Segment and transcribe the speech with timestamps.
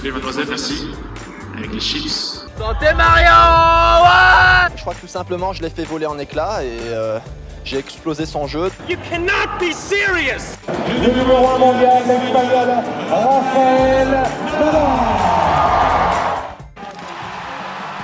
[0.00, 0.42] people today.
[0.42, 0.88] Soufflez, mademoiselle, merci.
[1.56, 2.44] Avec les chips.
[2.58, 6.78] Santé Marion ouais Je crois que tout simplement, je l'ai fait voler en éclats et
[6.86, 7.18] euh,
[7.64, 8.70] j'ai explosé son jeu.
[8.88, 10.56] You cannot be serious
[10.86, 12.68] du numéro 1 mondial, l'espagnol
[13.10, 14.22] Rafael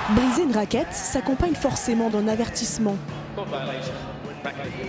[0.09, 2.95] Briser une raquette s'accompagne forcément d'un avertissement.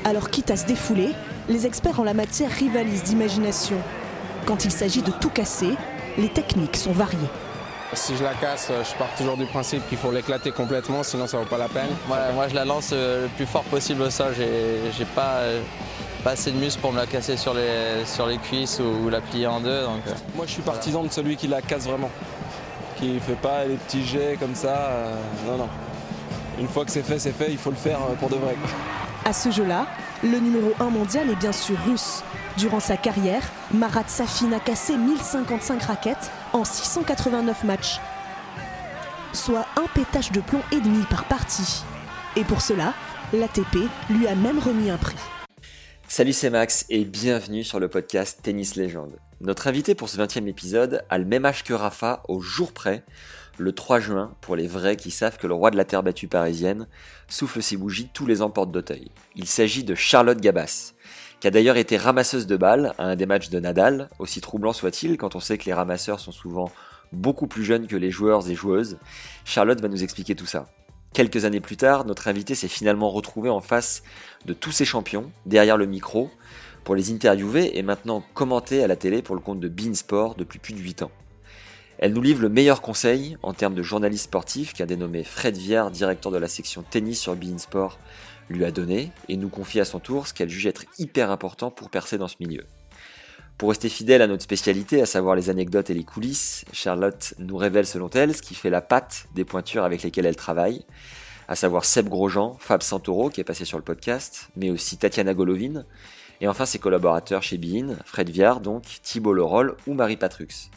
[0.05, 1.11] Alors quitte à se défouler,
[1.48, 3.77] les experts en la matière rivalisent d'imagination.
[4.47, 5.77] Quand il s'agit de tout casser,
[6.20, 7.19] les techniques sont variées.
[7.92, 11.39] Si je la casse, je pars toujours du principe qu'il faut l'éclater complètement, sinon ça
[11.39, 11.89] vaut pas la peine.
[12.08, 14.33] Ouais, moi je la lance euh, le plus fort possible au sol.
[14.36, 15.61] J'ai pas, euh,
[16.22, 19.08] pas assez de muscle pour me la casser sur les, sur les cuisses ou, ou
[19.08, 19.83] la plier en deux.
[19.83, 22.11] Donc, euh, Moi, je suis partisan de celui qui la casse vraiment.
[22.97, 24.69] Qui fait pas les petits jets comme ça.
[24.69, 25.14] euh,
[25.48, 25.69] non, non.
[26.61, 27.47] Une fois que c'est fait, c'est fait.
[27.50, 28.55] Il faut le faire euh, pour de vrai.
[29.25, 29.86] À ce jeu-là,
[30.23, 32.23] le numéro 1 mondial est bien sûr russe.
[32.61, 38.00] Durant sa carrière, Marat Safin a cassé 1055 raquettes en 689 matchs,
[39.33, 41.83] soit un pétage de plomb et demi par partie.
[42.36, 42.92] Et pour cela,
[43.33, 45.17] l'ATP lui a même remis un prix.
[46.06, 49.17] Salut, c'est Max et bienvenue sur le podcast Tennis Légende.
[49.41, 53.05] Notre invité pour ce 20e épisode a le même âge que Rafa au jour près,
[53.56, 56.28] le 3 juin, pour les vrais qui savent que le roi de la terre battue
[56.28, 56.89] parisienne
[57.27, 59.11] souffle ses bougies tous les ans porte d'Auteuil.
[59.34, 60.92] Il s'agit de Charlotte Gabas,
[61.41, 64.74] qui a d'ailleurs été ramasseuse de balles à un des matchs de Nadal, aussi troublant
[64.74, 66.70] soit-il quand on sait que les ramasseurs sont souvent
[67.12, 68.98] beaucoup plus jeunes que les joueurs et joueuses.
[69.44, 70.66] Charlotte va nous expliquer tout ça.
[71.12, 74.02] Quelques années plus tard, notre invité s'est finalement retrouvé en face
[74.45, 76.30] de tous ces champions, derrière le micro,
[76.84, 80.58] pour les interviewer et maintenant commenter à la télé pour le compte de Beansport depuis
[80.58, 81.11] plus de 8 ans.
[81.98, 85.90] Elle nous livre le meilleur conseil en termes de journaliste sportif qu'un dénommé Fred Viard,
[85.90, 87.98] directeur de la section tennis sur Beansport,
[88.50, 91.70] lui a donné et nous confie à son tour ce qu'elle juge être hyper important
[91.70, 92.66] pour percer dans ce milieu.
[93.56, 97.56] Pour rester fidèle à notre spécialité, à savoir les anecdotes et les coulisses, Charlotte nous
[97.56, 100.84] révèle selon elle ce qui fait la patte des pointures avec lesquelles elle travaille,
[101.46, 105.34] à savoir Seb Grosjean, Fab Santoro qui est passé sur le podcast, mais aussi Tatiana
[105.34, 105.84] Golovin,
[106.40, 110.70] et enfin ses collaborateurs chez Bein, Fred Viard donc, Thibault Leroll ou Marie Patrux.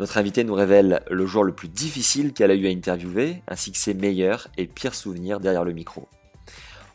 [0.00, 3.72] Notre invité nous révèle le jour le plus difficile qu'elle a eu à interviewer, ainsi
[3.72, 6.08] que ses meilleurs et pires souvenirs derrière le micro.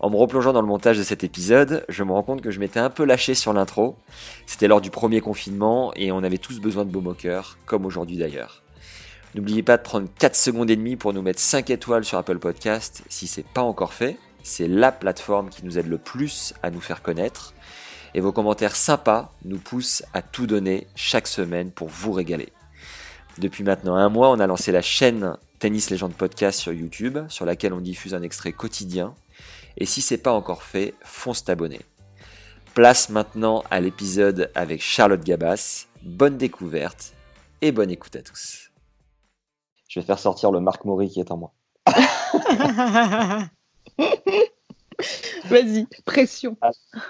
[0.04, 2.60] En me replongeant dans le montage de cet épisode, je me rends compte que je
[2.60, 3.96] m'étais un peu lâché sur l'intro.
[4.46, 8.18] C'était lors du premier confinement et on avait tous besoin de au cœur, comme aujourd'hui
[8.18, 8.64] d'ailleurs.
[9.34, 12.40] N'oubliez pas de prendre 4 secondes et demie pour nous mettre 5 étoiles sur Apple
[12.40, 14.18] Podcast si c'est pas encore fait.
[14.44, 17.54] C'est la plateforme qui nous aide le plus à nous faire connaître.
[18.14, 22.50] Et vos commentaires sympas nous poussent à tout donner chaque semaine pour vous régaler.
[23.38, 27.46] Depuis maintenant un mois, on a lancé la chaîne Tennis Légende Podcast sur YouTube, sur
[27.46, 29.16] laquelle on diffuse un extrait quotidien.
[29.78, 31.82] Et si c'est pas encore fait, fonce t'abonner.
[32.74, 35.86] Place maintenant à l'épisode avec Charlotte Gabas.
[36.04, 37.14] Bonne découverte
[37.62, 38.72] et bonne écoute à tous.
[39.88, 41.54] Je vais faire sortir le Marc Maury qui est en moi.
[45.46, 46.58] Vas-y, pression.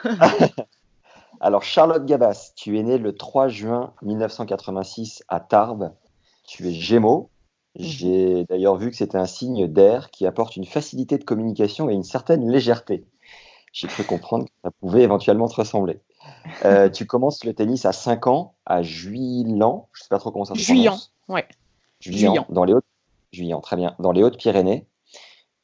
[1.40, 5.94] Alors Charlotte Gabas, tu es née le 3 juin 1986 à Tarbes.
[6.48, 7.30] Tu es Gémeaux.
[7.76, 11.94] J'ai d'ailleurs vu que c'était un signe d'air qui apporte une facilité de communication et
[11.94, 13.06] une certaine légèreté.
[13.72, 16.00] J'ai cru comprendre que ça pouvait éventuellement te ressembler.
[16.66, 19.90] Euh, tu commences le tennis à 5 ans à Juillan.
[19.94, 20.98] Je ne sais pas trop comment ça se Juillan,
[21.28, 21.48] ouais.
[22.00, 22.46] Juillan.
[22.50, 22.86] dans les Hautes,
[23.32, 24.88] Juillan, très bien, dans les Hautes-Pyrénées.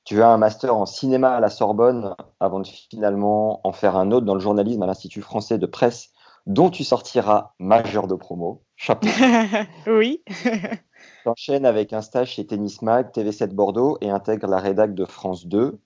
[0.04, 4.12] Tu as un master en cinéma à la Sorbonne avant de finalement en faire un
[4.12, 6.10] autre dans le journalisme à l'Institut français de presse,
[6.48, 8.64] dont tu sortiras majeur de promo.
[8.76, 9.08] Chapeau.
[9.88, 10.24] oui.
[11.30, 15.06] Tu enchaînes avec un stage chez Tennis Mag, TV7 Bordeaux et intègres la rédac de
[15.06, 15.80] France 2.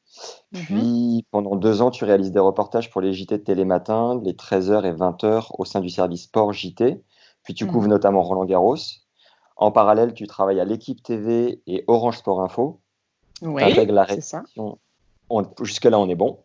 [0.54, 4.86] Puis, pendant deux ans, tu réalises des reportages pour les JT de Télématin, les 13h
[4.86, 7.04] et 20h au sein du service Sport JT.
[7.44, 7.72] Puis, tu Mhm.
[7.72, 8.78] couvres notamment Roland Garros.
[9.58, 12.80] En parallèle, tu travailles à l'équipe TV et Orange Sport Info.
[13.42, 14.80] Oui, T'intègres la rédaction.
[15.62, 16.40] Jusque-là, on est bon.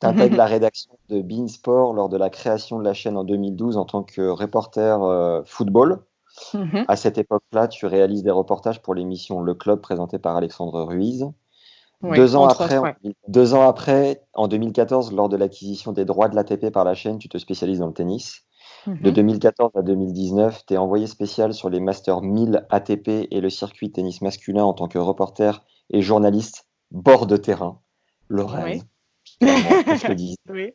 [0.00, 0.36] Tu intègres Mhm.
[0.38, 3.86] la rédaction de Bein Sport lors de la création de la chaîne en 2012 en
[3.86, 6.04] tant que reporter euh, football.
[6.52, 6.84] Mhm.
[6.88, 11.26] À cette époque-là, tu réalises des reportages pour l'émission Le Club présentée par Alexandre Ruiz.
[12.02, 12.92] Oui, deux, ans après, autres,
[13.28, 17.18] deux ans après, en 2014, lors de l'acquisition des droits de l'ATP par la chaîne,
[17.18, 18.44] tu te spécialises dans le tennis.
[18.86, 23.48] De 2014 à 2019, tu es envoyé spécial sur les Masters 1000 ATP et le
[23.48, 27.80] circuit tennis masculin en tant que reporter et journaliste bord de terrain.
[28.28, 28.82] Le rêve.
[29.40, 30.36] je te dis.
[30.50, 30.74] Oui.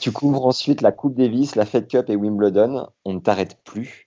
[0.00, 2.88] tu couvres ensuite la Coupe Davis, la Fed Cup et Wimbledon.
[3.04, 4.05] On ne t'arrête plus.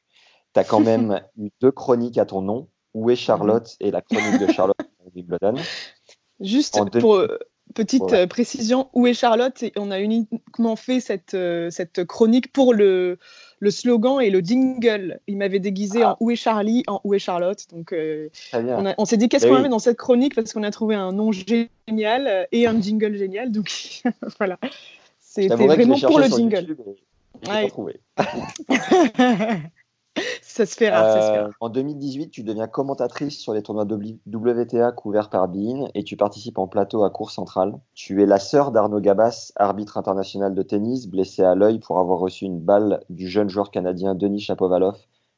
[0.53, 2.67] Tu as quand même eu deux chroniques à ton nom.
[2.95, 4.75] Où est Charlotte et la chronique de Charlotte.
[6.39, 7.37] Juste pour euh,
[7.73, 8.27] petite ouais.
[8.27, 9.63] précision, où est Charlotte?
[9.77, 13.17] On a uniquement fait cette, euh, cette chronique pour le,
[13.59, 15.19] le slogan et le jingle.
[15.27, 16.11] Il m'avait déguisé ah.
[16.11, 17.59] en Où est Charlie en Où est Charlotte.
[17.71, 19.63] Donc euh, on, s'est dit qu'est-ce qu'on oui.
[19.63, 20.35] met dans cette chronique?
[20.35, 23.51] Parce qu'on a trouvé un nom génial et un jingle génial.
[23.51, 23.69] Donc
[24.39, 24.57] voilà.
[25.19, 26.65] C'était vraiment pour le jingle.
[26.69, 26.79] YouTube,
[27.47, 27.63] ouais.
[27.63, 27.99] pas trouvé.
[30.41, 31.51] ça se fait rare, euh, ça se fait rare.
[31.59, 36.57] En 2018, tu deviens commentatrice sur les tournois WTA couverts par Bein et tu participes
[36.57, 37.73] en plateau à Cour Centrale.
[37.93, 42.19] Tu es la sœur d'Arnaud Gabas, arbitre international de tennis, blessé à l'œil pour avoir
[42.19, 44.97] reçu une balle du jeune joueur canadien Denis Chapovalov,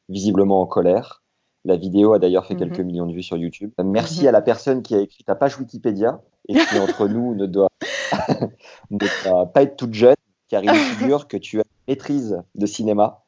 [0.10, 1.24] visiblement en colère.
[1.63, 2.60] La vidéo a d'ailleurs fait Mhm.
[2.60, 3.72] quelques millions de vues sur YouTube.
[3.84, 7.45] Merci à la personne qui a écrit ta page Wikipédia et qui, entre nous, ne
[7.45, 7.69] doit,
[8.89, 10.16] ne doit pas être toute jeune,
[10.50, 13.20] car il figure que tu as une maîtrise de cinéma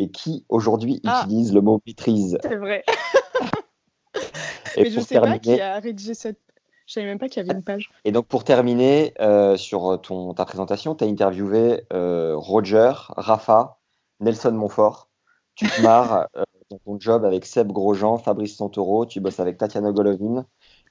[0.00, 1.22] et qui aujourd'hui Ah.
[1.26, 2.38] utilise le mot maîtrise.
[2.42, 2.82] C'est vrai.
[4.76, 6.38] Et Mais je pour sais pas terminer- qui a rédigé cette.
[6.86, 7.90] Je savais même pas qu'il y avait une page.
[8.04, 13.78] Et donc pour terminer euh, sur ton, ta présentation, tu as interviewé euh, Roger, Rafa,
[14.20, 15.08] Nelson Montfort.
[15.54, 19.58] Tu te marres euh, dans ton job avec Seb Grosjean, Fabrice Santoro, tu bosses avec
[19.58, 20.46] Tatiana Golovin.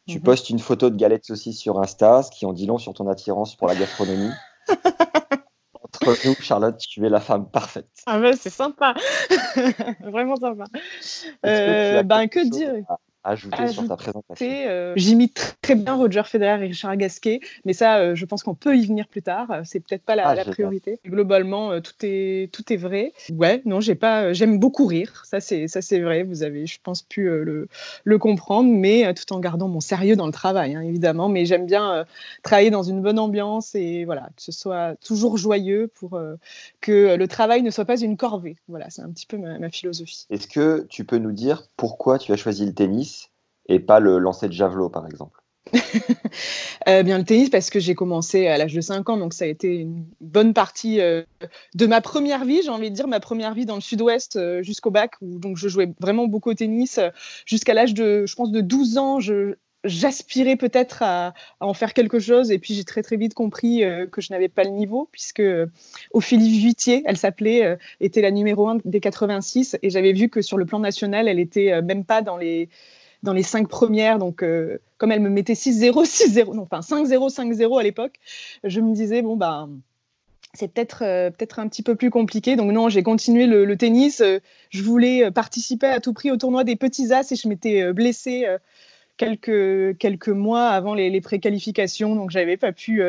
[0.08, 0.24] Tu Mhm.
[0.24, 3.08] postes une photo de galettes saucisses sur Insta, ce qui en dit long sur ton
[3.08, 4.32] attirance pour la gastronomie.
[5.96, 7.90] Entre nous, Charlotte, tu es la femme parfaite.
[8.06, 8.94] Ah ouais, c'est sympa.
[10.02, 10.66] Vraiment sympa.
[10.74, 12.84] Que Euh, ben, que dire?
[13.24, 17.98] Ajouter sur ta présentation euh, J'imite très bien Roger Federer et Richard Gasquet, mais ça,
[17.98, 19.52] euh, je pense qu'on peut y venir plus tard.
[19.52, 21.00] Euh, C'est peut-être pas la, Ah, la priorité.
[21.06, 23.14] Globalement, euh, tout est tout est vrai.
[23.36, 24.24] Ouais, non, j'ai pas.
[24.24, 25.24] euh, J'aime beaucoup rire.
[25.26, 26.24] Ça, c'est ça, c'est vrai.
[26.24, 27.68] Vous avez, je pense, pu euh, le
[28.04, 31.30] le comprendre, mais euh, tout en gardant mon sérieux dans le travail, hein, évidemment.
[31.30, 32.04] Mais j'aime bien euh,
[32.44, 36.36] travailler dans une bonne ambiance et voilà, que ce soit toujours joyeux pour euh,
[36.82, 38.56] que le travail ne soit pas une corvée.
[38.68, 40.26] Voilà, c'est un petit peu ma, ma philosophie.
[40.30, 43.09] Est-ce que tu peux nous dire pourquoi tu as choisi le tennis
[43.70, 45.40] et pas le lancer de javelot, par exemple
[46.88, 49.44] Euh, bien le tennis parce que j'ai commencé à l'âge de 5 ans, donc ça
[49.44, 51.24] a été une bonne partie euh,
[51.76, 54.64] de ma première vie, j'ai envie de dire ma première vie dans le sud-ouest euh,
[54.64, 57.00] jusqu'au bac, où donc je jouais vraiment beaucoup au tennis
[57.46, 59.20] jusqu'à l'âge de, je pense, de 12 ans.
[59.20, 63.82] Je, J'aspirais peut-être à, en faire quelque chose et puis j'ai très très vite compris
[64.12, 65.42] que je n'avais pas le niveau puisque
[66.12, 70.58] Ophélie Vuittier, elle s'appelait, était la numéro 1 des 86 et j'avais vu que sur
[70.58, 72.68] le plan national, elle était même pas dans les
[73.24, 74.20] dans les cinq premières.
[74.20, 78.16] Donc, euh, comme elle me mettait 6-0, 6-0, non, enfin 5-0, 5-0 à l'époque,
[78.64, 79.68] je me disais, bon, bah,
[80.54, 82.56] c'est peut-être euh, peut-être un petit peu plus compliqué.
[82.56, 84.22] Donc, non, j'ai continué le, tennis.
[84.22, 84.40] Euh,
[84.70, 88.46] je voulais participer à tout prix au tournoi des petits as et je m'étais blessée
[89.18, 92.16] quelques, quelques mois avant les, les préqualifications.
[92.16, 93.02] Donc, j'avais pas pu.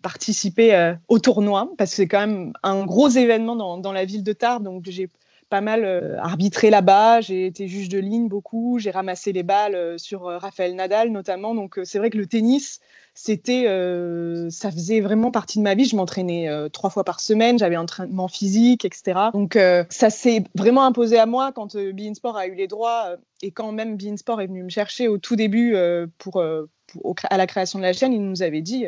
[0.00, 4.22] participer au tournoi parce que c'est quand même un gros événement dans, dans la ville
[4.22, 5.08] de Tarbes donc j'ai
[5.52, 9.74] pas mal euh, arbitré là-bas, j'ai été juge de ligne beaucoup, j'ai ramassé les balles
[9.74, 11.54] euh, sur euh, Raphaël Nadal notamment.
[11.54, 12.80] Donc c'est vrai que le tennis,
[13.14, 15.84] c'était, euh, ça faisait vraiment partie de ma vie.
[15.84, 19.20] Je m'entraînais euh, trois fois par semaine, j'avais un entraînement physique, etc.
[19.32, 23.16] Donc euh, ça s'est vraiment imposé à moi quand Bein Sport a eu les droits
[23.42, 27.78] et quand même Bein Sport est venu me chercher au tout début à la création
[27.78, 28.86] de la chaîne, il nous avait dit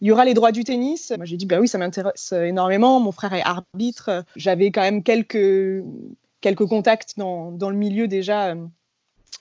[0.00, 1.12] il y aura les droits du tennis.
[1.16, 3.00] Moi j'ai dit bah oui, ça m'intéresse énormément.
[3.00, 5.82] Mon frère est arbitre, j'avais quand même quelques
[6.40, 8.54] quelques contacts dans, dans le milieu déjà.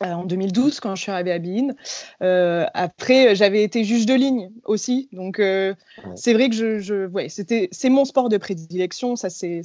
[0.03, 1.75] Euh, en 2012 quand je suis arrivée à Bein.
[2.24, 5.75] Euh, après, j'avais été juge de ligne aussi, donc euh,
[6.15, 9.62] c'est vrai que je, je ouais, c'était c'est mon sport de prédilection, ça c'est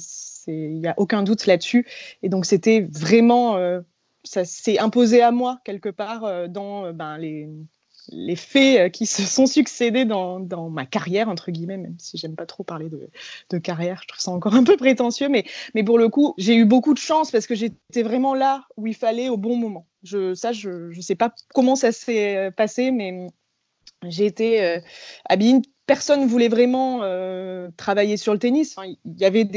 [0.47, 1.87] il y a aucun doute là-dessus,
[2.21, 3.81] et donc c'était vraiment euh,
[4.23, 7.49] ça s'est imposé à moi quelque part dans ben, les
[8.09, 12.35] les faits euh, qui se sont succédés dans, ma carrière, entre guillemets, même si j'aime
[12.35, 15.45] pas trop parler de, carrière, je trouve ça encore un peu prétentieux, mais,
[15.83, 18.95] pour le coup, j'ai eu beaucoup de chance parce que j'étais vraiment là où il
[18.95, 19.87] fallait au bon moment.
[20.03, 23.27] Je, ça, je ne sais pas comment ça s'est euh, passé, mais
[24.03, 24.79] j'ai été euh,
[25.37, 25.61] Bein.
[25.85, 28.75] Personne ne voulait vraiment euh, travailler sur le tennis.
[29.05, 29.47] Il y avait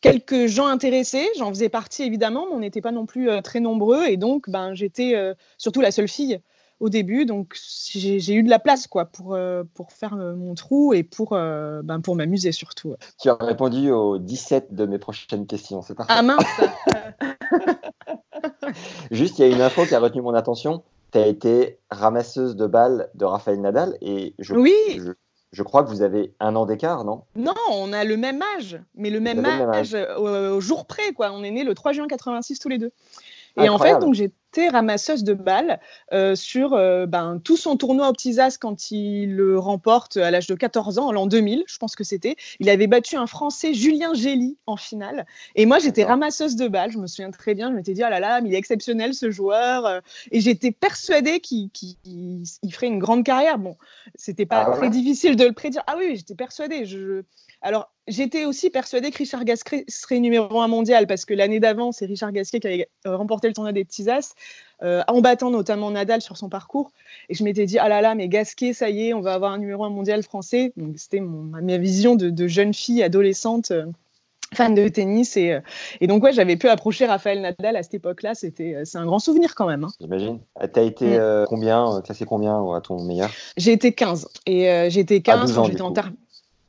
[0.00, 1.28] quelques gens intéressés.
[1.36, 4.06] J'en faisais partie évidemment, mais on n'était pas non plus très nombreux.
[4.06, 5.16] Et donc, ben, j'étais
[5.58, 6.40] surtout la seule fille
[6.82, 7.24] au début.
[7.24, 7.56] Donc,
[7.94, 11.32] j'ai eu de la place quoi, pour, euh, pour faire euh, mon trou et pour,
[11.32, 12.94] euh, ben, pour m'amuser surtout.
[13.20, 16.12] Tu as répondu aux 17 de mes prochaines questions, c'est parfait.
[16.14, 16.42] Ah mince
[19.10, 20.82] Juste, il y a une info qui a retenu mon attention.
[21.12, 24.74] Tu as été ramasseuse de balles de Raphaël Nadal et je, Oui.
[24.96, 25.12] je,
[25.52, 27.22] je crois que vous avez un an d'écart, non?
[27.36, 31.30] Non, on a le même âge, mais le même âge, au, jour près, quoi.
[31.32, 32.90] On est né le 3 juin 86 tous les deux.
[33.60, 35.80] Et en fait, donc j'étais ramasseuse de balles
[36.12, 40.30] euh, sur euh, ben, tout son tournoi au Petits As quand il le remporte à
[40.30, 42.36] l'âge de 14 ans, en l'an 2000, je pense que c'était.
[42.60, 45.26] Il avait battu un Français, Julien Gély, en finale.
[45.54, 46.92] Et moi, j'étais ramasseuse de balles.
[46.92, 47.70] Je me souviens très bien.
[47.70, 49.86] Je m'étais dit, ah là là, mais il est exceptionnel ce joueur.
[49.86, 50.00] Euh.
[50.30, 51.70] Et j'étais persuadée qu'il
[52.70, 53.58] ferait une grande carrière.
[53.58, 53.76] Bon,
[54.14, 55.82] c'était pas ah très difficile de le prédire.
[55.86, 56.84] Ah oui, j'étais persuadée.
[56.84, 57.22] Je,
[57.62, 61.92] alors, j'étais aussi persuadée que Richard Gasquet serait numéro un mondial parce que l'année d'avant,
[61.92, 64.34] c'est Richard Gasquet qui avait euh, remporté le tournoi des petits as,
[64.82, 66.90] euh, en battant notamment Nadal sur son parcours.
[67.28, 69.52] Et je m'étais dit, ah là là, mais Gasquet, ça y est, on va avoir
[69.52, 70.72] un numéro un mondial français.
[70.76, 73.70] Donc, c'était ma vision de, jeune fille adolescente.
[73.70, 73.86] Euh,
[74.54, 75.62] fan de tennis et,
[76.02, 79.54] donc ouais j'avais pu approcher Raphaël Nadal à cette époque-là c'était c'est un grand souvenir
[79.54, 79.88] quand même hein.
[79.98, 80.40] j'imagine
[80.74, 81.46] t'as été mm.
[81.48, 83.30] combien classé combien à ton meilleur?
[83.56, 86.12] J'ai été 15 et j'ai été 15 quand j'étais en terre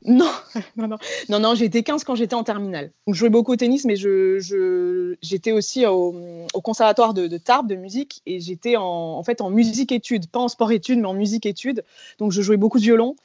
[0.08, 0.30] non,
[0.76, 0.98] non, non,
[1.30, 2.90] non, non j'ai été 15 quand j'étais en terminale.
[3.06, 6.14] Donc, je jouais beaucoup au tennis, mais je, j'étais aussi au,
[6.62, 10.98] conservatoire de, Tarbes de musique et j'étais en, en, fait en musique-études, pas en sport-études,
[10.98, 11.84] mais en musique-études.
[12.18, 13.16] Donc, je jouais beaucoup de violon.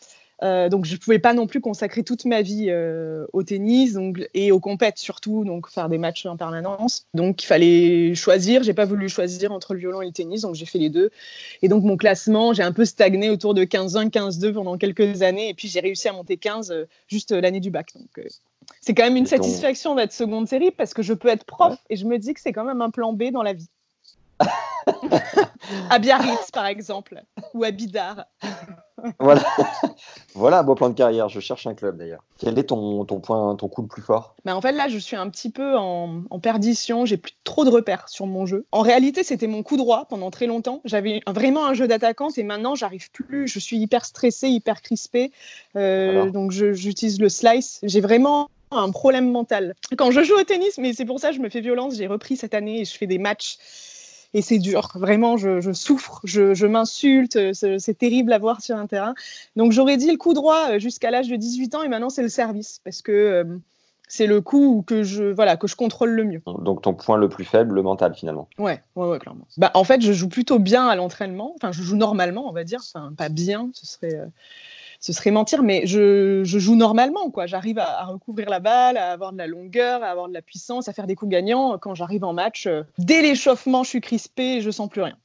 [0.41, 3.97] Euh, donc je ne pouvais pas non plus consacrer toute ma vie euh, au tennis
[4.33, 7.05] et aux compètes surtout, donc faire des matchs en permanence.
[7.13, 8.63] Donc il fallait choisir.
[8.63, 11.11] J'ai pas voulu choisir entre le violon et le tennis, donc j'ai fait les deux.
[11.61, 15.49] Et donc mon classement, j'ai un peu stagné autour de 15-1, 15-2 pendant quelques années,
[15.49, 17.89] et puis j'ai réussi à monter 15 euh, juste l'année du bac.
[17.95, 18.27] Donc
[18.81, 21.95] c'est quand même une satisfaction d'être seconde série parce que je peux être prof et
[21.95, 23.67] je me dis que c'est quand même un plan B dans la vie.
[25.89, 27.21] à Biarritz, par exemple,
[27.53, 28.25] ou à Bidar.
[29.19, 29.43] voilà.
[30.35, 31.29] voilà un beau plan de carrière.
[31.29, 32.23] Je cherche un club d'ailleurs.
[32.37, 34.35] Quel est ton, ton point, ton coup le plus fort?
[34.45, 37.05] Bah, En fait, là, je suis un petit peu en, perdition.
[37.05, 38.65] J'ai plus trop de repères sur mon jeu.
[38.71, 40.81] En réalité, c'était mon coup droit pendant très longtemps.
[40.85, 43.47] J'avais vraiment un jeu d'attaquant et maintenant, j'arrive plus.
[43.47, 45.31] Je suis hyper stressée, hyper crispée.
[45.75, 47.79] Euh, donc, j'utilise le slice.
[47.83, 49.75] J'ai vraiment un problème mental.
[49.97, 52.07] Quand je joue au tennis, mais c'est pour ça que je me fais violence, j'ai
[52.07, 53.57] repris cette année et je fais des matchs
[54.33, 54.89] et c'est dur.
[54.95, 59.13] Vraiment, je, souffre, je, m'insulte, c'est terrible à voir sur un terrain.
[59.55, 62.21] Donc j'aurais dit le coup droit euh, jusqu'à l'âge de 18 ans et maintenant c'est
[62.21, 63.43] le service parce que euh,
[64.07, 66.41] c'est le coup que je voilà que je contrôle le mieux.
[66.45, 68.47] Donc ton point le plus faible, le mental finalement.
[68.57, 69.47] Ouais, ouais, ouais clairement.
[69.57, 71.53] Bah, en fait, je joue plutôt bien à l'entraînement.
[71.55, 72.81] Enfin, je joue normalement, on va dire.
[72.83, 74.15] Enfin, pas bien, ce serait.
[74.15, 74.25] Euh,
[74.99, 77.31] ce serait mentir, mais je, joue normalement.
[77.31, 77.45] quoi.
[77.45, 80.87] J'arrive à, recouvrir la balle, à avoir de la longueur, à avoir de la puissance,
[80.87, 81.77] à faire des coups gagnants.
[81.77, 85.17] Quand j'arrive en match, euh, dès l'échauffement, je suis crispé et je sens plus rien.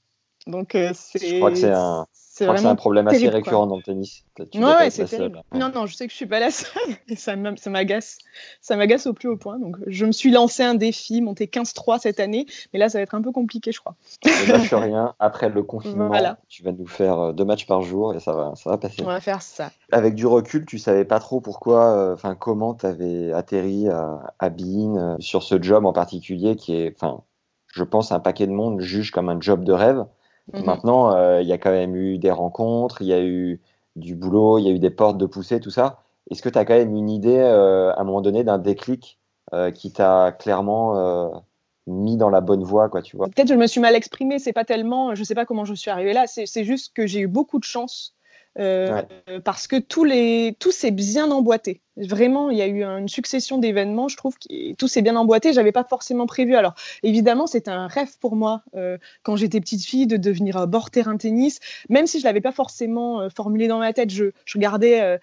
[0.47, 1.19] Donc euh, c'est.
[1.19, 4.25] Je crois que c'est un, c'est vraiment un problème assez récurrent dans le tennis.
[4.41, 5.45] ouais, c'est terrible.
[5.53, 8.19] Non, non, je sais que je suis pas la seule et ça m'agace.
[8.61, 9.61] Ça m'agace au plus haut point.
[9.61, 13.03] Donc, je me suis lancé un défi, monter 15-3 cette année, mais là, ça va
[13.03, 13.95] être un peu compliqué, je crois.
[14.25, 15.15] Ne lâche rien.
[15.21, 16.11] Après le confinement,
[16.49, 19.01] tu vas nous faire euh, deux matchs par jour et ça va, ça va passer.
[19.03, 19.71] On va faire ça.
[19.93, 24.35] Avec du recul, tu savais pas trop pourquoi, euh, enfin, comment tu avais atterri à,
[24.41, 27.21] à Bean euh, sur ce job en particulier qui est, enfin,
[27.69, 30.05] je pense, un paquet de monde juge comme un job de rêve.
[30.53, 30.65] Mhm.
[30.65, 33.61] Maintenant, euh, il y a quand même eu des rencontres, il y a eu
[33.97, 36.03] du boulot, il y a eu des portes de poussée, tout ça.
[36.31, 39.19] Est-ce que tu as quand même une idée euh, à un moment donné d'un déclic
[39.53, 41.45] euh, qui t'a clairement
[41.87, 43.29] mis dans la bonne voie, quoi, tu vois?
[43.29, 45.91] Peut-être je me suis mal exprimée, c'est pas tellement, je sais pas comment je suis
[45.91, 48.15] arrivée là, c'est juste que j'ai eu beaucoup de chance
[48.59, 49.03] euh,
[49.45, 51.81] parce que tous les, tout s'est bien emboîté.
[51.97, 55.53] Vraiment, il y a eu une succession d'événements, je trouve, que tout s'est bien emboîté.
[55.53, 56.57] J'avais pas forcément prévu.
[56.57, 60.91] Alors, évidemment, c'était un rêve pour moi euh, quand j'étais petite fille de devenir bord
[60.91, 64.11] terrain tennis, même si je l'avais pas forcément euh, formulé dans ma tête.
[64.11, 65.19] Je, je regardais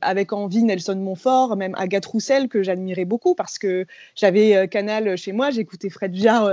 [0.00, 5.32] avec envie Nelson Montfort, même Agathe Roussel que j'admirais beaucoup parce que j'avais Canal chez
[5.32, 6.50] moi, j'écoutais Fred Viard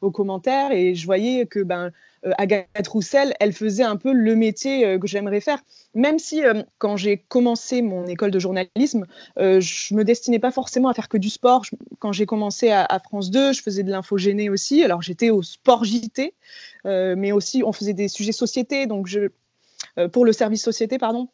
[0.00, 1.90] aux commentaires et je voyais que ben euh,
[2.38, 5.62] Agathe Roussel, elle faisait un peu le métier euh, que j'aimerais faire.
[5.94, 9.06] Même si, euh, quand j'ai commencé mon école de journalisme,
[9.36, 11.64] je me destinais pas forcément à faire que du sport.
[11.98, 14.82] quand j'ai commencé à, France 2, je faisais de l'infogéné aussi.
[14.82, 16.34] Alors, j'étais au sport JT,
[16.84, 19.08] mais aussi, on faisait des sujets société, donc
[20.12, 21.28] pour le service société, pardon.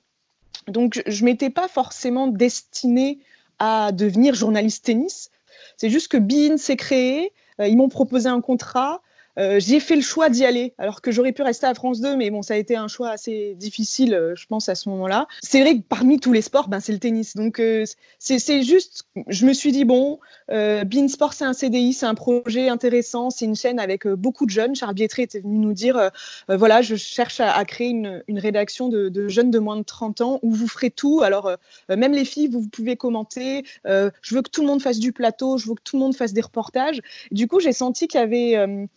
[0.69, 3.19] Donc, je ne m'étais pas forcément destinée
[3.59, 5.31] à devenir journaliste tennis.
[5.77, 9.03] C'est juste que Bean s'est créé, ils m'ont proposé un contrat.
[9.39, 12.17] Euh, j'ai fait le choix d'y aller, alors que j'aurais pu rester à France 2,
[12.17, 15.27] mais bon, ça a été un choix assez difficile, euh, je pense, à ce moment-là.
[15.43, 17.35] C'est vrai que parmi tous les sports, ben, c'est le tennis.
[17.35, 17.85] Donc, euh,
[18.19, 22.69] c'est juste, je me suis dit, bon, Bean Sport, c'est un CDI, c'est un projet
[22.69, 24.75] intéressant, c'est une chaîne avec beaucoup de jeunes.
[24.75, 26.11] Charles Bietri était venu nous dire,
[26.49, 30.21] voilà, je cherche à, créer une, une rédaction de, de, jeunes de moins de 30
[30.21, 31.23] ans où vous ferez tout.
[31.23, 31.51] Alors,
[31.89, 33.65] même les filles, vous, vous pouvez commenter.
[33.85, 36.15] je veux que tout le monde fasse du plateau, je veux que tout le monde
[36.15, 37.01] fasse des reportages.
[37.31, 38.89] Du coup, j'ai senti qu'il y avait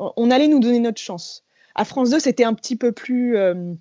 [0.00, 1.44] on allait nous donner notre chance.
[1.74, 3.74] À France 2, c'était un petit peu plus, euh,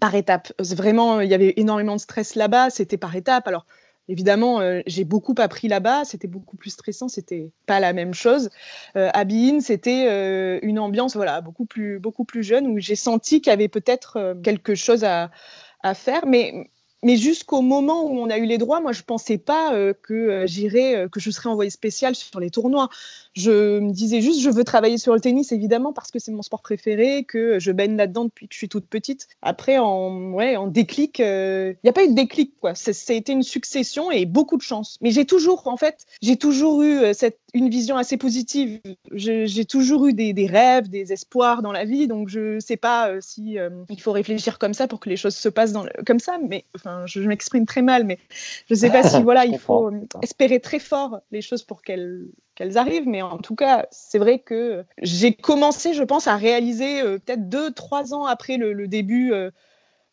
[0.00, 0.52] par étapes.
[0.60, 3.48] Vraiment, il y avait énormément de stress là-bas, c'était par étapes.
[3.48, 3.66] Alors,
[4.08, 8.50] évidemment, euh, j'ai beaucoup appris là-bas, c'était beaucoup plus stressant, c'était pas la même chose.
[8.96, 13.40] Euh, à Bein, c'était une ambiance voilà, beaucoup, plus, beaucoup plus jeune où j'ai senti
[13.40, 15.30] qu'il y avait peut-être quelque chose à,
[15.82, 16.70] à faire, mais
[17.06, 20.12] mais jusqu'au moment où on a eu les droits, moi, je pensais pas euh, que
[20.12, 22.88] euh, j'irais, euh, que je serais envoyée spéciale sur les tournois.
[23.32, 26.42] Je me disais juste, je veux travailler sur le tennis, évidemment, parce que c'est mon
[26.42, 29.28] sport préféré, que je baigne là-dedans depuis que je suis toute petite.
[29.40, 32.74] Après, en, ouais, en déclic, il n'y a pas eu de déclic, quoi.
[32.74, 34.98] Ça, a été une succession et beaucoup de chance.
[35.00, 38.80] Mais j'ai toujours, en fait, j'ai toujours eu cette, une vision assez positive.
[39.12, 43.20] J'ai toujours eu des, des, rêves, des espoirs dans la vie, donc je sais pas
[43.20, 43.58] si
[43.88, 46.64] il faut réfléchir comme ça pour que les choses se passent dans comme ça, mais
[46.74, 48.18] enfin je, m'exprime très mal, mais
[48.68, 49.90] je ne sais pas si voilà, il faut
[50.22, 54.40] espérer très fort les choses pour qu'elles qu'elles arrivent, mais en tout cas, c'est vrai
[54.40, 59.32] que j'ai commencé, je pense, à réaliser euh, peut-être deux, trois ans après le, début
[59.32, 59.50] euh,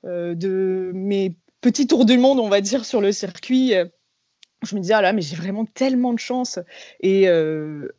[0.06, 3.74] euh, de mes petits tours du monde, on va dire, sur le circuit.
[4.66, 6.60] Je me disais, ah là, mais j'ai vraiment tellement de chance.
[7.02, 7.28] Et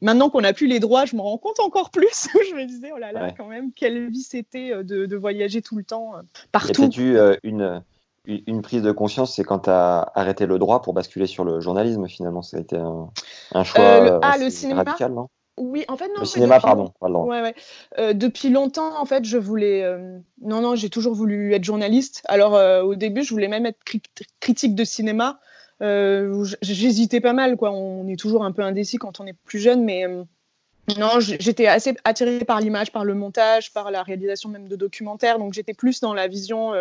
[0.01, 2.29] maintenant qu'on n'a plus les droits, je me rends compte encore plus.
[2.51, 5.85] je me disais, oh là là, quand même, quelle vie c'était de, voyager tout le
[5.85, 6.13] temps,
[6.53, 6.89] partout.
[6.89, 7.83] tu une,
[8.27, 11.61] une prise de conscience, c'est quand tu as arrêté le droit pour basculer sur le
[11.61, 12.43] journalisme, finalement.
[12.43, 15.29] Ça a été un, choix euh, ah, le cinéma radical, non?
[15.57, 16.21] Oui, en fait, non.
[16.21, 16.93] Le cinéma, pardon.
[17.01, 17.55] Ouais, ouais.
[17.99, 19.85] Euh, depuis longtemps, en fait, je voulais.
[19.85, 22.23] Euh, non, non, j'ai toujours voulu être journaliste.
[22.25, 22.55] Alors,
[22.85, 23.79] au début, je voulais même être
[24.41, 25.39] critique de cinéma.
[25.81, 27.73] J'hésitais pas mal, quoi.
[27.73, 30.07] On est toujours un peu indécis quand on est plus jeune, mais
[30.99, 35.39] non, j'étais assez attirée par l'image, par le montage, par la réalisation même de documentaires.
[35.39, 36.75] Donc, j'étais plus dans la vision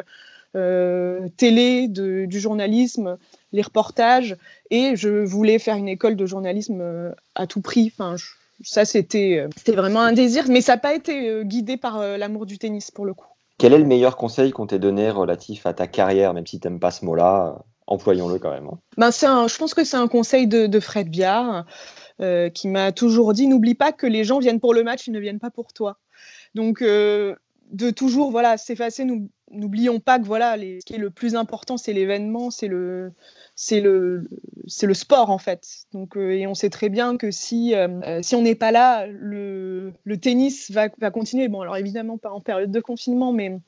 [0.56, 3.18] euh, télé, du journalisme,
[3.54, 4.38] les reportages,
[4.70, 7.92] et je voulais faire une école de journalisme euh, à tout prix.
[7.92, 8.18] Enfin,
[8.64, 12.60] ça, euh, c'était vraiment un désir, mais ça n'a pas été guidé par l'amour du
[12.60, 13.26] tennis pour le coup.
[13.58, 16.68] Quel est le meilleur conseil qu'on t'ait donné relatif à ta carrière, même si tu
[16.68, 17.64] n'aimes pas ce mot-là?
[17.88, 18.68] Employons-le quand même.
[18.68, 18.80] Hein.
[18.98, 21.66] Ben, un, je pense que c'est un conseil de, Fred Biard
[22.54, 25.20] qui m'a toujours dit n'oublie pas que les gens viennent pour le match, ils ne
[25.20, 25.98] viennent pas pour toi.
[26.56, 26.82] Donc,
[27.74, 29.06] de toujours voilà s'effacer.
[29.52, 33.12] N'oublions pas que voilà, ce qui est le plus important, c'est l'événement, c'est le,
[33.56, 34.28] c'est le,
[34.82, 35.68] le sport en fait.
[35.92, 38.72] Donc, euh, et on sait très bien que si, euh, euh, si on n'est pas
[38.72, 41.50] là, le, le tennis va, va, continuer.
[41.50, 43.60] Bon, alors évidemment pas en période de confinement, mais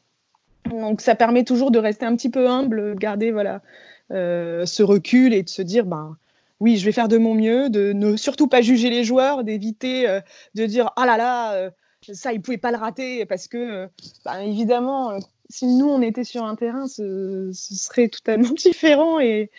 [0.70, 3.62] donc ça permet toujours de rester un petit peu humble, garder voilà
[4.10, 6.18] ce recul et de se dire ben
[6.62, 10.20] oui, je vais faire de mon mieux, de ne surtout pas juger les joueurs, d'éviter
[10.56, 11.72] de dire ah là là
[12.14, 13.88] ça, ils pouvaient pas le rater parce que, euh,
[14.24, 19.50] bah, évidemment, euh, si nous, on était sur un terrain, ce, serait totalement différent et,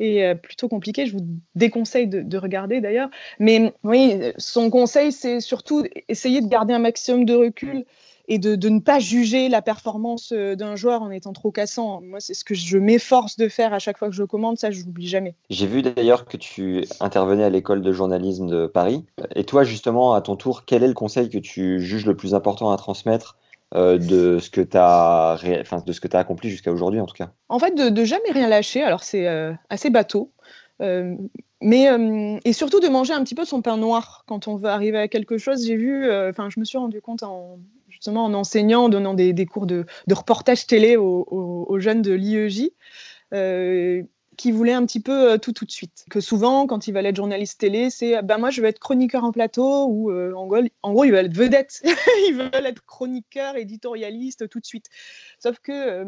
[0.00, 1.06] euh, plutôt compliqué.
[1.06, 3.10] Je vous déconseille de, regarder d'ailleurs.
[3.38, 7.84] Mais oui, son conseil, c'est surtout essayer de garder un maximum de recul
[8.28, 12.00] et de, ne pas juger la performance euh, d'un joueur en étant trop cassant.
[12.02, 14.70] Moi, c'est ce que je m'efforce de faire à chaque fois que je commande, ça,
[14.70, 15.36] je n'oublie jamais.
[15.50, 19.04] J'ai vu d'ailleurs que tu intervenais à l'école de journalisme de Paris.
[19.34, 22.34] Et toi, justement, à ton tour, quel est le conseil que tu juges le plus
[22.34, 23.36] important à transmettre
[23.74, 27.06] euh, de ce que tu as, enfin, de ce que as accompli jusqu'à aujourd'hui, en
[27.06, 27.30] tout cas?
[27.48, 28.82] En fait, de, de jamais rien lâcher.
[28.82, 30.32] Alors, c'est euh, assez bateau.
[30.80, 34.98] mais et surtout de manger un petit peu son pain noir quand on veut arriver
[34.98, 35.64] à quelque chose.
[35.64, 37.58] J'ai vu, enfin, je me suis rendu compte en,
[37.96, 42.70] justement en enseignant, en donnant des, cours de, reportage télé aux, jeunes de l'IEJ.
[43.34, 44.02] Euh,
[44.36, 46.04] qui voulaient un petit peu euh, tout tout de suite.
[46.10, 49.24] Que souvent, quand ils veulent être journalistes télé, c'est ben moi je veux être chroniqueur
[49.24, 51.82] en plateau ou euh, en, gros, en gros ils veulent être vedettes,
[52.28, 54.86] ils veulent être chroniqueur, éditorialiste tout de suite.
[55.38, 56.04] Sauf que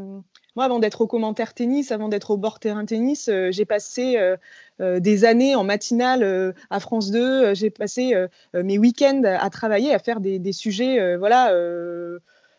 [0.56, 4.18] moi, avant d'être au commentaire tennis, avant d'être au bord terrain tennis, j'ai passé
[4.80, 7.54] des années en matinale à France 2.
[7.54, 8.14] j'ai passé
[8.54, 11.52] mes week-ends à travailler, à faire des, des sujets, voilà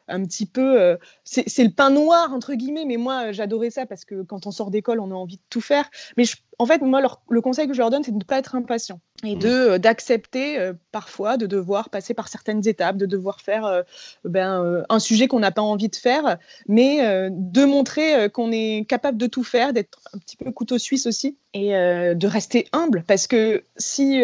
[0.09, 0.79] un petit peu.
[0.81, 4.51] Euh, c'est le pain noir, entre guillemets, mais moi, j'adorais ça parce que quand on
[4.51, 5.89] sort d'école, on a envie de tout faire.
[6.17, 6.25] Mais
[6.57, 8.99] en fait, moi, le conseil que je leur donne, c'est de ne pas être impatient
[9.23, 13.83] et de euh, d'accepter euh, parfois de devoir passer par certaines étapes, de devoir faire
[14.23, 19.17] ben, un sujet qu'on n'a pas envie de faire, mais de montrer qu'on est capable
[19.17, 23.27] de tout faire, d'être un petit peu couteau suisse aussi et de rester humble parce
[23.27, 24.23] que si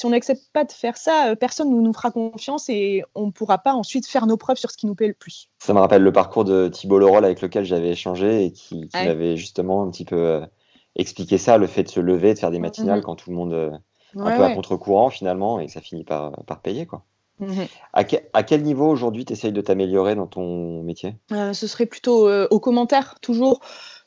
[0.00, 3.26] si on n'accepte pas de faire ça, euh, personne ne nous fera confiance et on
[3.26, 5.50] ne pourra pas ensuite faire nos preuves sur ce qui nous plaît le plus.
[5.58, 9.36] Ça me rappelle le parcours de Thibault Leroll avec lequel j'avais échangé et qui, m'avait
[9.36, 10.40] justement un petit peu euh,
[10.96, 13.52] expliqué ça, le fait de se lever, de faire des matinales quand tout le monde
[13.52, 13.70] euh,
[14.16, 17.04] un peu à contre-courant finalement et ça finit par, par payer quoi.
[17.42, 18.20] Mm-hmm.
[18.32, 21.16] À, quel niveau aujourd'hui tu essayes de t'améliorer dans ton métier?
[21.30, 23.60] Ce serait plutôt aux commentaires, toujours.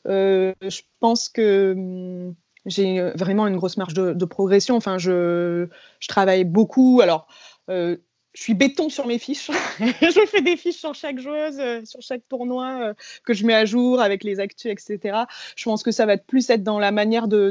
[0.06, 2.34] je pense que hum,
[2.66, 4.76] j'ai vraiment une grosse marge de, progression.
[4.76, 5.66] Enfin, je,
[6.00, 7.00] je, travaille beaucoup.
[7.02, 7.26] Alors,
[7.70, 7.96] euh,
[8.32, 9.50] je suis béton sur mes fiches.
[9.80, 14.00] je fais des fiches sur chaque joueuse, sur chaque tournoi que je mets à jour
[14.00, 15.18] avec les actus, etc.
[15.56, 17.50] Je pense que ça va plus être dans la manière de,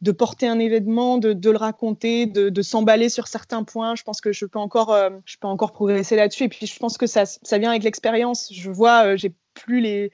[0.00, 3.94] de porter un événement, de, le raconter, de, s'emballer sur certains points.
[3.94, 6.44] Je pense que je peux encore, euh, je peux encore progresser là-dessus.
[6.44, 8.48] Et puis, je pense que ça, ça vient avec l'expérience.
[8.52, 10.12] Je vois, euh, j'ai plus les,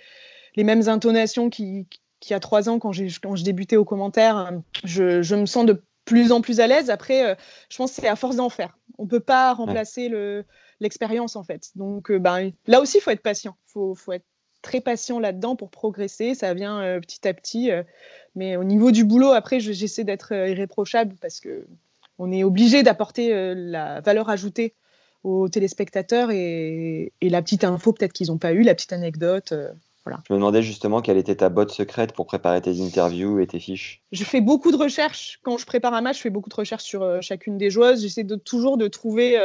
[0.57, 1.51] les mêmes intonations
[2.25, 4.53] qu'il qui y a trois ans quand, quand je débutais aux commentaires.
[4.85, 6.91] Je, je, me sens de plus en plus à l'aise.
[6.91, 7.35] Après, euh,
[7.69, 8.79] je pense que c'est à force d'en faire.
[8.99, 10.45] On peut pas remplacer le
[10.81, 11.71] l'expérience en fait.
[11.77, 13.57] Donc, ben, là aussi, il faut être patient.
[13.69, 14.27] Il faut, faut être
[14.65, 16.35] très patient là-dedans pour progresser.
[16.35, 17.71] Ça vient euh, petit à petit.
[17.71, 17.85] Euh,
[18.35, 21.67] mais au niveau du boulot, après, j'essaie d'être euh, irréprochable parce que
[22.19, 24.75] on est obligé d'apporter la valeur ajoutée
[25.25, 29.53] aux téléspectateurs et, la petite info peut-être qu'ils n'ont pas eu, la petite anecdote.
[30.05, 30.23] Voilà.
[30.29, 33.59] Je me demandais justement quelle était ta botte secrète pour préparer tes interviews et tes
[33.59, 34.03] fiches.
[34.13, 35.41] Je fais beaucoup de recherches.
[35.43, 38.03] Quand je prépare un match, je fais beaucoup de recherches sur chacune des joueuses.
[38.03, 39.39] J'essaie de, toujours de trouver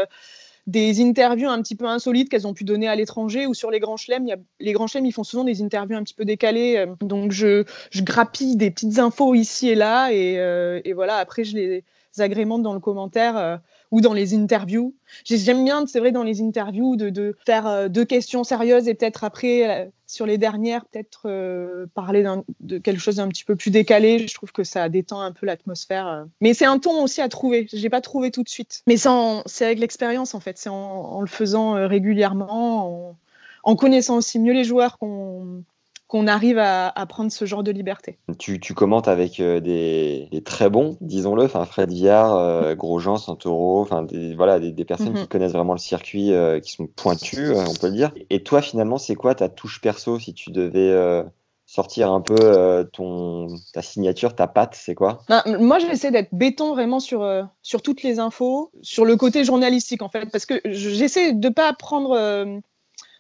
[0.70, 3.80] des interviews un petit peu insolites qu'elles ont pu donner à l'étranger ou sur les
[3.80, 4.28] grands chelems.
[4.60, 6.78] les grands chelems, ils font souvent des interviews un petit peu décalées.
[6.78, 7.64] Euh, donc, je,
[8.02, 10.12] grappille des petites infos ici et là.
[10.12, 11.84] Et, euh, et voilà, après, je les
[12.20, 13.60] agrémente dans le commentaire.
[13.92, 14.96] Euh, ou dans les interviews.
[15.26, 19.24] J'aime bien, c'est vrai, dans les interviews, de, faire euh, deux questions sérieuses et peut-être
[19.24, 22.24] après, euh, sur les dernières, peut-être euh, parler
[22.60, 24.28] de quelque chose d'un petit peu plus décalé.
[24.28, 26.26] Je trouve que ça détend un peu l'atmosphère.
[26.42, 27.68] Mais c'est un ton aussi à trouver.
[27.72, 28.84] Je n'ai pas trouvé tout de suite.
[28.88, 30.58] Mais c'est avec l'expérience, en fait.
[30.58, 33.16] C'est en, le faisant régulièrement,
[33.64, 35.64] en connaissant aussi mieux les joueurs qu'on
[36.10, 38.18] qu'on arrive à, prendre ce genre de liberté.
[38.40, 44.02] Tu, commentes avec euh, des, très bons, disons-le, enfin Fred Viard, euh, Grosjean, Santoro, enfin
[44.02, 45.28] des, voilà, des, personnes qui mhm.
[45.28, 48.12] connaissent vraiment le circuit, euh, qui sont pointues, on peut le dire.
[48.32, 51.24] Et toi, finalement, c'est quoi ta touche perso si tu devais
[51.68, 55.22] sortir un peu ton, ta signature, ta patte, c'est quoi?
[55.30, 57.24] Ben, Moi, j'essaie d'être béton vraiment sur,
[57.62, 61.72] sur toutes les infos, sur le côté journalistique en fait, parce que j'essaie de pas
[61.74, 62.62] prendre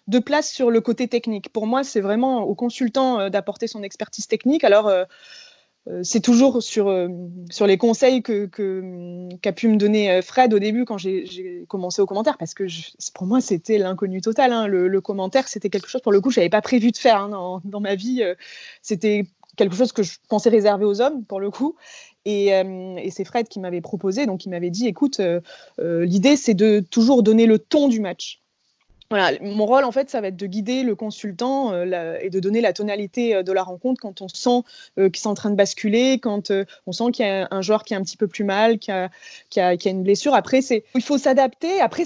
[0.09, 1.53] de place sur le côté technique.
[1.53, 4.63] Pour moi, c'est vraiment au consultant euh, d'apporter son expertise technique.
[4.63, 5.05] Alors, euh,
[5.87, 6.91] euh, c'est toujours sur,
[7.51, 8.49] sur les conseils que,
[9.41, 12.65] qu'a pu me donner Fred au début quand j'ai, commencé au commentaire, parce que
[13.13, 14.51] pour moi, c'était l'inconnu total.
[14.51, 14.67] Hein.
[14.67, 17.61] Le, commentaire, c'était quelque chose, pour le coup, je n'avais pas prévu de faire hein,
[17.63, 18.23] dans, ma vie.
[18.81, 21.75] c'était quelque chose que je pensais réserver aux hommes, pour le coup.
[22.25, 25.21] Et, et c'est Fred qui m'avait proposé, donc il m'avait dit, écoute,
[25.79, 28.41] l'idée, c'est de toujours donner le ton du match
[29.11, 32.39] voilà, mon rôle, en fait, ça va être de guider le consultant euh, et de
[32.39, 34.61] donner la tonalité euh, de la rencontre quand on sent
[34.99, 36.51] euh, qu'ils sont en train de basculer, quand
[36.85, 38.91] on sent qu'il y a un joueur qui est un petit peu plus mal, qui
[38.91, 39.09] a,
[39.49, 40.35] qui a, qui a une blessure.
[40.35, 41.81] Après, il faut s'adapter.
[41.81, 42.03] Après,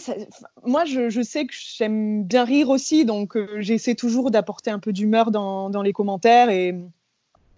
[0.66, 5.32] moi, je, sais que j'aime bien rire aussi, donc j'essaie toujours d'apporter un peu d'humeur
[5.32, 6.74] dans, dans, les commentaires et,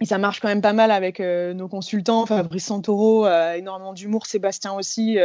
[0.03, 2.25] ça marche quand même pas mal avec nos consultants.
[2.25, 5.17] Fabrice Santoro a énormément d'humour, Sébastien aussi.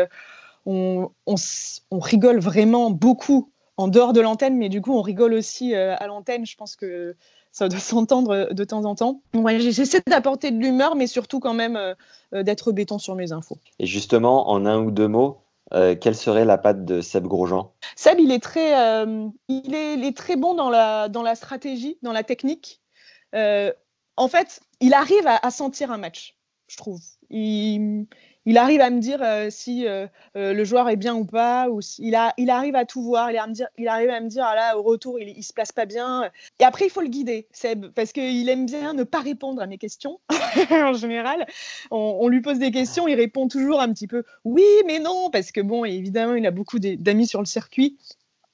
[0.65, 3.51] On, on rigole vraiment beaucoup
[3.81, 6.45] en dehors de l'antenne, mais du coup, on rigole aussi euh, à l'antenne.
[6.45, 7.17] Je pense que
[7.51, 9.23] ça doit s'entendre de temps en temps.
[9.59, 11.95] J'essaie d'apporter de l'humeur, mais surtout quand même euh,
[12.35, 13.59] euh, d'être béton sur mes infos.
[13.79, 15.39] Et justement, en un ou deux mots,
[16.01, 17.73] quelle serait la patte de Seb Grosjean?
[17.95, 18.73] Seb, il est très,
[19.47, 22.81] il est, très bon dans la, dans la stratégie, dans la technique.
[23.33, 26.99] en fait, il arrive à, à sentir un match, je trouve.
[27.31, 28.09] Il,
[28.51, 31.71] il arrive à me dire euh, si euh, euh, le joueur est bien ou pas,
[31.71, 34.77] ou il, a, il arrive à tout voir, il, arrive à me dire, ah là,
[34.77, 36.29] au retour, il, il se place pas bien.
[36.59, 39.69] Et après, il faut le guider, Seb, parce qu'il aime bien ne pas répondre à
[39.69, 40.19] mes questions,
[40.73, 41.47] en général.
[41.93, 45.53] On, lui pose des questions, il répond toujours un petit peu oui, mais non, parce
[45.53, 47.99] que bon, évidemment, il a beaucoup d'amis sur le circuit.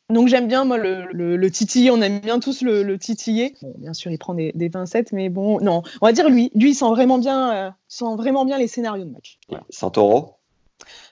[0.09, 3.57] Donc j'aime bien moi le, le, titiller, on aime bien tous le, titiller.
[3.79, 6.53] bien sûr, il prend des, des, pincettes, mais bon, non, on va dire lui.
[6.55, 9.39] Lui, il sent vraiment bien, euh, sent vraiment bien les scénarios de match.
[9.69, 10.37] Santoro?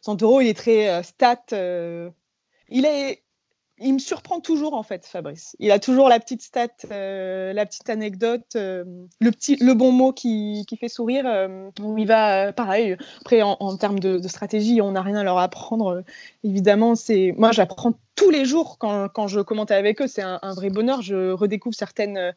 [0.00, 1.42] Santoro, il est très euh, stat.
[1.52, 2.08] Euh,
[2.68, 3.23] il est,
[3.78, 5.56] il me surprend toujours en fait, Fabrice.
[5.58, 8.84] Il a toujours la petite stat, euh, la petite anecdote, euh,
[9.20, 11.24] le petit, le bon mot qui, qui fait sourire.
[11.26, 12.96] Euh, il va pareil.
[13.20, 16.04] Après, en, termes de, stratégie, on n'a rien à leur apprendre.
[16.44, 20.06] évidemment, c'est moi, j'apprends tous les jours quand, quand, je commente avec eux.
[20.06, 21.02] C'est un, vrai bonheur.
[21.02, 22.32] Je redécouvre certaines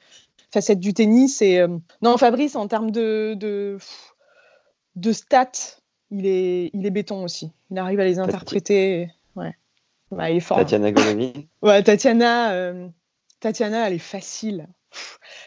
[0.52, 1.44] facettes du tennis.
[1.44, 1.64] Et
[2.02, 3.78] non, Fabrice, en termes de, de,
[4.96, 5.52] de stats,
[6.10, 7.52] il est, il est béton aussi.
[7.70, 9.12] Il arrive à les interpréter.
[9.36, 9.54] Ouais.
[10.16, 12.88] Tatiana Golovin Ouais, Tatiana, euh,
[13.40, 14.68] Tatiana, elle est facile.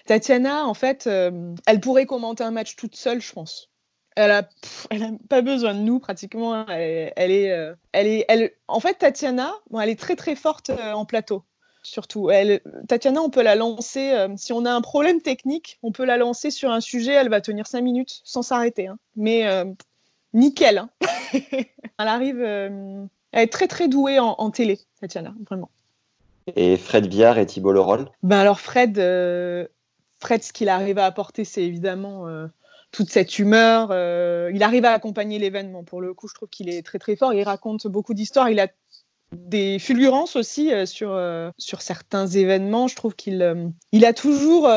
[0.06, 3.70] Tatiana, en fait, euh, elle pourrait commenter un match toute seule, je pense.
[4.16, 4.48] Elle a,
[4.90, 6.66] elle a pas besoin de nous pratiquement.
[6.66, 8.50] Elle, est, euh, elle est, elle.
[8.68, 11.44] En fait, Tatiana, bon, elle est très très forte en plateau.
[11.82, 14.26] Surtout, elle, Tatiana, on peut la lancer.
[14.36, 17.12] si on a un problème technique, on peut la lancer sur un sujet.
[17.12, 18.88] Elle va tenir cinq minutes sans s'arrêter.
[18.88, 18.98] Hein.
[19.16, 19.46] Mais
[20.34, 20.78] nickel.
[20.78, 20.90] Hein.
[21.32, 22.44] elle arrive
[23.32, 25.70] elle est très très douée en, télé, Tatiana, vraiment.
[26.56, 28.96] Et Fred Viard et Thibault Leroll ben Alors Fred,
[30.18, 32.26] Fred, ce qu'il arrive à apporter, c'est évidemment
[32.90, 33.90] toute cette humeur.
[34.52, 35.84] il arrive à accompagner l'événement.
[35.84, 37.32] Pour le coup, je trouve qu'il est très très fort.
[37.34, 38.50] Il raconte beaucoup d'histoires.
[38.50, 38.68] Il a
[39.32, 41.16] des fulgurances aussi sur,
[41.56, 42.88] sur certains événements.
[42.88, 44.68] Je trouve qu'il il a toujours,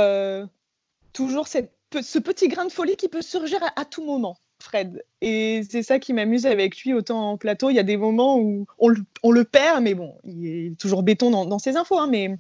[1.14, 4.38] toujours cette ce petit grain de folie qui peut surgir à, tout moment.
[4.64, 5.04] Fred.
[5.22, 7.70] Et c'est ça qui m'amuse avec lui, autant en plateau.
[7.70, 11.30] Il y a des moments où on le, perd, mais bon, il est toujours béton
[11.46, 12.36] dans, ses infos, hein, mais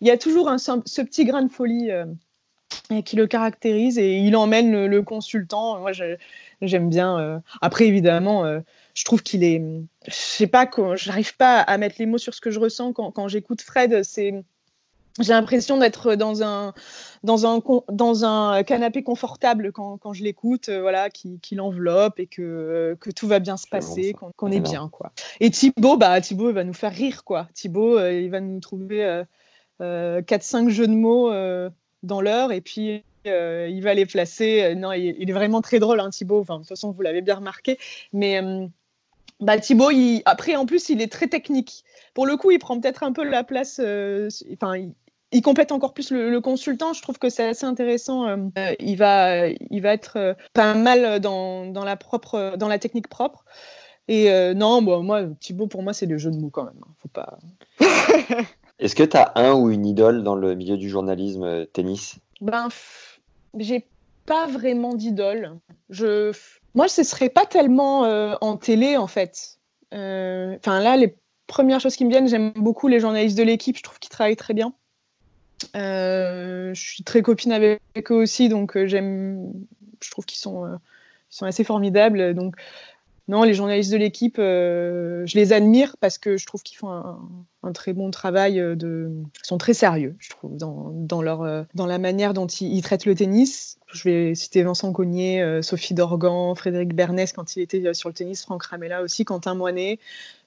[0.00, 2.04] il y a toujours un, ce petit grain de folie euh,
[3.04, 5.80] qui le caractérise et il emmène le, consultant.
[5.80, 5.92] Moi,
[6.60, 7.18] j'aime bien.
[7.18, 8.60] Euh, après, évidemment, euh,
[8.94, 9.62] je trouve qu'il est.
[10.06, 13.10] Je sais pas, j'arrive pas à mettre les mots sur ce que je ressens quand,
[13.12, 14.02] quand j'écoute Fred.
[14.02, 14.44] C'est
[15.20, 16.72] j'ai l'impression d'être dans un,
[17.22, 22.18] dans, un, dans un canapé confortable quand, quand je l'écoute, euh, voilà, qui, qui l'enveloppe
[22.18, 24.88] et que, que tout va bien se passer, qu'on est bien.
[24.88, 25.12] Quoi.
[25.40, 27.24] Et Thibaut, bah, Thibaut il va nous faire rire.
[27.24, 27.48] Quoi.
[27.54, 29.04] Thibaut, euh, il va nous trouver
[29.80, 31.30] euh, 4-5 euh, jeux de mots
[32.02, 34.74] dans l'heure et puis il va les placer.
[34.74, 36.40] non, il, est vraiment très drôle, hein, Thibaut.
[36.40, 37.78] Enfin, de toute façon, vous l'avez bien remarqué.
[38.12, 38.40] Mais
[39.40, 41.84] bah, Thibaut, il, après, en plus, il est très technique.
[42.14, 43.78] Pour le coup, il prend peut-être un peu la place.
[43.78, 44.92] Enfin, il
[45.40, 46.92] complète encore plus le, consultant.
[46.92, 48.28] Je trouve que c'est assez intéressant.
[48.28, 48.36] Euh,
[48.78, 53.08] il, va, il va être euh, pas mal dans, dans, la propre, dans la technique
[53.08, 53.44] propre.
[54.08, 56.80] Et euh, non, bon, moi, Thibaut, pour moi, c'est le jeu de mots quand même.
[56.82, 56.90] Hein.
[56.98, 57.38] Faut pas.
[58.78, 62.16] Est-ce que tu as un ou une idole dans le milieu du journalisme tennis?
[62.40, 62.68] Ben,
[63.58, 63.86] j'ai
[64.26, 65.58] pas vraiment d'idole.
[65.88, 66.32] Je,
[66.74, 68.00] moi, ce serait pas tellement
[68.40, 69.58] en télé en fait.
[69.92, 71.16] Enfin là, les
[71.46, 73.76] premières choses qui me viennent, j'aime beaucoup les journalistes de l'équipe.
[73.76, 74.74] Je trouve qu'ils travaillent très bien.
[75.74, 79.52] Euh, je suis très copine avec eux aussi, donc euh, j'aime.
[80.02, 80.76] Je trouve qu'ils sont, euh,
[81.30, 82.34] sont assez formidables.
[82.34, 82.56] Donc,
[83.28, 86.90] non, les journalistes de l'équipe, je les admire parce que je trouve qu'ils font
[87.62, 88.56] un, très bon travail.
[88.56, 89.10] De...
[89.42, 93.06] Ils sont très sérieux, je trouve, dans, dans leur, dans la manière dont ils, traitent
[93.06, 93.78] le tennis.
[93.92, 98.42] Je vais citer Vincent Cognier, Sophie Dorgan, Frédéric Bernès quand il était sur le tennis,
[98.42, 100.00] Franck Ramella aussi, Quentin Moinet.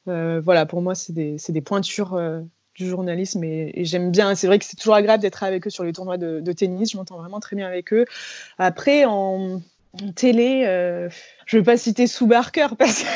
[0.06, 2.20] voilà, pour moi, c'est des, des, pointures
[2.76, 4.36] du journalisme et, j'aime bien.
[4.36, 6.92] C'est vrai que c'est toujours agréable d'être avec eux sur les tournois de, tennis.
[6.92, 8.06] Je m'entends vraiment très bien avec eux.
[8.58, 9.62] Après, en,
[10.16, 11.10] télé, euh,
[11.46, 13.08] je ne veux pas citer Sue Barker parce que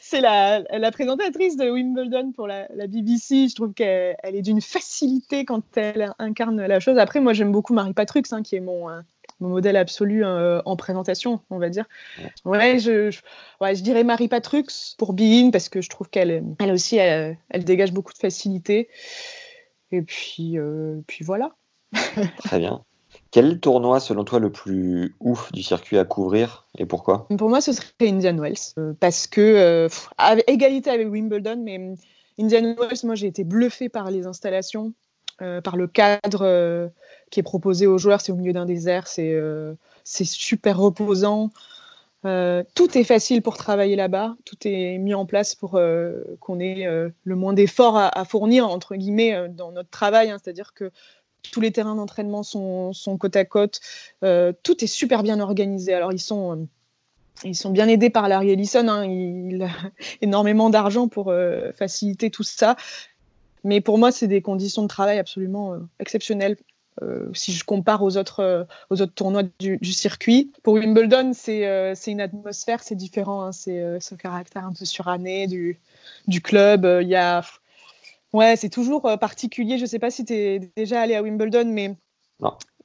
[0.00, 0.62] c'est la,
[0.92, 3.48] présentatrice de Wimbledon pour la, BBC.
[3.48, 6.98] Je trouve qu'elle est d'une facilité quand elle incarne la chose.
[6.98, 9.00] Après, moi, j'aime beaucoup Marie Patrux, hein, qui est mon, euh,
[9.40, 11.86] mon modèle absolu euh, en présentation, on va dire.
[12.44, 13.16] Ouais, je,
[13.60, 14.66] ouais, je dirais Marie Patrux
[14.98, 18.88] pour Bean parce que je trouve qu'elle elle aussi, elle, dégage beaucoup de facilité.
[19.92, 21.56] Et puis, euh, puis voilà.
[22.44, 22.84] Très bien.
[23.32, 27.26] Quel tournoi, selon toi, le plus ouf du circuit à couvrir et pourquoi?
[27.36, 28.54] Pour moi, ce serait Indian Wells.
[28.78, 31.94] Euh, parce que, avec égalité avec Wimbledon, mais
[32.38, 34.92] Indian Wells, moi, j'ai été bluffée par les installations,
[35.38, 36.90] par le cadre
[37.30, 38.20] qui est proposé aux joueurs.
[38.20, 41.50] C'est au milieu d'un désert, c'est euh, super reposant.
[42.26, 46.60] Euh, tout est facile pour travailler là-bas, tout est mis en place pour euh, qu'on
[46.60, 46.86] ait
[47.24, 50.30] le moins d'efforts à, fournir, entre guillemets, dans notre travail.
[50.30, 50.36] Hein.
[50.42, 50.90] C'est-à-dire que
[51.50, 53.80] tous les terrains d'entraînement sont, côte à côte.
[54.20, 55.94] tout est super bien organisé.
[55.94, 56.68] Alors, ils sont,
[57.70, 58.86] bien aidés par Larry Ellison.
[58.88, 59.06] Hein.
[59.06, 59.70] Il, a
[60.20, 61.32] énormément d'argent pour
[61.74, 62.76] faciliter tout ça.
[63.64, 66.56] Mais pour moi, c'est des conditions de travail absolument exceptionnelles.
[67.02, 70.52] Euh, si je compare aux autres, euh, aux autres tournois du, circuit.
[70.62, 73.42] Pour Wimbledon, c'est euh, une atmosphère, c'est différent.
[73.42, 75.78] Hein, c'est ce caractère un peu suranné du,
[76.26, 76.86] du club.
[77.02, 77.42] Il y a.
[78.32, 79.76] Ouais, c'est toujours particulier.
[79.76, 81.96] Je ne sais pas si tu es déjà allé à Wimbledon, mais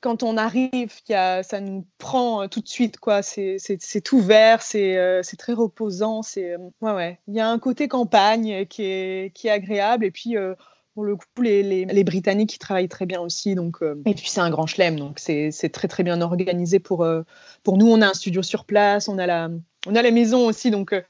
[0.05, 2.99] quand on arrive, y a, ça nous prend tout de suite.
[2.99, 3.23] quoi.
[3.23, 6.21] C'est ouvert, c'est très reposant.
[6.35, 7.19] Ouais, ouais.
[7.27, 10.05] Il y a un côté campagne qui est, qui est agréable.
[10.05, 10.37] Et puis
[10.95, 13.53] pour le coup, les, les, Britanniques qui travaillent très bien aussi.
[13.53, 17.03] Donc, euh, et puis c'est un grand chelem, donc c'est très très bien organisé pour,
[17.03, 17.21] euh,
[17.63, 17.87] pour nous.
[17.87, 19.49] On a un studio sur place, on a la,
[19.85, 21.01] on a la maison aussi, donc euh,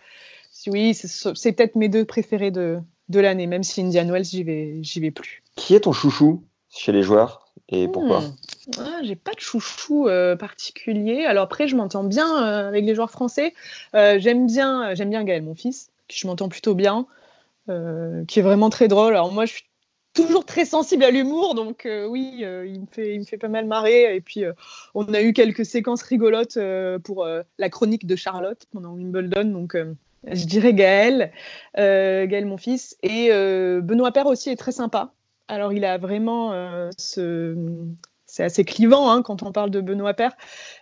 [0.68, 2.80] oui, c'est peut-être mes deux préférés de,
[3.10, 5.44] de l'année, même si Indian Wells, j'y vais, vais plus.
[5.56, 8.22] Qui est ton chouchou chez les joueurs et pourquoi?
[8.22, 8.36] Hmm.
[8.78, 10.08] Ah, J'ai pas de chouchou
[10.40, 11.26] particulier.
[11.26, 13.54] Alors après, je m'entends bien avec les joueurs français.
[13.94, 17.08] j'aime bien, j'aime bien Gaël, mon fils, qui je m'entends plutôt bien.
[17.68, 19.14] qui est vraiment très drôle.
[19.16, 19.66] Alors moi, je suis
[20.16, 23.38] toujours très sensible à l'humour, donc euh, oui, euh, il, me fait, il me fait
[23.38, 24.16] pas mal marrer.
[24.16, 24.54] Et puis, euh,
[24.96, 26.58] on a eu quelques séquences rigolotes
[27.04, 27.28] pour
[27.60, 29.78] la chronique de Charlotte pendant Wimbledon, donc
[30.24, 31.32] je dirais Gaël,
[31.76, 32.98] Gaël mon fils.
[33.04, 35.14] Et Benoît Père aussi est très sympa.
[35.48, 37.56] Alors, il a vraiment ce.
[38.36, 40.36] C'est assez clivant hein, quand on parle de Benoît Père,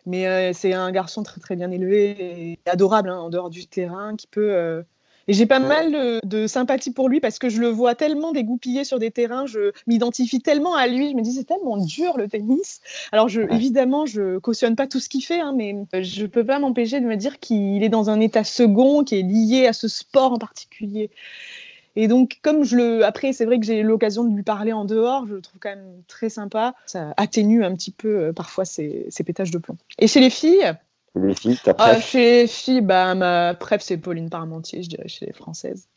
[0.07, 4.15] mais c'est un garçon très très bien élevé et adorable hein, en dehors du terrain
[4.15, 4.83] qui peut
[5.27, 8.83] Et j'ai pas mal de, sympathie pour lui parce que je le vois tellement dégoupillé
[8.83, 12.27] sur des terrains, je m'identifie tellement à lui, je me dis c'est tellement dur le
[12.27, 12.81] tennis.
[13.11, 16.57] Alors je, évidemment, je cautionne pas tout ce qu'il fait, hein, mais je peux pas
[16.57, 19.87] m'empêcher de me dire qu'il est dans un état second qui est lié à ce
[19.87, 21.11] sport en particulier.
[21.95, 23.06] Et donc, comme je le.
[23.06, 25.60] Après, c'est vrai que j'ai eu l'occasion de lui parler en dehors, je le trouve
[25.60, 26.73] quand même très sympa.
[26.86, 29.77] Ça atténue un petit peu euh, parfois ses, pétages de plomb.
[29.99, 30.73] Et chez les filles,
[31.15, 35.08] les filles, ta ah, Chez les filles, bah, ma préf, c'est Pauline Parmentier, je dirais,
[35.08, 35.88] chez les françaises.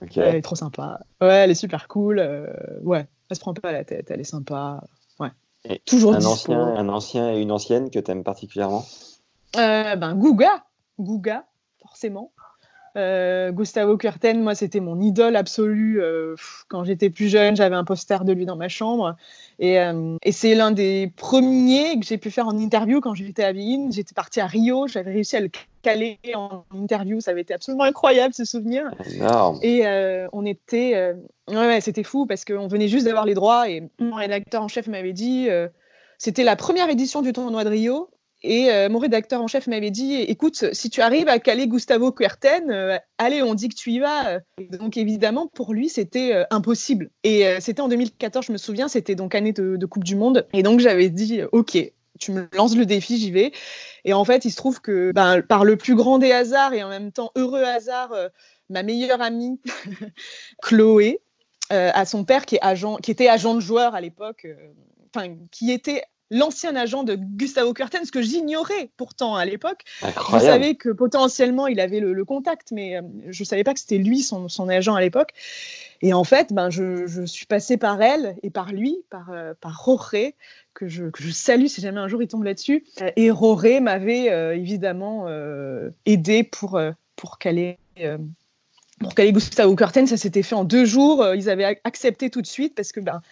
[0.00, 1.00] Elle est trop sympa.
[1.20, 2.18] Ouais, elle est super cool.
[2.18, 2.46] Euh,
[2.82, 4.82] ouais, elle se prend pas la tête, elle est sympa.
[5.18, 5.30] Ouais.
[5.84, 8.84] Toujours un ancien, un ancien et une ancienne que tu aimes particulièrement?
[9.56, 10.64] Euh, Ben, Gouga.
[10.98, 11.44] Gouga,
[11.82, 12.32] forcément.
[12.96, 16.00] Euh, Gustavo Kuerten, moi, c'était mon idole absolue.
[16.00, 16.34] Euh,
[16.68, 19.16] quand j'étais plus jeune, j'avais un poster de lui dans ma chambre.
[19.62, 23.52] Euh, et, c'est l'un des premiers que j'ai pu faire en interview quand j'étais à
[23.52, 23.92] Vienne.
[23.92, 25.50] J'étais partie à Rio, j'avais réussi à le
[25.82, 27.20] caler en interview.
[27.20, 28.90] Ça avait été absolument incroyable, ce souvenir.
[29.62, 29.84] Et
[30.32, 31.14] on était.
[31.48, 33.68] ouais, c'était fou parce qu'on venait juste d'avoir les droits.
[33.68, 35.48] Et mon rédacteur en chef m'avait dit.
[36.18, 38.08] c'était la première édition du tournoi de Rio
[38.42, 42.12] et euh, mon rédacteur en chef m'avait dit écoute, si tu arrives à caler Gustavo
[42.12, 44.40] Kuerten, euh, allez, on dit que tu y vas.
[44.58, 47.10] Donc évidemment, pour lui, c'était euh, impossible.
[47.24, 50.46] Et c'était en 2014, je me souviens, c'était donc année de, Coupe du Monde.
[50.52, 51.78] Et donc j'avais dit ok,
[52.18, 53.52] tu me lances le défi, j'y vais.
[54.04, 56.82] Et en fait, il se trouve que ben, par le plus grand des hasards et
[56.82, 58.14] en même temps heureux hasard,
[58.68, 59.60] ma meilleure amie,
[60.62, 61.20] Chloé,
[61.70, 64.46] a son père qui, est agent, qui était agent de joueur à l'époque,
[65.14, 69.82] enfin, qui était l'ancien agent de Gustavo Kuerten, ce que j'ignorais pourtant à l'époque.
[70.02, 73.80] Je savais que potentiellement il avait le, contact, mais euh, je ne savais pas que
[73.80, 75.30] c'était lui son, agent à l'époque.
[76.02, 79.84] Et en fait, ben, je, suis passée par elle et par lui, par, euh, par
[79.84, 80.34] Roré,
[80.74, 82.84] que je, que je, salue si jamais un jour il tombe là-dessus.
[83.14, 85.26] Et Roré m'avait euh, évidemment
[86.04, 86.80] aidé pour,
[87.14, 87.78] pour caler.
[88.98, 91.24] pour caler Gustavo Kuerten, ça s'était fait en deux jours.
[91.34, 93.22] Ils avaient accepté tout de suite parce que ben,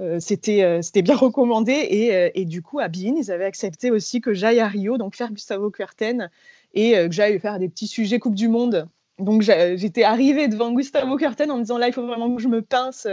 [0.00, 1.72] euh, euh, c'était bien recommandé.
[1.72, 4.98] Et, euh, et, du coup, à Bein, ils avaient accepté aussi que j'aille à Rio,
[4.98, 6.30] donc faire Gustavo Kuerten,
[6.74, 8.88] et que j'aille faire des petits sujets Coupe du Monde.
[9.20, 12.48] Donc j'étais arrivée devant Gustavo Kuerten en me disant là, il faut vraiment que je
[12.48, 13.06] me pince,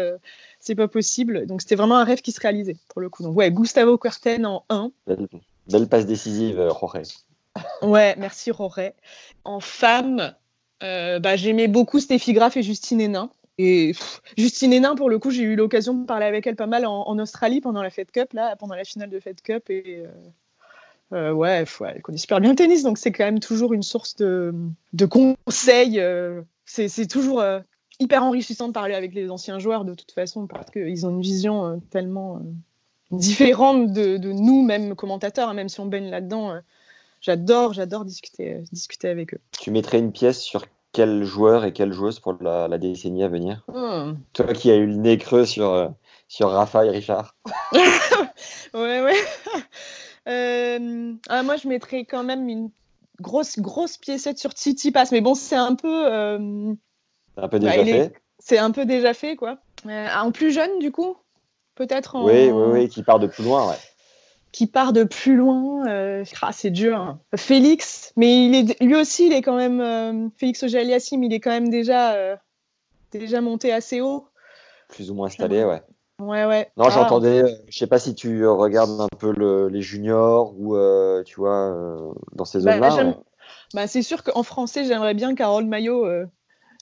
[0.60, 1.46] c'est pas possible.
[1.46, 3.22] Donc c'était vraiment un rêve qui se réalisait pour le coup.
[3.22, 4.92] Donc ouais, Gustavo Kuerten en 1.
[5.68, 7.04] Belle, passe décisive, Roré.
[7.84, 8.96] ouais, merci Roré.
[9.44, 10.34] En femme,
[10.82, 13.30] bah, j'aimais beaucoup Stéphie Graff et Justine Hénin.
[13.64, 13.94] Et
[14.38, 17.20] Justine Hénin, pour le coup, j'ai eu l'occasion de parler avec elle pas mal en,
[17.20, 19.70] Australie pendant la Fed Cup, là, pendant la finale de Fed Cup.
[19.70, 20.08] Et euh,
[21.14, 24.16] euh, ouais, elle connaît super bien le tennis, donc c'est quand même toujours une source
[24.16, 24.54] de,
[25.06, 26.00] conseils.
[26.00, 27.44] Euh, c'est toujours
[28.00, 31.22] hyper enrichissant de parler avec les anciens joueurs de toute façon, parce qu'ils ont une
[31.22, 32.42] vision tellement
[33.12, 36.62] différente de, de, nous, même commentateurs, hein, même si on baigne là-dedans.
[37.20, 39.42] j'adore, j'adore discuter, discuter avec eux.
[39.60, 43.64] Tu mettrais une pièce sur quel joueur et quelle joueuse pour la, décennie à venir
[43.68, 44.14] hmm.
[44.34, 45.88] Toi qui as eu le nez creux sur, euh,
[46.28, 47.36] sur Rafa et Richard.
[48.74, 49.16] ouais, ouais.
[50.28, 52.70] Euh, ah, moi, je mettrais quand même une
[53.20, 55.12] grosse, grosse piécette sur Titi Pass.
[55.12, 56.06] Mais bon, c'est un peu.
[56.06, 56.76] Euh,
[57.38, 58.14] un peu déjà fait.
[58.38, 59.58] C'est un peu déjà fait, quoi.
[59.84, 61.18] en plus jeune, du coup
[61.74, 62.26] Peut-être en.
[62.26, 63.80] Oui, oui, oui, qui part de plus loin, ouais
[64.52, 65.88] qui part de plus loin.
[65.88, 66.98] Euh, ah, c'est dur.
[66.98, 67.20] Hein.
[67.36, 69.80] Félix, mais il est, lui aussi, il est quand même.
[69.80, 72.36] Euh, Félix Ojaliassim, il est quand même déjà, euh,
[73.12, 74.28] déjà monté assez haut.
[74.90, 75.82] Plus ou moins installé, ouais.
[76.20, 76.72] Ouais, ouais.
[76.78, 76.92] Non, ah.
[76.92, 77.44] j'entendais.
[77.70, 79.32] Je sais pas si tu regardes un peu
[79.70, 80.76] les juniors ou
[81.24, 83.18] tu vois dans ces bah, zones-là.
[83.74, 86.06] Bah, c'est sûr qu'en français, j'aimerais bien qu'Harold Maillot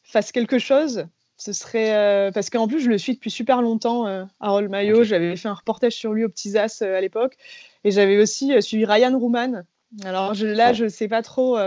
[0.04, 1.06] fasse quelque chose
[1.39, 5.04] ce serait euh, parce qu'en plus je le suis depuis super longtemps euh, Harold Mayo
[5.04, 7.38] j'avais fait un reportage sur lui au Petits As euh, à l'époque.
[7.86, 9.63] Et j'avais aussi suivi Ryan Rouman.
[10.04, 11.58] Alors je, là je sais pas trop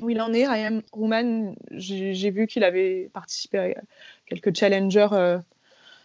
[0.00, 1.54] où il en est Ryan Rouman.
[1.70, 3.80] J'ai vu qu'il avait participé à
[4.26, 5.38] quelques challengers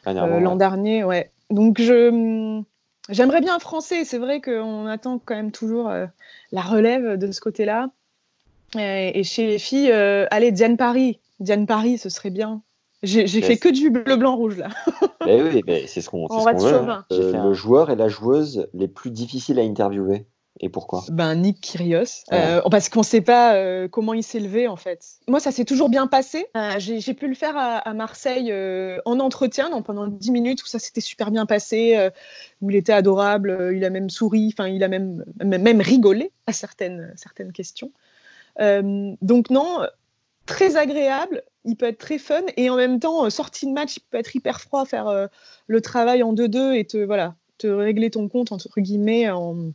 [0.05, 1.29] l'an dernier ouais.
[1.49, 2.63] Donc je
[3.09, 4.05] j'aimerais bien un français.
[4.05, 5.91] C'est vrai qu'on attend quand même toujours
[6.53, 7.89] la relève de ce côté là
[8.77, 11.19] et, et chez les filles allez Diane Paris.
[11.41, 12.61] Diane Paris ce serait bien
[13.03, 14.69] j'ai fait que du bleu, blanc, rouge là.
[15.25, 17.03] mais oui, mais c'est ce qu'on veut.
[17.11, 20.25] Euh, le joueur et la joueuse les plus difficiles à interviewer.
[20.59, 21.03] Et pourquoi?
[21.09, 24.75] Ben Nick Kyrgios, euh, parce qu'on ne sait pas euh, comment il s'est levé en
[24.75, 25.05] fait.
[25.27, 26.47] Moi, ça s'est toujours bien passé.
[26.79, 28.51] J'ai pu le faire à, Marseille
[29.05, 32.09] en entretien, donc pendant 10 minutes où ça s'était super bien passé,
[32.61, 36.31] où il était adorable, il a même souri, enfin il a même, même, même rigolé
[36.47, 37.91] à certaines, certaines questions.
[38.59, 39.81] donc non,
[40.47, 43.97] très agréable, il peut être très fun et en même temps, euh, sortie de match,
[43.97, 45.27] il peut être hyper froid, faire euh,
[45.67, 49.71] le travail en 2-2 et te, voilà, te régler ton compte, entre guillemets, en,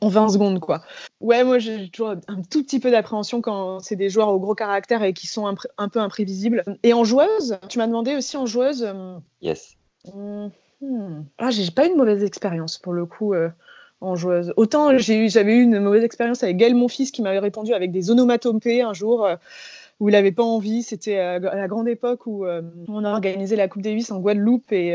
[0.00, 0.60] en 20 secondes.
[0.60, 0.82] quoi.
[1.20, 4.54] Ouais, moi j'ai toujours un tout petit peu d'appréhension quand c'est des joueurs au gros
[4.54, 6.64] caractère et qui sont un, peu imprévisibles.
[6.82, 8.84] Et en joueuse, tu m'as demandé aussi en joueuse.
[8.84, 9.76] Euh, yes.
[10.12, 10.48] Hmm,
[11.38, 13.34] ah, j'ai pas eu une mauvaise expérience pour le coup.
[13.34, 13.48] Euh,
[14.02, 14.52] en joueuse.
[14.58, 18.10] Autant j'avais eu une mauvaise expérience avec Gaël, mon fils, qui m'avait répondu avec des
[18.10, 19.26] onomatopées un jour
[20.00, 20.82] où il n'avait pas envie.
[20.82, 24.94] C'était à, la grande époque où on a organisé la Coupe Davis en Guadeloupe et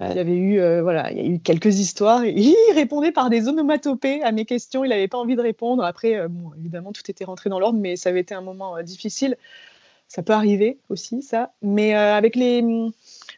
[0.00, 2.24] il y avait eu, euh, voilà, il y a eu quelques histoires.
[2.24, 4.84] il répondait par des onomatopées à mes questions.
[4.84, 5.84] Il n'avait pas envie de répondre.
[5.84, 8.76] Après, euh, bon, évidemment, tout était rentré dans l'ordre, mais ça avait été un moment
[8.76, 9.36] euh, difficile.
[10.08, 11.52] Ça peut arriver aussi, ça.
[11.62, 12.62] Mais avec les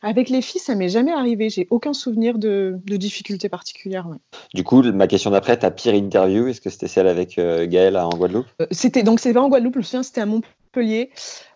[0.03, 1.49] avec les filles, ça m'est jamais arrivé.
[1.49, 4.07] J'ai aucun souvenir de, de difficultés particulières.
[4.53, 8.11] Du coup, ma question d'après, ta pire interview, est-ce que c'était celle avec Gaëlle en
[8.11, 8.49] Guadeloupe?
[8.71, 9.73] C'était donc c'est pas en Guadeloupe.
[9.73, 11.11] Je me souviens, c'était à Montpellier Montpellier.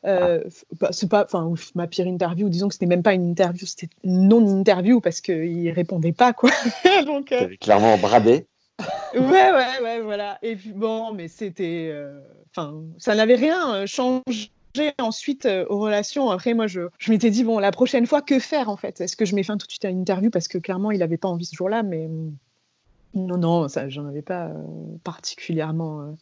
[0.05, 0.43] Euh,
[0.81, 2.49] bah, c'est pas, enfin, ma pire interview.
[2.49, 6.51] Disons que c'était même pas une interview, c'était une non-interview parce qu'il répondait pas, quoi.
[7.07, 7.49] Donc, euh...
[7.61, 8.47] clairement bradé.
[9.15, 10.39] ouais, ouais, ouais, voilà.
[10.43, 12.19] Et puis bon, mais c'était, euh,
[12.51, 14.51] enfin, ça n'avait rien changé
[14.99, 16.31] ensuite aux relations.
[16.31, 19.01] Après, moi, je, je m'étais dit, bon, la prochaine fois, que faire en fait?
[19.01, 20.31] Est-ce que je mets fin tout de suite à une interview?
[20.31, 22.09] Parce que clairement, il n'avait pas envie ce jour-là, mais
[23.15, 24.51] non, non, ça, j'en avais pas
[25.05, 26.17] particulièrement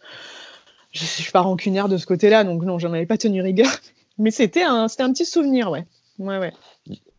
[0.92, 3.70] je, ne suis pas rancunière de ce côté-là, donc non, j'en avais pas tenu rigueur.
[4.18, 5.86] Mais c'était un, c'était un petit souvenir, ouais.
[6.18, 6.52] Ouais, ouais.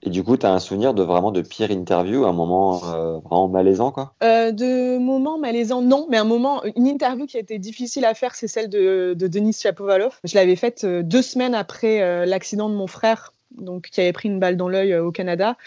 [0.03, 3.17] Et du coup, tu as un souvenir de vraiment de pire interview, un moment euh,
[3.19, 4.13] vraiment malaisant, quoi?
[4.23, 8.13] Euh, De moments malaisants, non, mais un moment, une interview qui a été difficile à
[8.13, 10.19] faire, c'est celle de, de Denis Chapovalov.
[10.23, 14.29] Je l'avais faite euh, deux semaines après l'accident de mon frère, donc qui avait pris
[14.29, 15.57] une balle dans l'œil au Canada.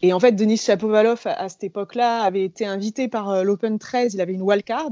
[0.00, 4.14] Et en fait, Denis Chapovalov, à, à cette époque-là, avait été invité par l'Open 13,
[4.14, 4.90] il avait une wildcard.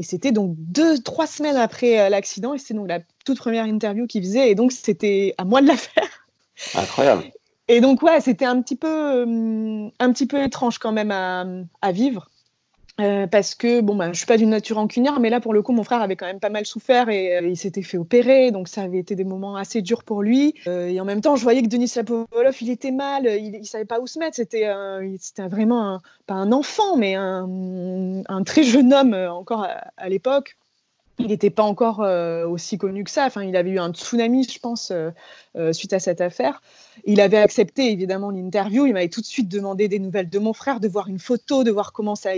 [0.00, 3.66] Et c'était donc deux, trois semaines après euh, l'accident, et c'est donc la toute première
[3.66, 6.26] interview qu'il faisait, et donc c'était à moi de la faire.
[6.74, 7.24] Incroyable.
[7.68, 11.44] Et donc ouais, c'était un petit peu, euh, un petit peu étrange quand même à,
[11.82, 12.30] à vivre.
[13.00, 15.62] Euh, parce que bon bah je suis pas d'une nature rancunière mais là pour le
[15.62, 18.68] coup mon frère avait quand même pas mal souffert et il s'était fait opérer donc
[18.68, 20.54] ça avait été des moments assez durs pour lui.
[20.66, 23.84] Et en même temps je voyais que Denis Lapovolov il était mal il, il savait
[23.84, 24.36] pas où se mettre.
[24.36, 24.68] C'était
[25.48, 30.56] vraiment pas un enfant mais un, un, très jeune homme encore à l'époque
[31.20, 33.26] il n'était pas encore euh, aussi connu que ça.
[33.26, 35.10] Enfin, il avait eu un tsunami, je pense, euh,
[35.56, 36.62] euh, suite à cette affaire.
[37.04, 38.86] Il avait accepté évidemment l'interview.
[38.86, 41.64] Il m'avait tout de suite demandé des nouvelles de mon frère, de voir une photo,
[41.64, 42.34] de voir comment ça a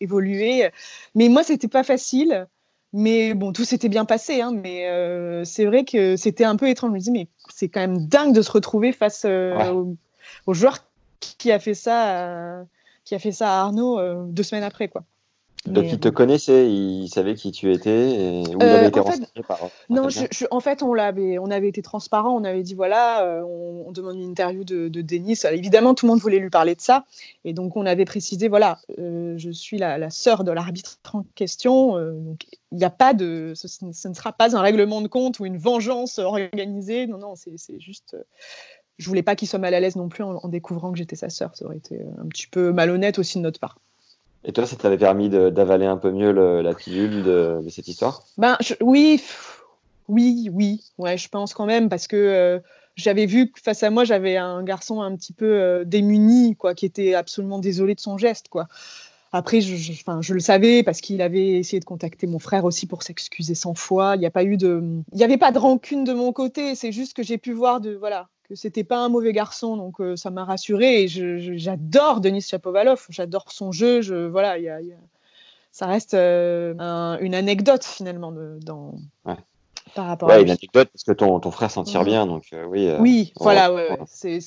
[0.00, 0.70] évolué.
[1.14, 2.46] Mais moi, c'était pas facile.
[2.92, 4.40] Mais bon, tout s'était bien passé.
[4.40, 4.52] Hein.
[4.52, 4.86] mais
[5.44, 6.90] c'est vrai que c'était un peu étrange.
[6.90, 10.78] Je me disais, mais c'est quand même dingue de se retrouver face au, joueur
[11.20, 12.64] qui a fait ça,
[13.04, 15.04] qui a fait ça à Arnaud deux semaines après, quoi.
[15.66, 18.42] Donc il te connaissait, il savait qui tu étais, et...
[18.60, 19.58] avait euh, été renseigné par.
[19.90, 20.08] Non,
[20.50, 24.16] en fait, on l'avait, on avait été transparent, on avait dit voilà, euh, on, demande
[24.16, 25.38] une interview de, Denis.
[25.50, 27.04] évidemment, tout le monde voulait lui parler de ça,
[27.44, 31.92] et donc on avait précisé voilà, euh, je suis la, sœur de l'arbitre en question,
[32.12, 35.46] donc il n'y a pas de, ce, ne sera pas un règlement de compte ou
[35.46, 37.06] une vengeance organisée.
[37.06, 38.16] Non, non, c'est juste
[38.98, 41.16] je voulais pas qu'il soit mal à l'aise non plus en, en découvrant que j'étais
[41.16, 41.54] sa sœur.
[41.54, 43.78] Ça aurait été un petit peu malhonnête aussi de notre part.
[44.44, 46.32] Et toi, ça t'avait permis d'avaler un peu mieux
[46.62, 48.22] la pilule de, cette histoire?
[48.38, 49.20] Ben oui,
[50.08, 52.60] oui, oui, ouais, je pense quand même parce que euh,
[52.94, 56.74] j'avais vu que face à moi, j'avais un garçon un petit peu euh, démuni, quoi,
[56.74, 58.68] qui était absolument désolé de son geste, quoi.
[59.32, 63.02] Après, je, je le savais parce qu'il avait essayé de contacter mon frère aussi pour
[63.02, 64.14] s'excuser sans fois.
[64.14, 64.82] Il n'y a pas eu de,
[65.12, 66.74] il n'y avait pas de rancune de mon côté.
[66.74, 70.00] C'est juste que j'ai pu voir de, voilà, que c'était pas un mauvais garçon, donc
[70.00, 71.02] euh, ça m'a rassuré.
[71.02, 74.02] Et j'adore Denis Chapovalov, j'adore son jeu.
[74.02, 74.78] Je, voilà, y a,
[75.72, 76.74] ça reste euh,
[77.20, 78.94] une anecdote finalement de, dans,
[79.94, 82.06] par rapport à une anecdote parce que ton, ton frère s'en tire mhm.
[82.06, 82.90] bien, donc euh, oui.
[82.98, 83.70] oui, voilà,
[84.06, 84.38] c'est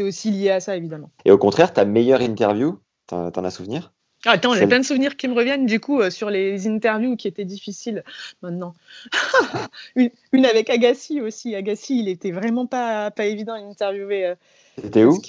[0.00, 1.10] aussi lié à ça évidemment.
[1.24, 3.92] Et au contraire, ta meilleure interview, t'en as souvenir?
[4.26, 7.28] Attends, j'ai plein de souvenirs qui me reviennent du coup euh, sur les interviews qui
[7.28, 8.04] étaient difficiles
[8.42, 8.74] maintenant.
[9.96, 10.10] une,
[10.44, 11.54] avec Agassi aussi.
[11.54, 14.26] Agassi, il était vraiment pas, pas évident à interviewer.
[14.26, 14.34] Euh,
[14.82, 15.20] c'était où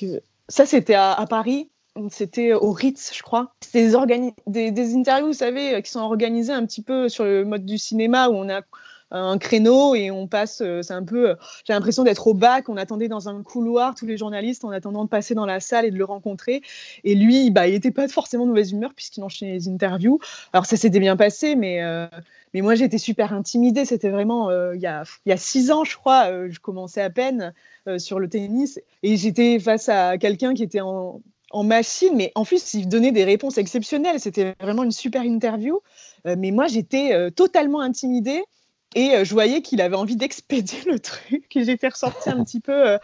[0.47, 1.69] Ça, c'était à, Paris.
[2.09, 3.53] C'était au Ritz, je crois.
[3.61, 3.91] C'est
[4.47, 7.65] des, des, interviews, vous savez, euh, qui sont organisées un petit peu sur le mode
[7.65, 8.61] du cinéma où on a
[9.13, 10.61] un créneau et on passe.
[10.61, 11.29] Euh, c'est un peu.
[11.29, 11.35] Euh,
[11.65, 12.67] j'ai l'impression d'être au bac.
[12.67, 15.85] On attendait dans un couloir tous les journalistes en attendant de passer dans la salle
[15.85, 16.61] et de le rencontrer.
[17.03, 20.19] Et lui, bah, il n'était pas forcément de mauvaise humeur puisqu'il enchaînait les interviews.
[20.51, 22.07] Alors ça s'était bien passé, mais euh,
[22.53, 23.85] mais moi j'étais super intimidée.
[23.85, 26.49] C'était vraiment il y a y a six ans, je crois.
[26.49, 27.53] je commençais à peine
[27.97, 31.21] sur le tennis et j'étais face à quelqu'un qui était en
[31.63, 34.19] machine, mais en plus, il donnait des réponses exceptionnelles.
[34.19, 35.81] C'était vraiment une super interview.
[36.25, 38.43] mais moi, j'étais totalement intimidée
[38.95, 41.55] Et euh, je voyais qu'il avait envie d'expédier le truc.
[41.55, 42.97] Et j'ai fait ressortir un petit peu euh,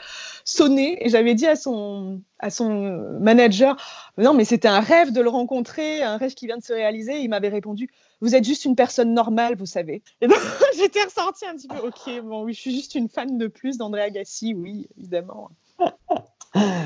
[0.44, 1.06] sonné.
[1.06, 3.76] Et j'avais dit à son, à son manager
[4.18, 7.20] Non, mais c'était un rêve de le rencontrer, un rêve qui vient de se réaliser.
[7.20, 7.90] il m'avait répondu
[8.22, 10.04] Vous êtes juste une personne normale, vous savez.
[10.22, 10.38] Et donc
[10.78, 13.78] j'étais ressortie un petit peu Ok, bon, oui, je suis juste une fan de plus
[13.78, 15.50] d'André Agassi, oui, évidemment.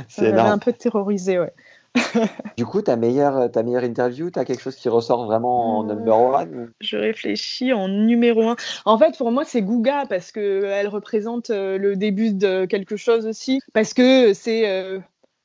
[0.07, 1.53] C'est un peu terrorisé, ouais.
[2.57, 5.83] du coup, ta meilleure, ta meilleure interview, tu as quelque chose qui ressort vraiment en
[5.83, 8.55] number one Je réfléchis en numéro un.
[8.85, 13.27] En fait, pour moi, c'est Gouga parce qu'elle représente euh, le début de quelque chose
[13.27, 13.59] aussi.
[13.73, 14.69] Parce que c'est.
[14.69, 14.99] Euh,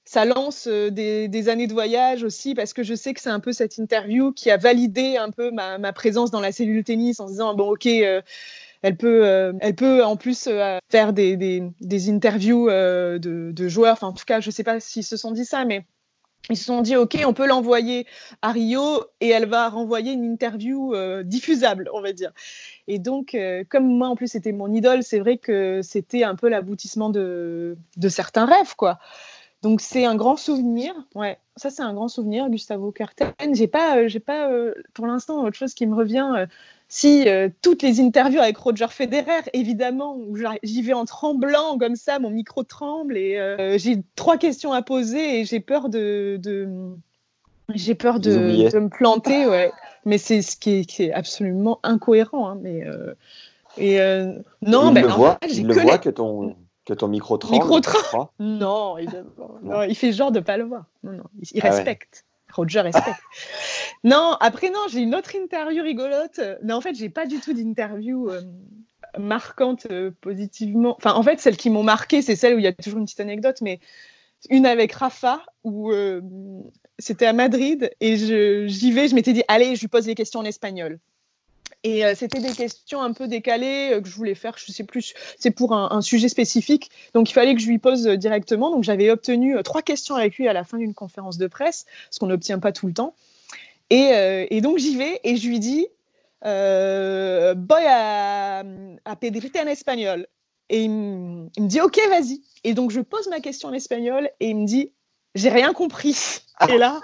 [0.05, 3.41] ça lance euh, des, années de voyage aussi, parce que je sais que c'est un
[3.41, 7.27] peu cette interview qui a validé un peu ma, présence dans la cellule tennis en
[7.27, 10.49] se disant bon, ok, elle peut, elle peut en plus
[10.91, 13.19] faire des, des, interviews de,
[13.53, 13.93] de, joueurs.
[13.93, 15.85] Enfin, en tout cas, je ne sais pas s'ils se sont dit ça, mais
[16.51, 18.07] ils se sont dit, OK, on peut l'envoyer
[18.43, 22.33] à Rio et elle va renvoyer une interview euh, diffusable, on va dire.
[22.87, 26.37] Et donc, euh, comme moi, en plus, c'était mon idole, c'est vrai que c'était un
[26.37, 27.77] peu l'aboutissement de,
[28.09, 28.99] certains rêves, quoi.
[29.61, 30.95] Donc, c'est un grand souvenir.
[31.15, 33.33] Ouais, ça, c'est un grand souvenir, Gustavo Carten.
[33.53, 34.49] J'ai pas, euh, j'ai pas
[34.95, 36.47] pour l'instant, autre chose qui me revient
[36.89, 41.97] si euh, toutes les interviews avec Roger Federer, évidemment, où j'y vais en tremblant comme
[41.97, 46.41] ça, mon micro tremble et euh, j'ai trois questions à poser et j'ai peur de,
[47.75, 49.71] j'ai peur de, me planter, ouais.
[50.07, 52.49] Mais c'est ce qui est, absolument incohérent.
[52.49, 53.13] Hein, mais euh,
[53.77, 53.99] et
[54.63, 57.55] non, il ben, le voit, il le voit que ton que ton micro tremble.
[57.55, 58.31] Micro tremble.
[58.39, 58.97] Non,
[59.63, 60.87] non, il fait genre de pas le voir.
[61.03, 62.25] Non, non, il, ah respecte.
[62.53, 63.21] Roger respecte.
[64.05, 66.41] non, après, non, j'ai une autre interview rigolote.
[66.63, 68.43] Mais en fait, j'ai pas du tout d'interview euh,
[69.19, 70.97] marquante euh, positivement.
[70.97, 73.05] Enfin, en fait, celles qui m'ont marqué, c'est celle où il y a toujours une
[73.05, 73.81] petite anecdote, mais
[74.51, 76.21] une avec Rafa, où euh,
[76.99, 78.17] c'était à Madrid, et
[78.69, 80.99] j'y vais, je m'étais dit, allez, je lui pose les questions en espagnol.
[81.85, 84.85] Et euh, c'était des questions un peu décalées euh, que je voulais faire, je sais
[84.85, 86.91] plus, c'est pour un, sujet spécifique.
[87.15, 88.71] Donc il fallait que je lui pose euh, directement.
[88.71, 92.19] Donc j'avais obtenu trois questions avec lui à la fin d'une conférence de presse, ce
[92.19, 93.15] qu'on n'obtient pas tout le temps.
[93.91, 95.87] Et, donc j'y vais et je lui dis
[96.43, 97.55] a,
[99.05, 100.27] a pedirte en espagnol.
[100.69, 102.43] Et il, me dit Ok, vas-y.
[102.65, 104.93] Et donc je pose ma question en espagnol et il me dit
[105.35, 106.41] J'ai rien compris.
[106.69, 107.01] Et là,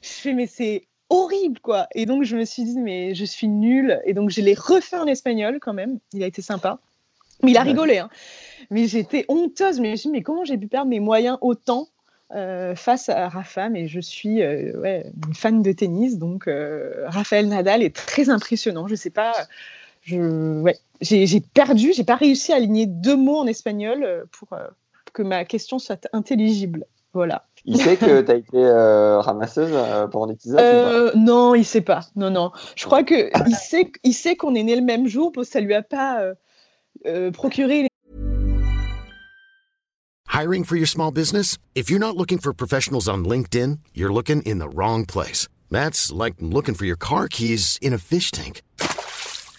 [0.00, 1.86] je fais Mais c'est horrible, quoi.
[1.94, 4.00] Et donc, je me suis dit, mais je suis nulle.
[4.04, 5.98] Et donc, je l'ai refait en espagnol quand même.
[6.12, 6.78] Il a été sympa.
[7.42, 7.98] Mais il a rigolé.
[7.98, 8.08] Hein.
[8.70, 9.80] Mais j'étais honteuse.
[9.80, 11.88] Mais je me suis dit, mais comment j'ai pu perdre mes moyens autant
[12.34, 13.68] euh, face à Rafa?
[13.68, 16.18] Mais je suis euh, ouais, une fan de tennis.
[16.18, 18.88] Donc, euh, Raphaël Nadal est très impressionnant.
[18.88, 19.32] Je sais pas.
[20.02, 21.92] Je, ouais, j'ai perdu.
[21.92, 24.56] J'ai pas réussi à aligner deux mots en espagnol pour
[25.12, 26.86] que ma question soit intelligible.
[27.14, 27.46] Voilà.
[27.64, 31.80] Il sait que tu as été euh, ramasseuse euh, pendant l'épisode euh, Non, il sait
[31.80, 32.00] pas.
[32.16, 32.50] Non, non.
[32.76, 35.52] Je crois que il sait, il sait qu'on est né le même jour, parce que
[35.52, 36.34] ça lui a pas euh,
[37.06, 37.86] euh, procuré.
[40.28, 41.56] Hiring for your small business?
[41.76, 45.46] If you're not looking for professionals on LinkedIn, you're looking in the wrong place.
[45.70, 48.62] That's like looking for your car keys in a fish tank.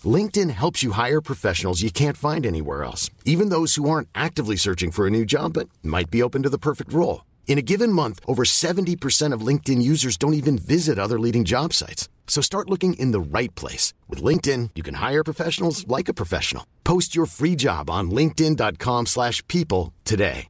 [0.03, 4.57] LinkedIn helps you hire professionals you can't find anywhere else, even those who aren't actively
[4.57, 7.21] searching for a new job but might be open to the perfect role.
[7.47, 11.71] In a given month, over 70% of LinkedIn users don't even visit other leading job
[11.71, 12.09] sites.
[12.27, 13.93] So start looking in the right place.
[14.09, 16.65] With LinkedIn, you can hire professionals like a professional.
[16.83, 20.49] Post your free job on linkedin.com slash people today.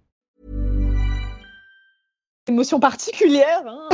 [2.47, 3.89] Émotion particulière, hein,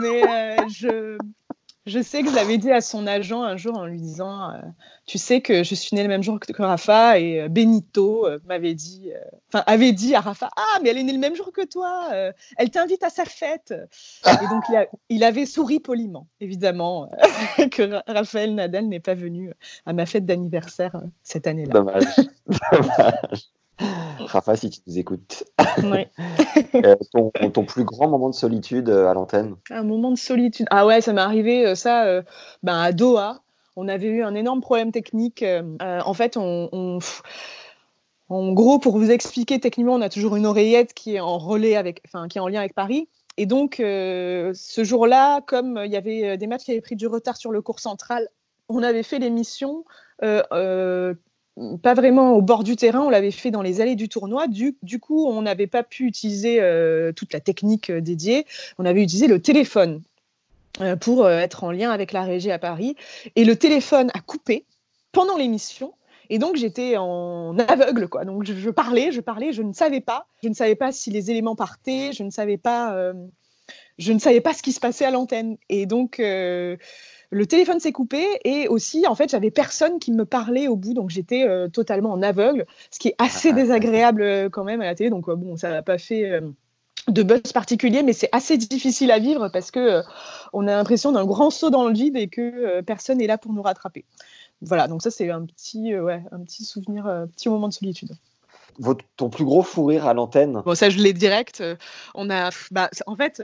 [0.00, 1.18] mais euh, je...
[1.86, 4.60] Je sais que je l'avais dit à son agent un jour en lui disant euh,
[5.06, 8.40] Tu sais que je suis née le même jour que, Rafa et euh, Benito euh,
[8.44, 9.12] m'avait dit,
[9.48, 12.10] enfin, avait dit à Rafa Ah, mais elle est née le même jour que toi,
[12.56, 13.72] elle t'invite à sa fête.
[14.26, 14.64] Et donc,
[15.08, 17.08] il, avait souri poliment, évidemment,
[17.70, 19.52] que Raphaël Nadal n'est pas venu
[19.86, 21.72] à ma fête d'anniversaire cette année-là.
[21.72, 22.04] Dommage.
[22.72, 23.46] Dommage.
[24.26, 25.44] Rafa, si tu nous écoutes.
[26.74, 26.96] Euh,
[27.52, 30.66] ton, plus grand moment de solitude euh, à l'antenne Un moment de solitude.
[30.70, 32.22] Ah ouais, ça m'est arrivé, euh, ça,
[32.62, 33.42] ben à Doha.
[33.76, 35.44] On avait eu un énorme problème technique.
[35.80, 36.98] en fait, on,
[38.28, 41.76] en gros, pour vous expliquer techniquement, on a toujours une oreillette qui est en relais
[41.76, 43.08] avec, enfin, qui est en lien avec Paris.
[43.36, 47.36] Et donc, ce jour-là, comme il y avait des matchs qui avaient pris du retard
[47.36, 48.28] sur le cours central,
[48.68, 49.84] on avait fait l'émission
[51.82, 54.46] pas vraiment au bord du terrain, on l'avait fait dans les allées du tournoi.
[54.46, 58.46] Du, coup, on n'avait pas pu utiliser euh, toute la technique euh, dédiée.
[58.78, 60.02] On avait utilisé le téléphone
[60.80, 62.94] euh, pour être en lien avec la régie à Paris.
[63.36, 64.64] Et le téléphone a coupé
[65.12, 65.94] pendant l'émission.
[66.28, 68.24] Et donc j'étais en aveugle, quoi.
[68.24, 70.26] Donc je, parlais, je parlais, je ne savais pas.
[70.42, 73.12] Je ne savais pas si les éléments partaient, je ne savais pas,
[73.96, 75.56] je ne savais pas ce qui se passait à l'antenne.
[75.68, 76.20] Et donc
[77.30, 80.94] le téléphone s'est coupé et aussi, en fait, j'avais personne qui me parlait au bout,
[80.94, 84.84] donc j'étais euh, totalement en aveugle, ce qui est assez désagréable euh, quand même à
[84.84, 85.10] la télé.
[85.10, 86.40] Donc, euh, bon, ça n'a pas fait
[87.08, 90.02] de buzz particulier, mais c'est assez difficile à vivre parce que
[90.52, 93.52] on a l'impression d'un grand saut dans le vide et que personne n'est là pour
[93.52, 94.04] nous rattraper.
[94.62, 98.12] Voilà, donc ça, c'est un petit, ouais, un petit souvenir, un petit moment de solitude.
[98.78, 100.62] Votre, ton plus gros fou rire à l'antenne?
[100.64, 101.62] Bon, ça, je l'ai direct.
[102.14, 103.42] On a, bah, en fait,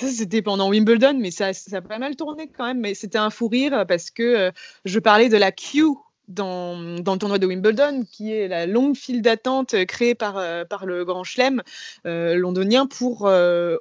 [0.00, 2.80] c'était pendant Wimbledon, mais ça, ça, a pas mal tourné quand même.
[2.80, 4.50] Mais c'était un fou rire parce que euh,
[4.84, 5.90] je parlais de la queue
[6.28, 10.64] dans, dans, le tournoi de Wimbledon, qui est la longue file d'attente créée par, euh,
[10.64, 11.62] par le Grand Chelem
[12.06, 13.22] euh, londonien pour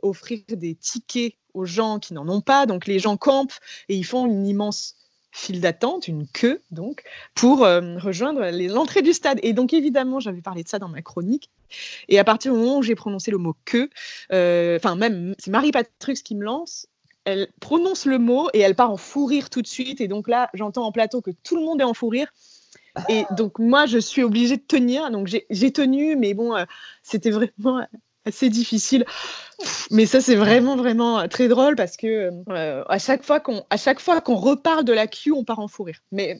[0.01, 2.65] offrir des tickets aux gens qui n'en ont pas.
[2.65, 3.53] Donc les gens campent
[3.89, 4.95] et ils font une immense
[5.33, 7.03] file d'attente, une queue donc,
[7.33, 9.39] pour euh, rejoindre l'entrée du stade.
[9.41, 11.49] Et donc évidemment, j'avais parlé de ça dans ma chronique.
[12.07, 13.89] Et à partir du moment où j'ai prononcé le mot queue,
[14.31, 16.87] euh, enfin même, c'est Marie Patrux qui me lance.
[17.25, 20.01] Elle prononce le mot et elle part en fou rire tout de suite.
[20.01, 22.31] Et donc là, j'entends en plateau que tout le monde est en fou rire.
[23.09, 25.09] Et donc moi, je suis obligée de tenir.
[25.09, 26.65] Donc j'ai tenu, mais bon, euh,
[27.01, 27.87] c'était vraiment
[28.25, 29.05] assez difficile.
[29.91, 33.63] Mais ça, c'est vraiment, vraiment très drôle parce que euh, à chaque fois qu'on,
[34.23, 35.99] qu'on reparle de la Q, on part en fou rire.
[36.11, 36.39] Mais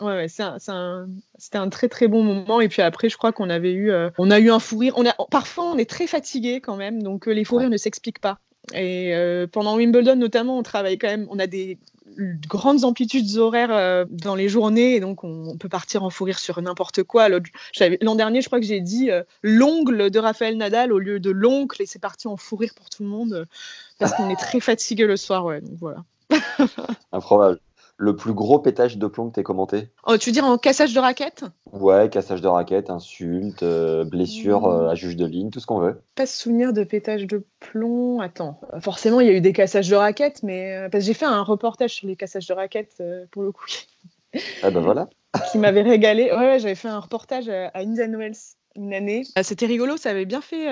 [0.00, 1.06] ouais, un,
[1.38, 2.60] c'était un, très, très bon moment.
[2.60, 4.94] Et puis après, je crois qu'on avait eu, euh, on a eu un fou rire.
[4.96, 7.76] On a, parfois, on est très fatigué quand même, donc euh, les fous rires ne
[7.76, 8.38] s'expliquent pas.
[8.74, 9.14] Et
[9.52, 11.78] pendant Wimbledon notamment, on travaille quand même, on a des
[12.48, 16.38] grandes amplitudes horaires euh, dans les journées et donc on, peut partir en fou rire
[16.38, 17.28] sur n'importe quoi.
[17.28, 21.30] L'an dernier, je crois que j'ai dit euh, l'ongle de Raphaël Nadal au lieu de
[21.30, 23.44] l'oncle et c'est parti en fou rire pour tout le monde euh,
[23.98, 25.44] parce qu'on est très fatigué le soir.
[25.44, 26.04] Ouais, donc voilà.
[27.12, 27.60] Improbable
[27.98, 30.92] le plus gros pétage de plomb que tu commenté oh, Tu veux dire en cassage
[30.92, 34.72] de raquette Ouais, cassage de raquette, insulte, euh, blessure mmh.
[34.72, 36.00] euh, à juge de ligne, tout ce qu'on veut.
[36.14, 38.20] Pas souvenir de pétage de plomb.
[38.20, 41.14] Attends, forcément, il y a eu des cassages de raquettes, mais euh, parce que j'ai
[41.14, 43.66] fait un reportage sur les cassages de raquettes pour le coup.
[44.62, 45.08] ah ben voilà.
[45.52, 46.24] qui m'avait régalé.
[46.24, 48.36] Ouais, ouais j'avais fait un reportage à Indian Wells
[48.74, 49.22] une année.
[49.42, 50.66] C'était rigolo, ça avait bien fait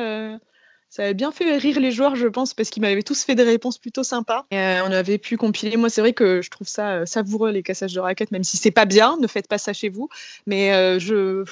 [0.95, 3.43] ça avait bien fait rire les joueurs, je pense, parce qu'ils m'avaient tous fait des
[3.43, 4.47] réponses plutôt sympas.
[4.53, 5.77] Et, euh, on avait pu compiler.
[5.77, 8.57] Moi, c'est vrai que je trouve ça euh, savoureux les cassages de raquettes, même si
[8.57, 9.17] c'est pas bien.
[9.21, 10.09] Ne faites pas ça chez vous.
[10.47, 11.43] Mais euh, je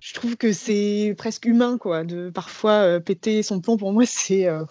[0.00, 3.76] je trouve que c'est presque humain, quoi, de parfois euh, péter son plomb.
[3.76, 4.64] Pour moi, c'est euh,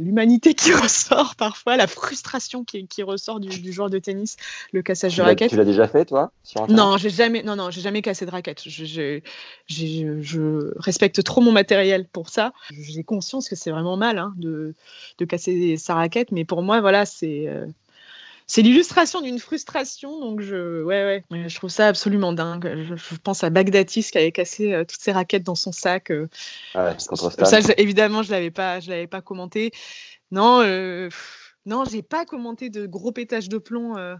[0.00, 4.36] l'humanité qui ressort parfois, la frustration qui, ressort du, joueur de tennis,
[4.72, 5.50] le cassage de raquette.
[5.50, 6.30] Tu l'as déjà fait, toi
[6.68, 8.62] Non, j'ai jamais, non, non, j'ai jamais cassé de raquette.
[8.66, 9.20] Je,
[9.66, 12.52] je, respecte trop mon matériel pour ça.
[12.70, 14.74] J'ai conscience que c'est vraiment mal hein, de,
[15.18, 17.66] de, casser sa raquette, mais pour moi, voilà, c'est euh,
[18.46, 20.20] c'est l'illustration d'une frustration.
[20.20, 22.84] Donc, je, ouais, ouais, je trouve ça absolument dingue.
[22.84, 26.10] Je, pense à Bagdatis qui avait cassé euh, toutes ses raquettes dans son sac.
[26.10, 26.28] Euh.
[26.74, 29.72] Ah ça, évidemment, je l'avais pas, je l'avais pas commenté.
[30.30, 31.08] Non, euh,
[31.64, 34.14] non, j'ai pas commenté de gros pétage de plomb euh,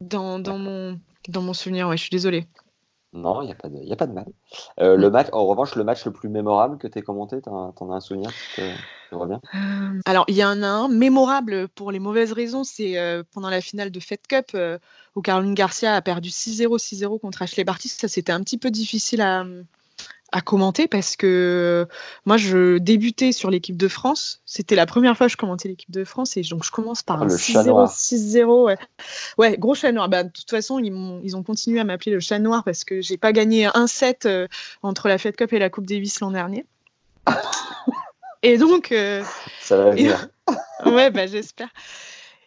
[0.00, 1.88] dans, dans, mon, dans mon souvenir.
[1.88, 2.48] Ouais, je suis désolée.
[3.14, 4.26] Non, il n'y a, pas de, a pas de mal.
[4.80, 7.48] Euh, le match, en revanche, le match le plus mémorable que tu as commenté, tu
[7.48, 9.38] en as un souvenir qui te, revient?
[9.54, 13.50] Euh, Alors, il y en a un mémorable pour les mauvaises raisons, c'est euh, pendant
[13.50, 14.56] la finale de Fed Cup
[15.14, 17.88] où Caroline Garcia a perdu 6-0, 6-0 contre Ashley Barty.
[17.88, 19.44] Ça, c'était un petit peu difficile à,
[20.34, 21.86] à commenter parce que
[22.26, 24.42] moi je débutais sur l'équipe de France.
[24.44, 27.22] C'était la première fois que je commentais l'équipe de France et donc je commence par
[27.22, 28.64] ah, un 6-0, 6-0.
[28.64, 28.76] Ouais.
[29.38, 30.08] ouais, gros chat noir.
[30.08, 32.82] Bah, de toute façon, ils, ont, ils ont continué à m'appeler le chat noir parce
[32.82, 34.48] que j'ai pas gagné un set euh,
[34.82, 36.66] entre la Fed Cup et la Coupe Davis l'an dernier.
[38.42, 38.90] et donc.
[38.90, 39.22] Euh,
[39.60, 40.26] ça va venir.
[40.84, 41.68] ouais, bah, j'espère.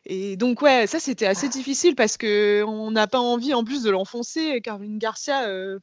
[0.05, 3.83] Et donc ouais, ça c'était assez difficile parce que on n'a pas envie en plus
[3.83, 4.59] de l'enfoncer.
[4.61, 5.79] Caroline Garcia, euh,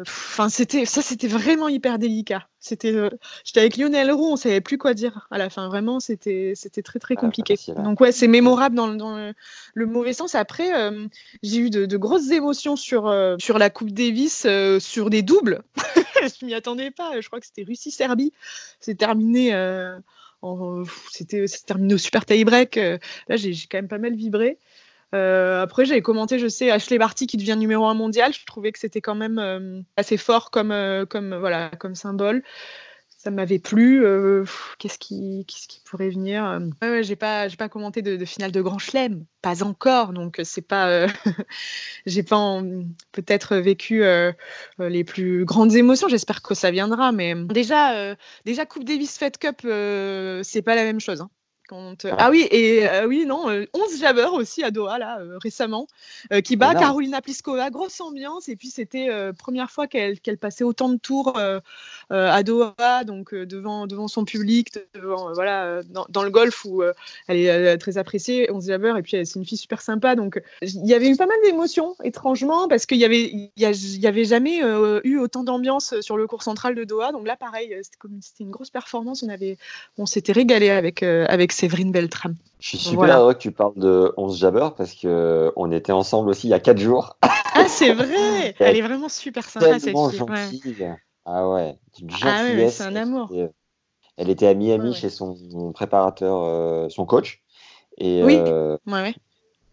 [0.00, 2.46] Enfin, c'était ça, c'était vraiment hyper délicat.
[2.58, 3.10] C'était, euh,
[3.44, 5.68] j'étais avec Lionel Roux, on savait plus quoi dire à la fin.
[5.68, 7.56] Vraiment, c'était, c'était très très compliqué.
[7.76, 9.32] Donc ouais, c'est mémorable dans, dans
[9.74, 10.34] le, mauvais sens.
[10.34, 11.06] Après, euh,
[11.42, 14.46] j'ai eu de, grosses émotions sur euh, sur la Coupe Davis,
[14.78, 15.62] sur des doubles.
[16.40, 17.20] je m'y attendais pas.
[17.20, 18.32] Je crois que c'était Russie-Serbie.
[18.80, 19.52] C'est terminé.
[21.10, 22.76] C'était, terminé au super tie-break.
[22.76, 24.58] là, j'ai quand même pas mal vibré.
[25.14, 28.32] Euh, après, j'avais commenté, je sais, Ashley Barty qui devient numéro un mondial.
[28.32, 32.42] Je trouvais que c'était quand même euh, assez fort comme, euh, comme, voilà, comme symbole.
[33.08, 34.04] Ça m'avait plu.
[34.78, 39.24] Qu'est-ce qui, qui, pourrait venir ouais, J'ai pas, pas commenté de, finale de Grand Chelem,
[39.40, 40.12] pas encore.
[40.12, 41.06] Donc c'est pas,
[42.06, 42.60] j'ai pas
[43.12, 44.04] peut-être vécu
[44.78, 46.06] les plus grandes émotions.
[46.08, 47.12] J'espère que ça viendra.
[47.12, 51.22] Mais déjà, déjà Coupe Davis Fed Cup, c'est pas la même chose.
[51.22, 51.30] Hein
[51.74, 55.86] Quand, ah oui, et oui, non, 11 jabbers aussi à Doha, là, récemment,
[56.44, 57.70] qui bat Carolina Pliskova.
[57.70, 58.48] Grosse ambiance.
[58.48, 61.38] Et puis, c'était première fois qu'elle passait autant de tours
[62.10, 66.82] à Doha, donc devant, devant son public, devant, voilà, dans, le golf où
[67.26, 68.96] elle est très appréciée, 11 jabbers.
[68.96, 70.14] Et puis, c'est une fille super sympa.
[70.14, 74.06] Donc, il y avait eu pas mal d'émotions, étrangement, parce qu'il y avait, il y,
[74.06, 74.60] avait jamais
[75.04, 77.12] eu autant d'ambiance sur le cours central de Doha.
[77.12, 79.22] Donc là, pareil, c'était une grosse performance.
[79.22, 79.56] On avait,
[79.98, 82.36] on s'était régalé avec, avec Séverine Beltram.
[82.60, 86.28] Je suis super heureux que tu parles de 11 Jabber parce que on était ensemble
[86.28, 87.16] aussi il y a 4 jours.
[87.56, 89.96] Ah, c'est vrai Elle est vraiment super sympa cette
[90.50, 90.92] fille.
[91.24, 93.32] Ah ouais, une ah ouais, c'est un amour.
[94.16, 97.42] Elle était à Miami chez son préparateur, euh, son coach.
[97.96, 99.14] Et, oui, euh, ouais,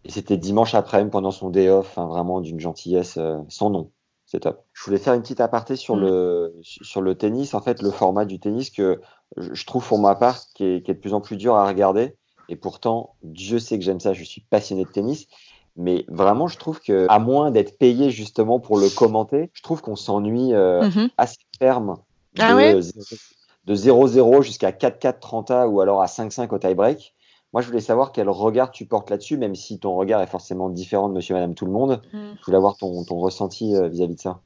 [0.06, 3.90] Et c'était dimanche après-midi pendant son day off, vraiment d'une gentillesse euh, sans nom.
[4.32, 4.64] C'est top.
[4.72, 6.02] Je voulais faire une petite aparté sur, mm.
[6.02, 7.54] le, sur le tennis.
[7.54, 9.02] En fait, le format du tennis que
[9.36, 11.68] je trouve pour ma part qui est, qui est de plus en plus dur à
[11.68, 12.16] regarder.
[12.48, 14.14] Et pourtant, Dieu sait que j'aime ça.
[14.14, 15.28] Je suis passionné de tennis.
[15.76, 19.82] Mais vraiment, je trouve que, à moins d'être payé justement pour le commenter, je trouve
[19.82, 21.10] qu'on s'ennuie euh, mm-hmm.
[21.18, 21.98] assez ferme
[22.40, 27.14] ah de, 0-0 jusqu'à 4-4 30 ou alors à 5-5 au tie-break.
[27.54, 30.70] Moi, je voulais savoir quel regard tu portes là-dessus, même si ton regard est forcément
[30.70, 32.02] différent de monsieur, madame, tout le monde.
[32.14, 32.32] Mm.
[32.40, 34.42] Je voulais avoir ton, ton ressenti euh, vis-à-vis de ça.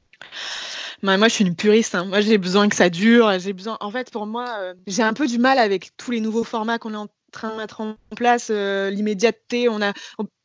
[1.02, 1.94] Bah, moi, je suis une puriste.
[1.94, 2.06] Hein.
[2.06, 3.38] Moi, j'ai besoin que ça dure.
[3.38, 3.76] J'ai besoin.
[3.80, 6.78] En fait, pour moi, euh, j'ai un peu du mal avec tous les nouveaux formats
[6.78, 9.68] qu'on est en train de mettre en place, l'immédiateté.
[9.68, 9.92] On a,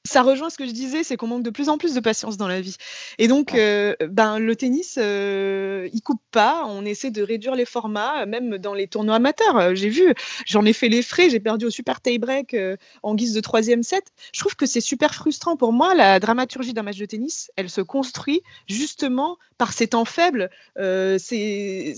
[0.04, 2.36] ça rejoint ce que je disais, c'est qu'on manque de plus en plus de patience
[2.36, 2.76] dans la vie.
[3.20, 6.66] Et donc, euh, ben, le tennis, euh, il coupe pas.
[6.68, 9.58] On essaie de réduire les formats, même dans les tournois amateurs.
[9.58, 10.14] Euh, j'ai vu,
[10.48, 11.30] j'en ai fait les frais.
[11.30, 12.56] J'ai perdu au super tie-break
[13.04, 14.06] en guise de troisième set.
[14.34, 15.94] Je trouve que c'est super frustrant pour moi.
[15.94, 20.50] La dramaturgie d'un match de tennis, elle se construit justement par ces temps faibles.
[20.78, 21.94] c'est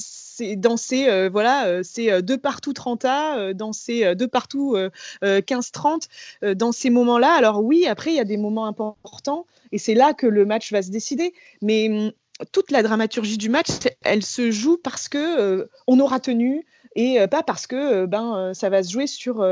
[0.57, 4.75] dans ces voilà, c'est deux partout 30 A, dans ces deux partout
[5.21, 6.07] 15-30,
[6.55, 7.31] dans ces moments-là.
[7.33, 10.71] Alors oui après, il y a des moments importants et c'est là que le match
[10.71, 11.33] va se décider.
[11.61, 12.11] Mais hum,
[12.51, 13.67] toute la dramaturgie du match,
[14.03, 16.65] elle se joue parce que euh, on aura tenu
[16.95, 19.45] et euh, pas parce que euh, ben ça va se jouer sur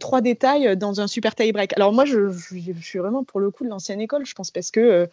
[0.00, 1.72] trois détails dans un super tie break.
[1.76, 4.72] Alors moi, je, je, suis vraiment pour le coup de l'ancienne école, je pense, parce
[4.72, 5.08] que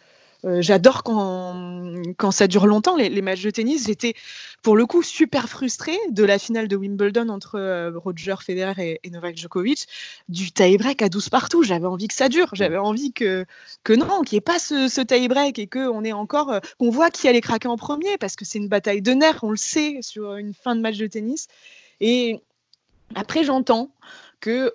[0.46, 3.86] euh, j'adore quand, quand ça dure longtemps, les, matchs de tennis.
[3.86, 4.14] J'étais
[4.62, 9.10] pour le coup super frustrée de la finale de Wimbledon entre euh, Roger Federer et,
[9.10, 9.86] Novak Djokovic,
[10.28, 11.62] du tie-break à 12 partout.
[11.62, 12.48] J'avais envie que ça dure.
[12.52, 13.44] J'avais envie que,
[13.82, 16.90] que non, qu'il n'y ait pas ce, ce tie-break et qu'on ait encore, euh, qu'on
[16.90, 19.56] voit qui allait craquer en premier parce que c'est une bataille de nerfs, on le
[19.56, 21.48] sait, sur une fin de match de tennis.
[22.00, 22.40] Et
[23.14, 23.90] après, j'entends
[24.40, 24.72] que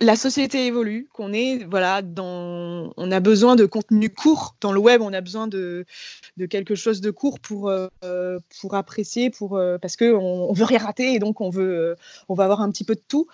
[0.00, 4.80] la société évolue, qu'on est voilà dans, on a besoin de contenu court dans le
[4.80, 5.84] web, on a besoin de,
[6.36, 10.64] de quelque chose de court pour euh, pour apprécier, pour euh, parce que on, veut
[10.64, 11.94] rien rater et donc on veut euh,
[12.28, 13.26] on va avoir un petit peu de tout.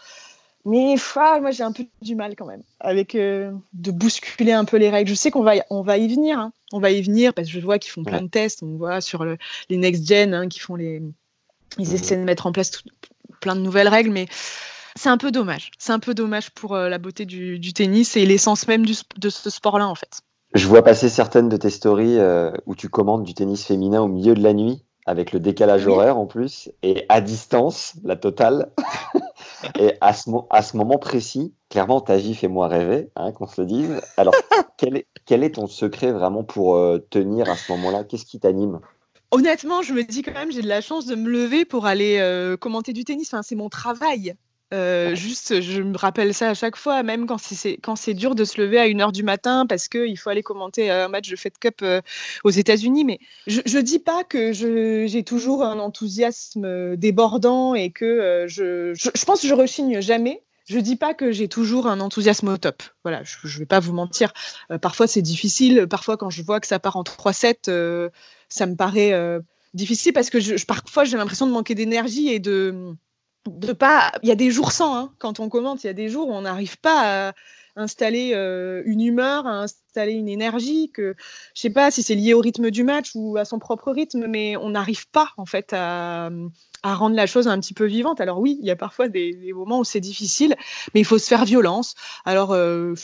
[0.66, 4.78] Mais ah, moi j'ai un peu du mal quand même avec de bousculer un peu
[4.78, 5.10] les règles.
[5.10, 6.52] Je sais qu'on va on va y venir, hein.
[6.72, 9.02] on va y venir parce que je vois qu'ils font plein de tests, on voit
[9.02, 11.02] sur les next gen hein, qui font les
[11.78, 11.94] ils mmh.
[11.94, 12.70] essaient de mettre en place
[13.40, 14.26] plein de nouvelles règles, mais
[14.96, 15.70] c'est un peu dommage.
[15.78, 19.50] C'est un peu dommage pour euh, la beauté du, tennis et l'essence même de ce
[19.50, 20.22] sport-là, en fait.
[20.54, 24.06] Je vois passer certaines de tes stories euh, où tu commandes du tennis féminin au
[24.06, 28.70] milieu de la nuit, avec le décalage horaire en plus, et à distance, la totale.
[29.80, 33.48] et à ce, à ce, moment précis, clairement, ta vie fait moi rêver, hein, qu'on
[33.48, 34.00] se le dise.
[34.16, 34.34] Alors,
[34.76, 38.04] quel est, quel est, ton secret vraiment pour euh, tenir à ce moment-là?
[38.04, 38.78] Qu'est-ce qui t'anime?
[39.32, 42.54] Honnêtement, je me dis quand même, j'ai de la chance de me lever pour aller
[42.60, 43.34] commenter du tennis.
[43.34, 44.36] Enfin, c'est mon travail.
[44.74, 47.38] Euh, juste, je me rappelle ça à chaque fois, même quand
[47.96, 51.06] c'est dur de se lever à 1h du matin parce qu'il faut aller commenter un
[51.06, 52.00] match de Fed Cup euh,
[52.42, 53.04] aux États-Unis.
[53.04, 58.94] Mais je, ne dis pas que j'ai toujours un enthousiasme débordant et que euh, je,
[58.94, 60.42] je, pense que je rechigne jamais.
[60.66, 62.82] Je dis pas que j'ai toujours un enthousiasme au top.
[63.04, 64.32] Voilà, je, ne vais pas vous mentir.
[64.80, 65.86] parfois c'est difficile.
[65.88, 68.10] Parfois quand je vois que ça part en 3-7,
[68.48, 69.12] ça me paraît
[69.74, 72.96] difficile parce que parfois j'ai l'impression de manquer d'énergie et de
[73.46, 74.12] de pas.
[74.22, 75.84] Il y a des jours sans hein, quand on commente.
[75.84, 77.32] Il y a des jours où on n'arrive pas à
[77.76, 80.90] installer euh, une humeur, à installer une énergie.
[80.92, 81.14] Que
[81.54, 84.26] je sais pas si c'est lié au rythme du match ou à son propre rythme,
[84.26, 86.30] mais on n'arrive pas en fait à,
[86.82, 88.20] rendre la chose un petit peu vivante.
[88.20, 90.56] Alors oui, il y a parfois des, moments où c'est difficile,
[90.94, 91.94] mais il faut se faire violence.
[92.24, 92.94] Alors euh,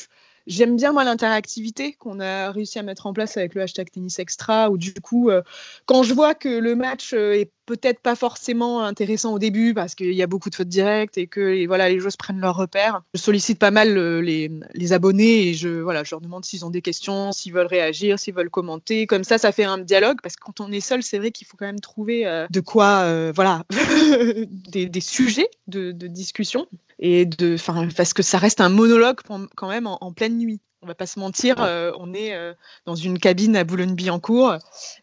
[0.47, 4.19] J'aime bien moi l'interactivité qu'on a réussi à mettre en place avec le hashtag tennis
[4.19, 5.43] extra, où du coup, euh,
[5.87, 10.13] quand je vois que le match est peut-être pas forcément intéressant au début parce qu'il
[10.13, 13.03] y a beaucoup de fautes directes et que voilà, les joueurs prennent leurs repères.
[13.15, 16.71] Je sollicite pas mal euh, les, abonnés et je, voilà, je leur demande s'ils ont
[16.71, 19.07] des questions, s'ils veulent réagir, s'ils veulent commenter.
[19.07, 21.47] Comme ça, ça fait un dialogue parce que quand on est seul, c'est vrai qu'il
[21.47, 23.65] faut quand même trouver euh, de quoi, euh, voilà,
[24.69, 26.67] des, sujets de, discussion.
[27.01, 29.21] Et de, enfin, parce que ça reste un monologue
[29.57, 30.61] quand même en, pleine nuit.
[30.83, 32.55] On va pas se mentir, euh, on est euh,
[32.87, 34.57] dans une cabine à Boulogne-Billancourt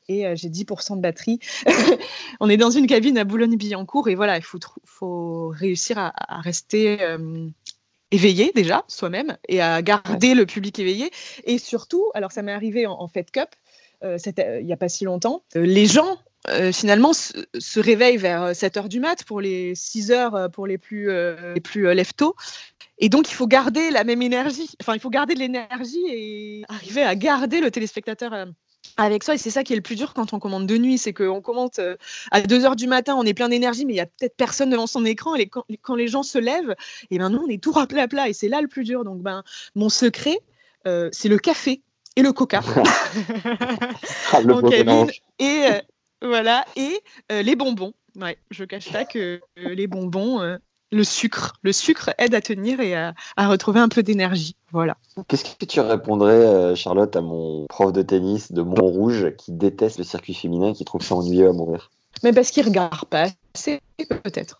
[0.07, 1.39] et euh, j'ai 10% de batterie.
[2.39, 6.97] on est dans une cabine à Boulogne-Billancourt et voilà, il faut, faut réussir à, rester
[8.09, 11.11] éveillé déjà soi-même et à garder le public éveillé.
[11.43, 13.49] Et surtout, alors ça m'est arrivé en, en Fed Cup,
[14.03, 16.17] il n'y a pas si longtemps, les gens
[16.49, 20.47] euh, finalement se, réveille vers 7 euh, heures du mat pour les 6 heures euh,
[20.47, 21.09] pour les plus,
[21.53, 22.35] les plus lève-tôt.
[22.99, 24.69] Et donc, il faut garder la même énergie.
[24.81, 28.33] Enfin, il faut garder de l'énergie et arriver à garder le téléspectateur
[28.95, 29.35] avec soi.
[29.35, 30.97] Et c'est ça qui est le plus dur quand on commande de nuit.
[30.97, 31.79] C'est qu'on commente
[32.31, 34.71] à 2 heures du matin, on est plein d'énergie, mais il y a peut-être personne
[34.71, 35.35] devant son écran.
[35.35, 36.75] Et quand, les gens se lèvent,
[37.11, 38.29] et ben nous, on est tout à plat plat.
[38.29, 39.03] Et c'est là le plus dur.
[39.03, 39.43] Donc, ben,
[39.75, 40.39] mon secret,
[40.85, 41.81] c'est le café
[42.15, 42.61] et le coca.
[44.31, 45.65] ah, le beau Et
[46.21, 47.01] voilà, et
[47.31, 47.93] euh, les bonbons.
[48.19, 50.57] Ouais, je cache pas que euh, les bonbons, euh,
[50.91, 54.55] le sucre, le sucre aide à tenir et à, retrouver un peu d'énergie.
[54.71, 54.97] Voilà.
[55.27, 60.03] Qu'est-ce que tu répondrais, Charlotte, à mon prof de tennis de Montrouge qui déteste le
[60.03, 61.91] circuit féminin et qui trouve ça ennuyeux à mourir?
[62.23, 63.81] Mais parce qu'il regarde pas assez,
[64.23, 64.59] peut-être.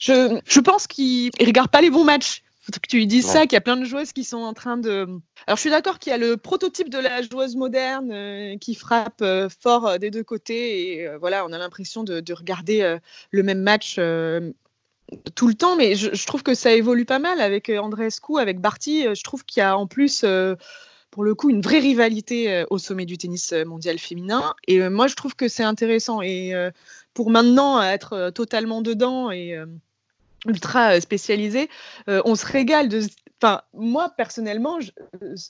[0.00, 2.42] Je, je pense qu'il regarde pas les bons matchs
[2.72, 4.76] que tu lui dises ça, qu'il y a plein de joueuses qui sont en train
[4.76, 5.06] de.
[5.46, 8.74] Alors, je suis d'accord qu'il y a le prototype de la joueuse moderne euh, qui
[8.74, 10.92] frappe euh, fort euh, des deux côtés.
[10.92, 12.98] Et voilà, on a l'impression de, regarder
[13.30, 13.94] le même match
[15.34, 15.76] tout le temps.
[15.76, 19.04] Mais je, trouve que ça évolue pas mal avec Andreescu, avec Barty.
[19.14, 20.24] Je trouve qu'il y a en plus.
[21.10, 24.54] pour le coup, une vraie rivalité au sommet du tennis mondial féminin.
[24.66, 26.20] Et moi, je trouve que c'est intéressant.
[26.20, 26.52] Et
[27.14, 29.56] pour maintenant être totalement dedans et
[30.46, 31.68] ultra euh, spécialisé,
[32.08, 33.02] euh, on se régale de.
[33.40, 34.78] Enfin, moi personnellement,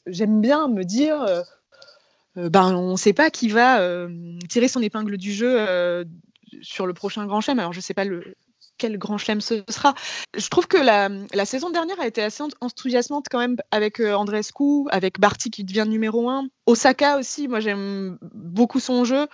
[0.07, 1.23] j'aime bien me dire.
[1.23, 1.43] Euh,
[2.37, 3.81] ben, on ne sait pas qui va
[4.51, 6.05] tirer son épingle du jeu
[6.61, 7.61] sur le prochain Grand Chelem.
[7.61, 8.05] Alors, je ne sais pas
[8.77, 9.95] quel Grand Chelem ce sera.
[10.37, 14.85] Je trouve que la, la, saison dernière a été assez enthousiasmante quand même avec Andrescu,
[14.91, 16.49] avec Barty qui devient numéro 1.
[16.67, 19.27] Osaka aussi, moi j'aime beaucoup son jeu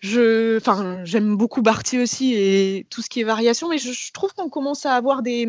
[0.00, 4.32] je, enfin, j'aime beaucoup Barty aussi et tout ce qui est variation, mais je, trouve
[4.32, 5.46] qu'on commence à avoir des,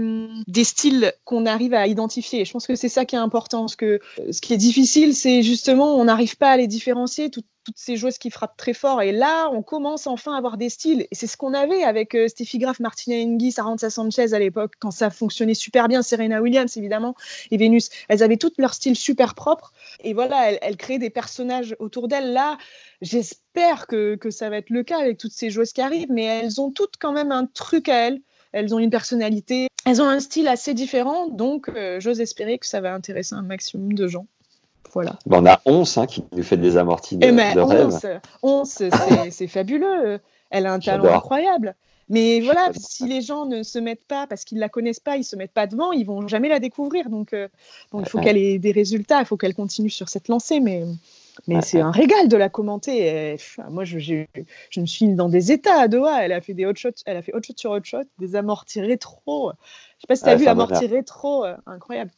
[0.48, 2.44] des styles qu'on arrive à identifier.
[2.44, 4.00] je pense que c'est ça qui est important, parce que
[4.30, 7.32] ce qui est difficile, c'est justement on n'arrive pas à les différencier.
[7.64, 9.02] Toutes ces joueuses qui frappent très fort.
[9.02, 11.08] Et là, on commence enfin à avoir des styles.
[11.12, 14.74] Et c'est ce qu'on avait avec euh, Steffi Graf, Martina Hingis, Arantxa Sanchez à l'époque,
[14.80, 16.02] quand ça fonctionnait super bien.
[16.02, 17.16] Serena Williams, évidemment,
[17.52, 17.90] et Vénus.
[18.08, 19.74] Elles avaient toutes leur style super propre.
[20.04, 22.34] Et voilà, elles, elles créaient des personnages autour d'elles.
[22.34, 22.58] Là,
[23.02, 26.24] J'espère que, que, ça va être le cas avec toutes ces joueuses qui arrivent, mais
[26.24, 28.22] elles ont toutes quand même un truc à elles.
[28.52, 32.68] Elles ont une personnalité, elles ont un style assez différent, donc euh, j'ose espérer que
[32.68, 34.28] ça va intéresser un maximum de gens.
[34.94, 35.18] Voilà.
[35.30, 38.20] on a 11 hein, qui nous fait des amortis de, eh ben, de rêve.
[38.44, 38.68] 11,
[39.30, 40.20] c'est fabuleux.
[40.50, 41.76] Elle a un talent incroyable.
[42.10, 45.24] Mais voilà, si les gens ne se mettent pas, parce qu'ils la connaissent pas, ils
[45.24, 47.10] se mettent pas devant, ils vont jamais la découvrir.
[47.10, 47.48] Donc, euh,
[47.94, 50.60] donc il faut qu'elle ait des résultats, il faut qu'elle continue sur cette lancée.
[50.60, 50.84] Mais
[51.48, 53.38] mais c'est un régal de la commenter.
[53.70, 56.24] moi, je, je, me suis dans des états à Doha.
[56.24, 58.36] Elle a fait des hot shots, elle a fait hot shot sur hot shot, des
[58.36, 59.52] amortis rétro.
[59.98, 62.12] Je sais pas si tu as vu amortis rétro, euh, incroyable.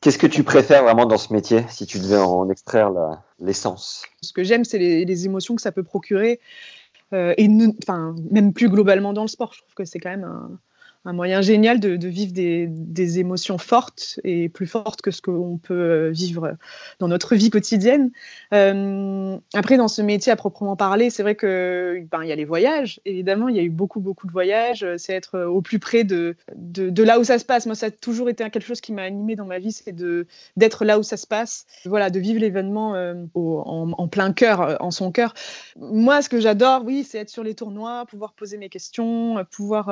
[0.00, 2.90] Qu'est-ce que tu préfères vraiment dans ce métier, si tu devais en extraire
[3.38, 4.04] l'essence?
[4.22, 6.40] Ce que j'aime, c'est les, émotions que ça peut procurer.
[7.12, 7.48] Euh, et
[7.82, 10.58] enfin, même plus globalement dans le sport, je trouve que c'est quand même un,
[11.06, 15.74] un moyen génial de, vivre des, émotions fortes et plus fortes que ce qu'on peut
[15.74, 16.56] euh, vivre
[16.98, 18.10] dans notre vie quotidienne.
[18.52, 22.44] Euh, après, dans ce métier à proprement parler, c'est vrai que ben, y a les
[22.44, 23.00] voyages.
[23.06, 24.86] Évidemment, il y a eu beaucoup beaucoup de voyages.
[24.98, 26.36] C'est être au plus près de,
[27.02, 27.66] là où ça se passe.
[27.66, 29.94] Moi, ça a toujours été quelque chose qui m'a animé dans ma vie, c'est
[30.56, 31.66] d'être là où ça se passe.
[31.86, 35.34] Voilà, de vivre l'événement euh, en, plein cœur, en son cœur.
[35.78, 39.86] Moi, ce que j'adore, oui, c'est être sur les tournois, pouvoir poser mes questions, pouvoir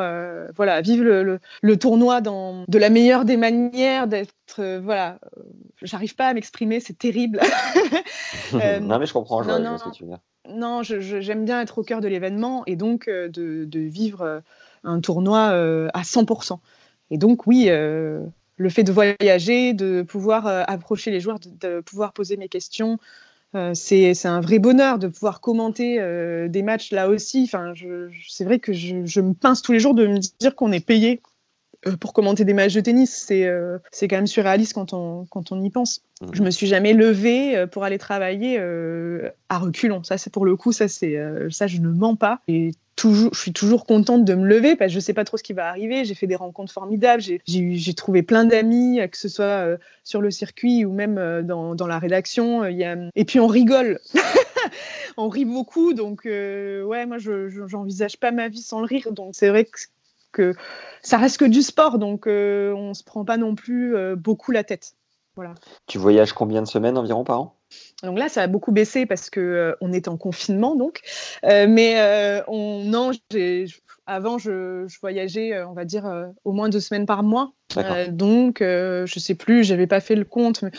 [0.54, 4.32] voilà vivre le, tournoi dans, de la meilleure des manières, d'être.
[4.58, 5.42] Euh, voilà, euh,
[5.82, 7.40] j'arrive pas à m'exprimer, c'est terrible.
[8.54, 10.20] Euh, non, mais je comprends, je non, ce que tu veux dire.
[10.48, 13.28] Non, j'aime bien être au cœur de l'événement et donc de,
[13.64, 14.42] de, vivre
[14.84, 15.48] un tournoi
[15.92, 16.58] à 100%.
[17.10, 22.36] Et donc, oui, le fait de voyager, de pouvoir approcher les joueurs, de, pouvoir poser
[22.36, 22.98] mes questions,
[23.54, 27.44] euh, c'est un vrai bonheur de pouvoir commenter euh, des matchs là aussi.
[27.44, 27.72] Enfin,
[28.28, 31.22] c'est vrai que je, me pince tous les jours de me dire qu'on est payé
[32.00, 33.24] pour commenter des matchs de tennis.
[33.26, 36.00] C'est quand même surréaliste quand on, quand on y pense.
[36.20, 36.26] Mmh.
[36.32, 38.60] Je me suis jamais levée pour aller travailler
[39.48, 40.02] à reculons.
[40.02, 41.16] Ça, c'est pour le coup, ça, c'est
[41.50, 42.40] ça, je ne mens pas.
[42.48, 45.36] Et toujours, je suis toujours contente de me lever parce que je sais pas trop
[45.36, 46.04] ce qui va arriver.
[46.04, 47.22] J'ai fait des rencontres formidables.
[47.46, 51.76] J'ai trouvé plein d'amis, que ce soit euh, sur le circuit ou même euh, dans,
[51.76, 52.64] dans, la rédaction.
[52.66, 52.96] Il y a...
[53.14, 54.00] Et puis on rigole.
[55.16, 55.94] on rit beaucoup.
[55.94, 59.12] Donc, euh, ouais, moi, je n'envisage pas ma vie sans le rire.
[59.12, 59.78] Donc, c'est vrai que
[60.32, 60.54] que
[61.02, 64.94] ça reste que du sport, donc on se prend pas non plus beaucoup la tête.
[65.36, 65.54] Voilà.
[65.86, 67.54] Tu voyages combien de semaines environ par an?
[68.02, 71.00] Donc là, ça a beaucoup baissé parce que on est en confinement, donc.
[71.42, 73.12] mais on, non,
[74.08, 76.10] avant, je, voyageais, on va dire,
[76.44, 77.52] au moins deux semaines par mois.
[78.10, 80.62] donc, je sais plus, j'avais pas fait le compte.
[80.62, 80.70] Mais...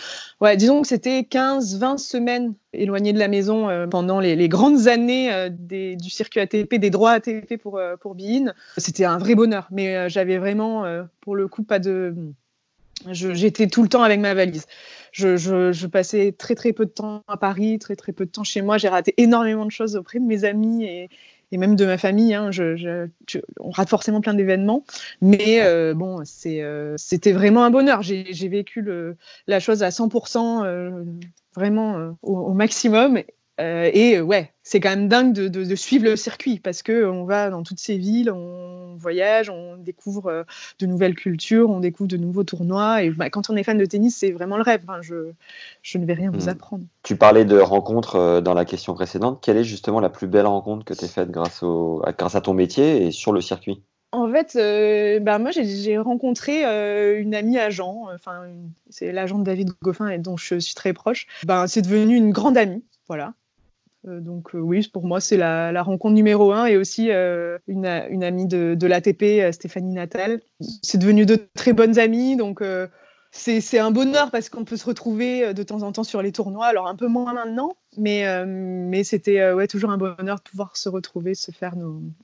[0.42, 6.10] Ouais, disons que c'était 15-20 semaines éloignées de la maison pendant les, grandes années du
[6.10, 8.54] circuit ATP, des droits ATP pour, pour Bein.
[8.78, 10.86] C'était un vrai bonheur, mais j'avais vraiment,
[11.22, 12.16] pour le coup, pas de
[13.12, 14.66] J'étais tout le temps avec ma valise.
[15.12, 18.44] Je, je, passais très très peu de temps à Paris, très très peu de temps
[18.44, 18.78] chez moi.
[18.78, 21.10] J'ai raté énormément de choses auprès de mes amis et,
[21.52, 22.34] et même de ma famille.
[22.34, 22.52] Hein.
[22.52, 23.08] Je,
[23.60, 24.84] on rate forcément plein d'événements,
[25.22, 28.02] mais euh, bon, euh, c'était vraiment un bonheur.
[28.02, 31.04] J'ai vécu le, la chose à 100%, euh,
[31.56, 33.22] vraiment au, au, maximum.
[33.60, 37.50] Euh, et ouais, c'est quand même dingue de, suivre le circuit parce que on va
[37.50, 40.44] dans toutes ces villes, on voyage, on découvre euh,
[40.80, 43.04] de nouvelles cultures, on découvre de nouveaux tournois.
[43.04, 44.84] Et bah, quand on est fan de tennis, c'est vraiment le rêve.
[45.02, 45.32] je,
[45.82, 46.50] je, ne vais rien vous hmm.
[46.50, 46.84] apprendre.
[47.04, 49.40] Tu parlais de rencontres euh, dans la question précédente.
[49.42, 52.42] Quelle est justement la plus belle rencontre que tu as faite grâce, au, grâce à
[52.42, 53.84] ton métier et sur le circuit?
[54.12, 54.58] En fait,
[55.22, 56.64] bah moi, j'ai rencontré
[57.22, 58.42] une amie agent, enfin,
[58.90, 61.28] c'est l'agent de David Goffin et dont je suis très proche.
[61.46, 63.34] Ben, c'est devenu une grande amie, voilà.
[64.08, 67.86] Euh, donc euh, oui, pour moi, c'est la, rencontre numéro un et aussi euh, une,
[67.86, 70.42] amie de, l'ATP, Stéphanie Natal.
[70.82, 72.64] C'est devenu de très bonnes amies, donc
[73.32, 76.66] c'est un bonheur parce qu'on peut se retrouver de temps en temps sur les tournois,
[76.66, 80.90] alors un peu moins maintenant, mais, mais c'était ouais, toujours un bonheur de pouvoir se
[80.90, 81.76] retrouver, se faire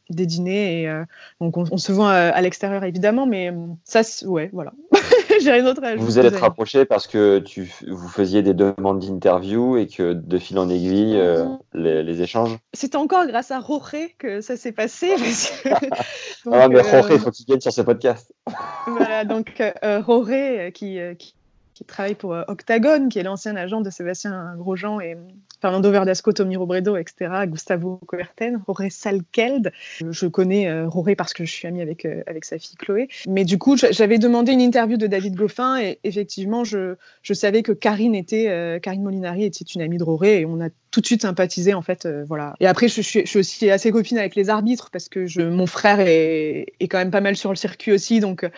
[0.09, 0.83] des dîners.
[0.83, 1.03] Et,
[1.39, 3.53] donc on, se voit à, l'extérieur évidemment, mais
[3.83, 4.73] ça, ouais, voilà.
[5.97, 10.37] Vous allez être rapprochés parce que tu, vous faisiez des demandes d'interview et que de
[10.37, 12.57] fil en aiguille, euh, les, échanges.
[12.73, 15.13] C'est encore grâce à Roré que ça s'est passé.
[16.51, 18.33] ah, mais Roré, il faut qu'il vienne sur ce podcast.
[18.87, 21.35] voilà, donc euh, Roré qui, qui
[21.75, 25.17] qui travaille pour euh, Octagon, qui est l'ancien agent de Sébastien Grosjean et
[25.61, 29.73] Fernando Verdasco, Tommy Robredo, etc., Gustavo Coerten, Roré Salkeld.
[30.09, 33.09] Je connais euh, Roré parce que je suis amie avec, euh, avec sa fille Chloé.
[33.27, 37.61] Mais du coup, j'avais demandé une interview de David Goffin et effectivement, je, je savais
[37.61, 41.05] que Karine, était, Karine Molinari était une amie de Roré et on a tout de
[41.05, 44.33] suite sympathisé en fait voilà et après je suis, je suis, aussi assez copine avec
[44.35, 47.57] les arbitres parce que je, mon frère est, est, quand même pas mal sur le
[47.57, 48.49] circuit aussi donc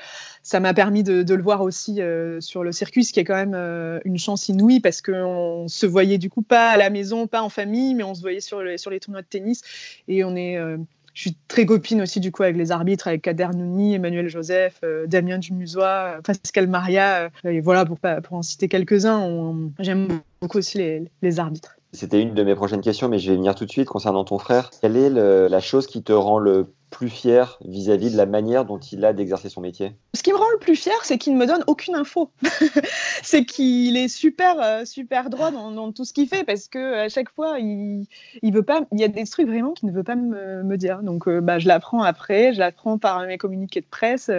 [0.47, 3.35] ça m'a permis de, le voir aussi euh, sur le circuit, ce qui est quand
[3.35, 7.27] même euh, une chance inouïe parce qu'on se voyait du coup pas à la maison,
[7.27, 9.61] pas en famille, mais on se voyait sur, sur les tournois de tennis.
[10.07, 10.77] Et on est, euh,
[11.13, 14.79] je suis très copine aussi du coup avec les arbitres, avec Kader Nouni, Emmanuel Joseph,
[15.07, 17.29] Damien Dumusois, Pascal Maria.
[17.43, 20.77] et voilà, pour, pour en citer quelques-uns, j'aime beaucoup aussi
[21.21, 21.76] les arbitres.
[21.93, 24.37] C'était une de mes prochaines questions, mais je vais venir tout de suite concernant ton
[24.37, 24.69] frère.
[24.81, 28.77] Quelle est la chose qui te rend le plus fier vis-à-vis de la manière dont
[28.77, 31.37] il a d'exercer son métier Ce qui me rend le plus fier, c'est qu'il ne
[31.37, 32.31] me donne aucune info.
[33.23, 37.09] c'est qu'il est super, euh, super droit dans, tout ce qu'il fait parce que à
[37.09, 38.07] chaque fois, il,
[38.43, 38.81] veut pas.
[38.91, 41.01] Il y a des trucs vraiment qu'il ne veut pas me, dire.
[41.01, 44.31] Donc, euh, bah, je l'apprends après, je l'apprends par mes communiqués de presse.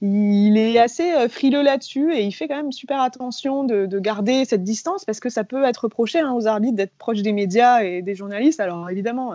[0.00, 4.44] Il est assez euh, frileux là-dessus et il fait quand même super attention de, garder
[4.44, 7.82] cette distance parce que ça peut être reproché hein, aux arbitres d'être proche des médias
[7.82, 8.60] et des journalistes.
[8.60, 9.32] Alors évidemment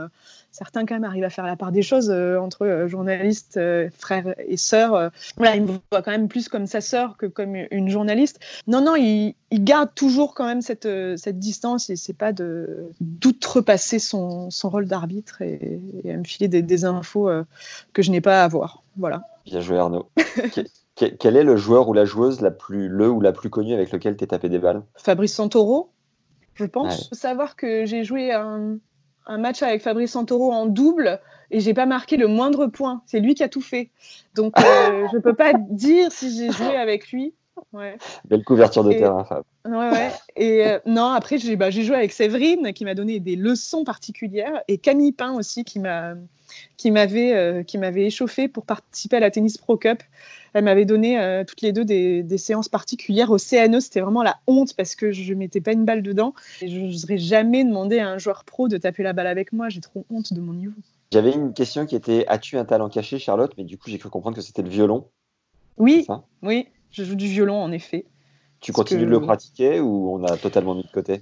[0.54, 3.90] certains quand même arrivent à faire la part des choses euh, entre euh, journalistes, euh,
[3.98, 5.12] frères et sœurs.
[5.36, 8.40] voilà, il me voit quand même plus comme sa sœur que comme une journaliste.
[8.68, 10.88] Non, non, il, garde toujours quand même cette,
[11.18, 16.48] cette distance et c'est pas de d'outrepasser son, son rôle d'arbitre et, à me filer
[16.48, 17.30] des, infos
[17.94, 18.84] que je n'ai pas à avoir.
[18.98, 19.24] Voilà.
[19.46, 20.10] Bien joué Arnaud.
[20.96, 23.92] Quel est le joueur ou la joueuse la plus, le ou la plus connue avec
[23.92, 24.84] lequel tu tapé des balles?
[24.96, 25.92] Fabrice Santoro,
[26.56, 27.06] je pense.
[27.06, 28.78] Il faut savoir que j'ai joué un,
[29.26, 31.20] un match avec Fabrice Santoro en double
[31.52, 33.02] et j'ai pas marqué le moindre point.
[33.06, 33.90] C'est lui qui a tout fait.
[34.36, 37.34] Donc euh, je peux pas dire si j'ai joué avec lui.
[37.72, 37.98] Ouais.
[38.26, 39.44] Belle couverture de terrain, Fab.
[39.66, 40.12] Ouais, ouais.
[40.36, 44.62] Et euh, non, après j'ai bah, joué avec Séverine qui m'a donné des leçons particulières
[44.68, 46.16] et Camille Pain aussi qui m'a
[46.78, 50.04] qui m'avait euh, qui m'avait échauffé pour participer à la Tennis Pro Cup.
[50.54, 53.80] Elle m'avait donné euh, toutes les deux des, séances particulières au CNE.
[53.80, 56.34] C'était vraiment la honte parce que je ne mettais pas une balle dedans.
[56.62, 59.70] Et je n'oserais jamais demander à un joueur pro de taper la balle avec moi.
[59.70, 60.76] J'ai trop honte de mon niveau.
[61.12, 63.54] J'avais une question qui était As-tu un talent caché, Charlotte?
[63.58, 65.08] Mais du coup, j'ai cru comprendre que c'était le violon.
[65.78, 66.06] Oui,
[66.44, 68.06] oui, je joue du violon en effet.
[68.62, 71.22] Tu continues de le pratiquer ou on a totalement mis de côté?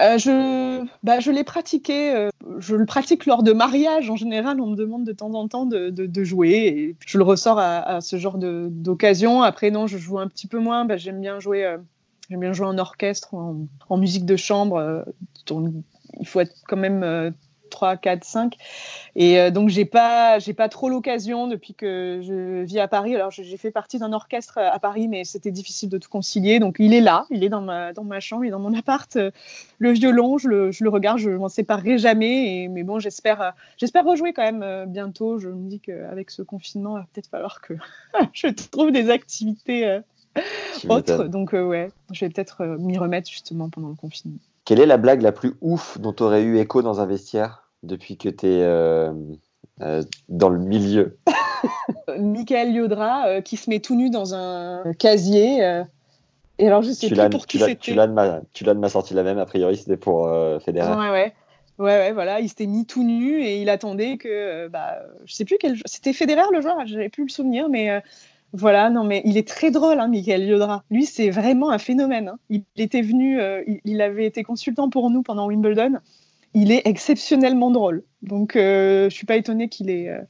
[0.00, 2.12] Euh, je, bah, je l'ai pratiqué.
[2.12, 4.10] Euh, je le pratique lors de mariage.
[4.10, 7.24] En général, on me demande de temps en temps de, de, jouer et je le
[7.24, 9.42] ressors à, ce genre d'occasion.
[9.42, 10.84] Après, non, je joue un petit peu moins.
[10.86, 11.64] Bah, j'aime bien jouer.
[11.64, 11.78] Euh,
[12.28, 15.04] j'aime bien jouer en orchestre, en, en musique de chambre.
[15.48, 17.32] il faut être quand même
[17.70, 18.56] 3, 4, 5.
[19.14, 23.14] Et euh, donc, j'ai pas, j'ai pas trop l'occasion depuis que je vis à Paris.
[23.14, 26.58] Alors, j'ai fait partie d'un orchestre à Paris, mais c'était difficile de tout concilier.
[26.58, 28.74] Donc, il est là, il est dans ma, dans ma chambre, il est dans mon
[28.74, 29.14] appart.
[29.16, 29.30] Euh,
[29.78, 32.62] le violon, je le, je le regarde, je m'en séparerai jamais.
[32.62, 35.38] Et, mais bon, j'espère, euh, j'espère rejouer quand même bientôt.
[35.38, 37.74] Je me dis qu'avec ce confinement, il va peut-être falloir que
[38.32, 40.00] je trouve des activités
[40.88, 41.24] autres.
[41.24, 44.38] Donc, ouais, je vais peut-être m'y remettre justement pendant le confinement.
[44.66, 47.70] Quelle est la blague la plus ouf dont tu aurais eu écho dans un vestiaire
[47.84, 49.12] depuis que tu es euh,
[49.80, 51.18] euh, dans le milieu?
[52.18, 55.58] Michael Yodra euh, qui se met tout nu dans un casier.
[56.58, 57.76] et alors, je sais plus pour qui c'était.
[57.76, 60.28] Tu l'as de, ma, de ma sortie la même, a priori, c'était pour
[60.64, 60.94] Federer.
[60.94, 61.32] Ouais, ouais.
[61.78, 64.96] Ouais, ouais, voilà, il s'était mis tout nu et il attendait que, bah,
[65.26, 68.02] je sais plus quel, c'était Federer le joueur, j'avais plus le souvenir, mais
[68.52, 70.84] voilà, non, mais il est très drôle, hein, Michael Yodra.
[70.90, 72.28] Lui, c'est vraiment un phénomène.
[72.28, 72.38] Hein.
[72.48, 75.98] Il était venu, euh, il, avait été consultant pour nous pendant Wimbledon.
[76.54, 78.02] Il est exceptionnellement drôle.
[78.22, 80.20] Donc, euh, je suis pas étonnée qu'il ait, euh,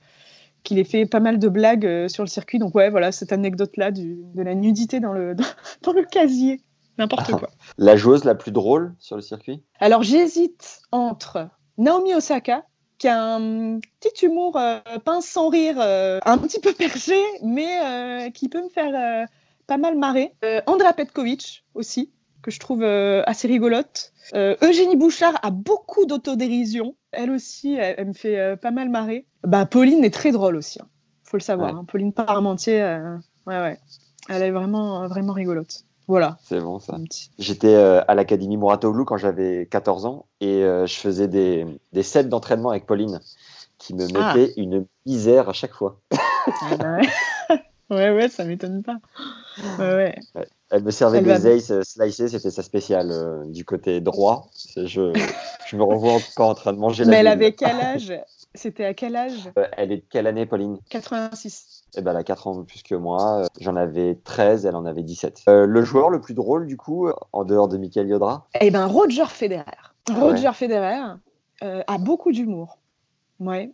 [0.65, 2.59] qu'il ait fait pas mal de blagues sur le circuit.
[2.59, 5.37] Donc, ouais, voilà, cette anecdote-là de la nudité dans le,
[5.83, 6.61] dans le casier.
[6.99, 7.51] N'importe quoi.
[7.77, 9.63] La joueuse la plus drôle sur le circuit?
[9.79, 12.65] Alors, j'hésite entre Naomi Osaka,
[12.99, 17.81] qui a un petit humour euh, pince sans rire, euh, un petit peu perché, mais
[17.85, 19.27] euh, qui peut me faire
[19.67, 20.33] pas mal marrer.
[20.67, 24.13] Andra Petkovic aussi, que je trouve assez rigolote.
[24.35, 26.95] Eugénie Bouchard a beaucoup d'autodérision.
[27.13, 29.27] Elle aussi, elle, me fait pas mal marrer.
[29.43, 30.89] Bah, Pauline est très drôle aussi, hein.
[31.25, 31.75] faut le savoir.
[31.75, 31.85] Hein.
[31.87, 32.83] Pauline Parmentier,
[33.47, 33.79] ouais, ouais.
[34.29, 35.86] Elle est vraiment, vraiment rigolote.
[36.09, 36.39] Voilà.
[36.45, 36.99] C'est bon ça.
[37.39, 42.03] J'étais euh, à l'Académie Mouratoglou quand j'avais 14 ans et euh, je faisais des, des
[42.03, 43.21] sets d'entraînement avec Pauline
[43.79, 44.35] qui me ah.
[44.35, 46.01] mettait une misère à chaque fois.
[46.13, 46.99] Ah bah
[47.91, 48.11] ouais.
[48.11, 48.99] ouais, ça m'étonne pas.
[49.79, 50.17] Ouais,
[50.71, 54.49] Elle me servait des aces euh, slicés, c'était sa spéciale du côté droit.
[54.77, 55.13] Je,
[55.67, 58.13] je me revois encore en train de manger Mais la elle avait quel âge?
[58.55, 59.51] C'était à quel âge?
[59.77, 60.79] Elle est de quelle année, Pauline?
[60.89, 63.43] 86 eh ben, elle a 4 ans plus que moi.
[63.43, 65.43] Euh, j'en avais 13, elle en avait 17.
[65.49, 68.49] Euh, le joueur le plus drôle, du coup, en dehors de Michael Yodra?
[68.61, 69.65] Eh ben, Roger Federer.
[70.09, 71.17] Ah Roger Federer
[71.63, 72.79] euh, a beaucoup d'humour.
[73.41, 73.73] Ouais.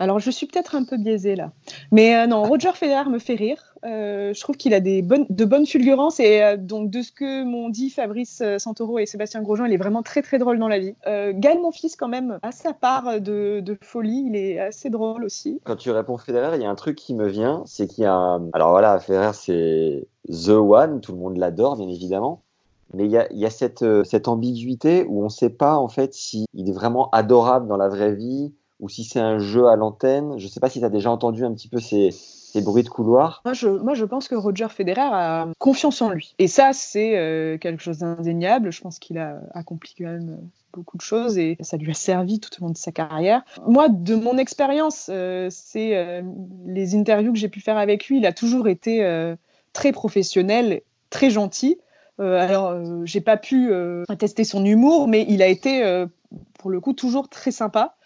[0.00, 1.52] Alors, je suis peut-être un peu biaisée là.
[1.92, 3.76] Mais euh, non, Roger Federer me fait rire.
[3.84, 6.20] Euh, je trouve qu'il a des bonnes, de bonnes fulgurances.
[6.20, 9.76] Et euh, donc, de ce que m'ont dit Fabrice Santoro et Sébastien Grosjean, il est
[9.76, 10.94] vraiment très, très drôle dans la vie.
[11.04, 14.24] Gaël, mon fils, quand même, a sa part de, folie.
[14.26, 15.60] Il est assez drôle aussi.
[15.64, 17.62] Quand tu réponds Federer, il y a un truc qui me vient.
[17.66, 18.40] C'est qu'il y a.
[18.54, 21.02] Alors voilà, Federer, c'est The One.
[21.02, 22.42] Tout le monde l'adore, bien évidemment
[22.92, 26.46] mais il y a, cette, cette, ambiguïté où on ne sait pas en fait s'il
[26.56, 30.38] est vraiment adorable dans la vraie vie ou si c'est un jeu à l'antenne.
[30.38, 32.10] Je ne sais pas si tu as déjà entendu un petit peu ces,
[32.56, 33.42] bruits de couloir.
[33.44, 36.34] Moi je, moi, je pense que Roger Federer a confiance en lui.
[36.38, 38.72] Et ça, c'est euh, quelque chose d'indéniable.
[38.72, 41.94] Je pense qu'il a accompli quand même euh, beaucoup de choses et ça lui a
[41.94, 43.42] servi tout au long de sa carrière.
[43.66, 46.22] Moi, de mon expérience, euh, c'est
[46.66, 48.18] les interviews que j'ai pu faire avec lui.
[48.18, 49.34] Il a toujours été
[49.72, 51.78] très professionnel, très gentil.
[52.18, 53.72] alors, j'ai pas pu
[54.18, 56.06] tester son humour, mais il a été,
[56.58, 57.96] pour le coup, toujours très sympa.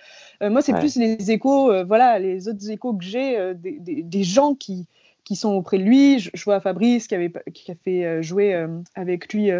[0.43, 4.23] Euh, moi, c'est plus les échos, euh, voilà, les autres échos que j'ai euh, des,
[4.23, 4.87] gens qui,
[5.25, 6.19] qui sont auprès de lui.
[6.19, 9.51] Je, vois Fabrice qui, avait, qui a fait jouer avec lui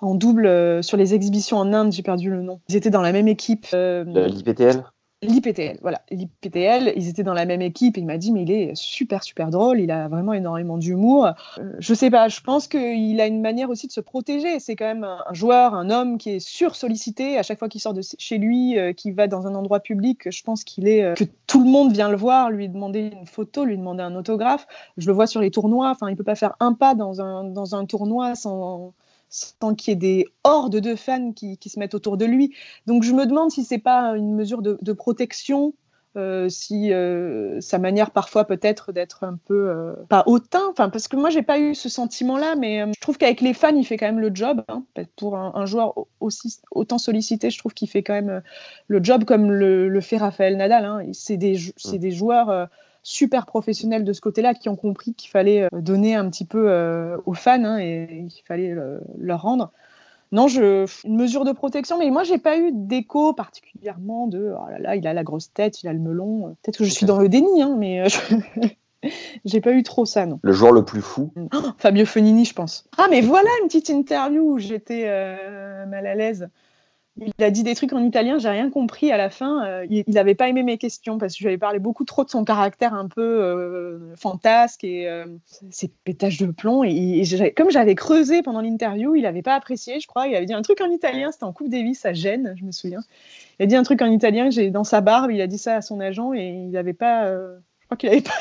[0.00, 2.60] en double sur les exhibitions en Inde, j'ai perdu le nom.
[2.68, 3.66] Ils étaient dans la même équipe.
[3.72, 4.82] L'IPTL?
[5.22, 6.00] L'IPTL, voilà.
[6.10, 9.22] L'IPTL, ils étaient dans la même équipe et il m'a dit, mais il est super,
[9.22, 11.26] super drôle, il a vraiment énormément d'humour.
[11.58, 14.58] Euh, je sais pas, je pense qu'il a une manière aussi de se protéger.
[14.60, 17.92] C'est quand même un, joueur, un homme qui est sur-sollicité à chaque fois qu'il sort
[17.92, 20.30] de chez lui, euh, qu'il va dans un endroit public.
[20.30, 23.26] Je pense qu'il est, euh, que tout le monde vient le voir, lui demander une
[23.26, 24.66] photo, lui demander un autographe.
[24.96, 27.44] Je le vois sur les tournois, enfin, il peut pas faire un pas dans un,
[27.44, 28.94] dans un tournoi sans
[29.30, 32.54] sans qu'il y ait des hordes de fans qui, se mettent autour de lui.
[32.86, 35.72] Donc je me demande si c'est pas une mesure de, protection,
[36.16, 41.06] euh, si euh, sa manière parfois peut-être d'être un peu euh, pas hautain, enfin parce
[41.06, 43.96] que moi j'ai pas eu ce sentiment-là, mais je trouve qu'avec les fans il fait
[43.96, 44.64] quand même le job.
[44.68, 44.82] Hein.
[45.14, 48.42] Pour un, joueur aussi autant sollicité, je trouve qu'il fait quand même
[48.88, 50.84] le job comme le, fait Raphaël Nadal.
[50.84, 51.02] Hein.
[51.12, 51.98] C'est des, mmh.
[51.98, 52.68] des joueurs
[53.02, 56.70] super professionnels de ce côté-là qui ont compris qu'il fallait euh, donner un petit peu
[56.70, 58.74] euh, aux fans hein, et qu'il fallait
[59.18, 59.72] leur rendre.
[60.32, 64.70] Non, je, une mesure de protection, mais moi, j'ai pas eu d'écho particulièrement de oh
[64.70, 66.56] là là, il a la grosse tête, il a le melon.
[66.62, 68.08] Peut-être que je suis dans le déni, hein, mais euh,
[69.44, 70.38] j'ai pas eu trop ça, non.
[70.42, 72.88] Le joueur le plus fou oh, Fabio Fonini, je pense.
[72.96, 75.06] Ah, mais voilà une petite interview où j'étais
[75.88, 76.48] mal à l'aise.
[77.16, 79.64] Il a dit des trucs en italien, j'ai rien compris à la fin.
[79.64, 82.24] Euh, il n'avait pas aimé mes questions parce que je lui avais parlé beaucoup trop
[82.24, 85.26] de son caractère un peu euh, fantasque et euh,
[85.70, 86.82] ses pétages de plomb.
[86.84, 87.22] Et,
[87.56, 90.28] comme j'avais creusé pendant l'interview, il n'avait pas apprécié, je crois.
[90.28, 92.72] Il avait dit un truc en italien, c'était en Coupe Davis à Gênes, je me
[92.72, 93.02] souviens.
[93.58, 95.76] Il a dit un truc en italien, j'ai dans sa barbe, il a dit ça
[95.76, 97.30] à son agent et il n'avait pas.
[97.30, 98.32] je crois qu'il n'avait pas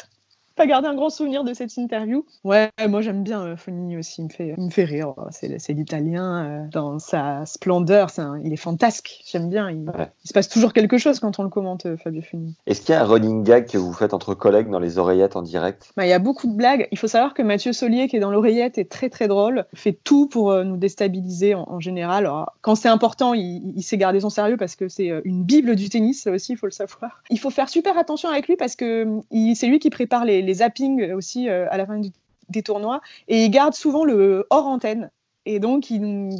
[0.59, 2.25] pas gardé un grand souvenir de cette interview.
[2.43, 5.13] Ouais, moi j'aime bien euh, Fonini aussi, il me fait, il me fait rire.
[5.31, 8.09] C'est l'italien euh, dans sa splendeur,
[8.43, 9.71] il est fantasque, j'aime bien.
[9.71, 9.89] Il,
[10.25, 12.55] se passe toujours quelque chose quand on le commente, euh, Fabio Fonini.
[12.67, 15.37] Est-ce qu'il y a un running gag que vous faites entre collègues dans les oreillettes
[15.37, 15.93] en direct?
[15.95, 16.89] Bah, Il y a beaucoup de blagues.
[16.91, 19.97] Il faut savoir que Mathieu Solier, qui est dans l'oreillette, est très très drôle, fait
[20.03, 22.25] tout pour nous déstabiliser en, général.
[22.25, 25.77] Alors, quand c'est important, il, il, sait garder son sérieux parce que c'est une bible
[25.77, 27.23] du tennis, ça aussi, il faut le savoir.
[27.29, 29.21] Il faut faire super attention avec lui parce que
[29.55, 32.01] c'est lui qui prépare les les zappings aussi euh, à la fin
[32.49, 33.01] des tournois.
[33.27, 35.09] Et il garde souvent le hors antenne.
[35.45, 35.91] Et donc,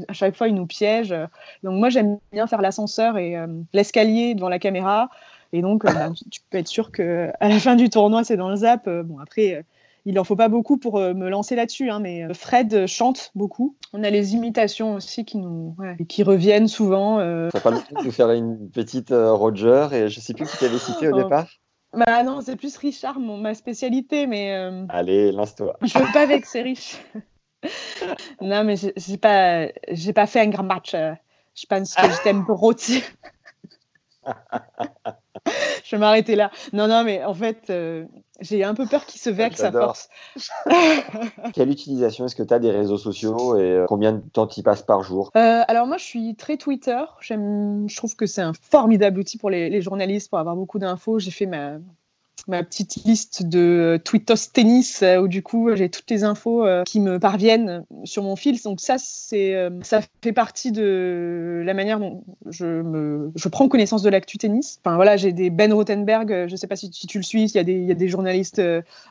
[0.07, 1.15] à chaque fois, il nous piège.
[1.63, 5.09] Donc, moi, j'aime bien faire l'ascenseur et euh, l'escalier devant la caméra.
[5.51, 8.49] Et donc, euh, bah, tu, peux être sûr qu'à la fin du tournoi, c'est dans
[8.49, 8.87] le zap.
[8.87, 9.65] bon, après,
[10.05, 11.89] il en faut pas beaucoup pour me lancer là-dessus.
[11.89, 13.75] Hein, mais Fred chante beaucoup.
[13.93, 15.75] On a les imitations aussi qui, nous,
[16.07, 17.17] qui reviennent souvent.
[17.51, 19.87] Ça pas le coup de faire une petite Roger.
[19.93, 21.23] Et je sais plus qui t'avait cité au oh.
[21.23, 21.47] départ.
[21.93, 24.53] Bah non, c'est plus Richard, mon, ma spécialité, mais.
[24.55, 25.77] Euh, Allez, lance-toi.
[25.81, 26.97] Je veux pas vexer Rich.
[28.41, 30.93] non, mais j'ai pas, j'ai pas fait un grand match.
[30.93, 31.13] Euh.
[31.55, 33.03] Je pense que je t'aime rôti.
[35.83, 36.51] je vais m'arrêter là.
[36.73, 38.05] Non, non, mais en fait, euh,
[38.41, 40.09] j'ai un peu peur qu'il se vexe à force.
[41.53, 44.59] Quelle utilisation est-ce que tu as des réseaux sociaux et euh, combien de temps tu
[44.59, 45.31] y passes par jour?
[45.35, 47.01] Euh, Alors moi, je suis très Twitter.
[47.21, 51.19] Je trouve que c'est un formidable outil pour les, les journalistes, pour avoir beaucoup d'infos.
[51.19, 51.77] J'ai fait ma,
[52.47, 56.83] ma petite liste de Twittos tennis euh, où du coup j'ai toutes les infos euh,
[56.83, 58.61] qui me parviennent sur mon fil.
[58.63, 63.67] Donc ça c'est euh, ça fait partie de la manière dont je me je prends
[63.67, 64.79] connaissance de l'actu tennis.
[64.83, 67.59] Enfin voilà j'ai des Ben Rothenberg, je sais pas si, tu le suis, il y
[67.59, 68.61] a des il y a des journalistes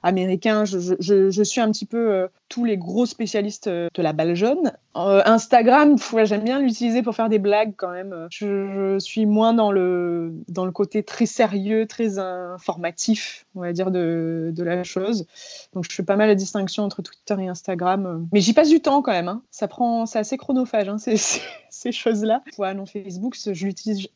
[0.03, 0.65] américains.
[0.65, 4.73] Je, je, je, suis un petit peu tous les gros spécialistes de la balle jaune.
[4.95, 8.27] Instagram, j'aime bien l'utiliser pour faire des blagues quand même.
[8.31, 13.18] Je, je, suis moins dans le dans le côté très sérieux, très informatif
[13.55, 15.27] on va dire, de, la chose.
[15.73, 18.29] Donc, je fais pas mal la distinction entre Twitter et Instagram.
[18.33, 19.29] Mais j'y passe du temps quand même.
[19.29, 19.43] Hein.
[19.51, 20.99] Ça prend, c'est assez chronophage, hein,
[21.71, 22.43] ces, choses-là.
[22.59, 24.09] Ouais, non, Facebook, je l'utilise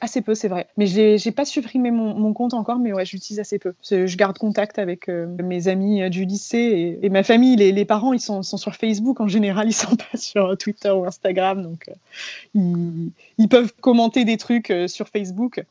[0.00, 0.68] assez peu, c'est vrai.
[0.76, 3.74] Mais je n'ai pas supprimé mon, compte encore, mais ouais, je l'utilise assez peu.
[3.82, 7.56] Je garde contact avec euh, mes amis euh, du lycée et, ma famille.
[7.56, 11.62] Les, parents, ils sont, sur Facebook en général, ils sont pas sur Twitter ou Instagram.
[11.62, 15.64] Donc, euh, ils, peuvent commenter des trucs sur Facebook.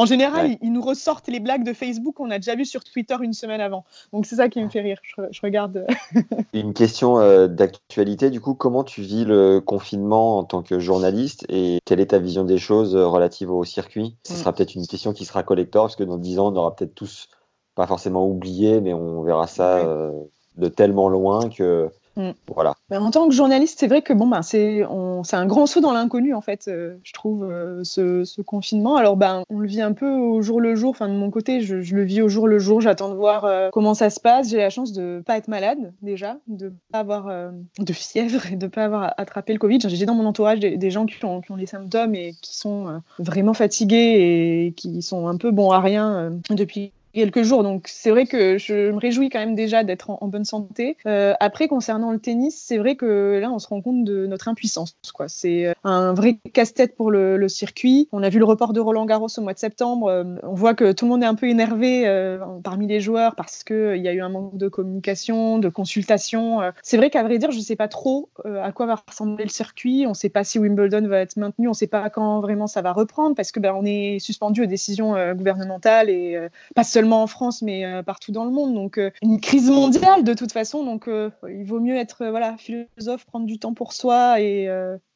[0.00, 3.16] En général, ils, nous ressortent les blagues de Facebook qu'on a déjà vues sur Twitter
[3.20, 3.84] une semaine avant.
[4.14, 4.98] Donc c'est ça qui me fait rire.
[5.30, 5.86] Je, regarde.
[6.54, 11.44] une question euh, d'actualité, du coup, comment tu vis le confinement en tant que journaliste
[11.50, 14.16] et quelle est ta vision des choses euh, relatives au circuit?
[14.26, 16.74] Ce sera peut-être une question qui sera collector parce que dans 10 ans, on aura
[16.74, 17.28] peut-être tous,
[17.74, 20.12] pas forcément oublié, mais on verra ça euh,
[20.56, 21.90] de tellement loin que
[22.20, 22.34] Mm.
[22.54, 22.74] Voilà.
[22.90, 26.34] en tant que journaliste, c'est vrai que bon, ben, c'est un grand saut dans l'inconnu,
[26.34, 28.96] en fait, euh, je trouve, euh, ce, confinement.
[28.96, 30.90] Alors, ben, on le vit un peu au jour le jour.
[30.90, 32.80] Enfin, de mon côté, je, le vis au jour le jour.
[32.80, 34.50] J'attends de voir euh, comment ça se passe.
[34.50, 38.46] J'ai la chance de ne pas être malade, déjà, de ne pas avoir de fièvre
[38.46, 39.78] et de ne pas avoir attrapé le Covid.
[39.86, 43.00] J'ai dans mon entourage des, gens qui ont, qui ont, les symptômes et qui sont
[43.18, 47.62] vraiment fatigués et qui sont un peu bons à rien depuis quelques jours.
[47.62, 50.96] Donc c'est vrai que je me réjouis quand même déjà d'être en, bonne santé.
[51.06, 54.48] Euh, après, concernant le tennis, c'est vrai que là, on se rend compte de notre
[54.48, 54.96] impuissance.
[55.12, 55.28] Quoi.
[55.28, 58.08] C'est euh, un vrai casse-tête pour le, circuit.
[58.12, 60.08] On a vu le report de Roland Garros au mois de septembre.
[60.08, 63.34] Euh, on voit que tout le monde est un peu énervé euh, parmi les joueurs
[63.34, 66.60] parce qu'il y a eu un manque de communication, de consultation.
[66.82, 69.50] C'est vrai qu'à vrai dire, je ne sais pas trop à quoi va ressembler le
[69.50, 70.04] circuit.
[70.06, 71.66] On ne sait pas si Wimbledon va être maintenu.
[71.66, 74.62] On ne sait pas quand vraiment ça va reprendre parce que ben, on est suspendu
[74.62, 76.38] aux décisions gouvernementales et
[76.74, 78.74] pas seulement seulement en France, mais euh, partout dans le monde.
[78.74, 80.84] Donc, euh, une crise mondiale de toute façon.
[80.84, 84.68] Donc, euh, il vaut mieux être voilà, philosophe, prendre du temps pour soi et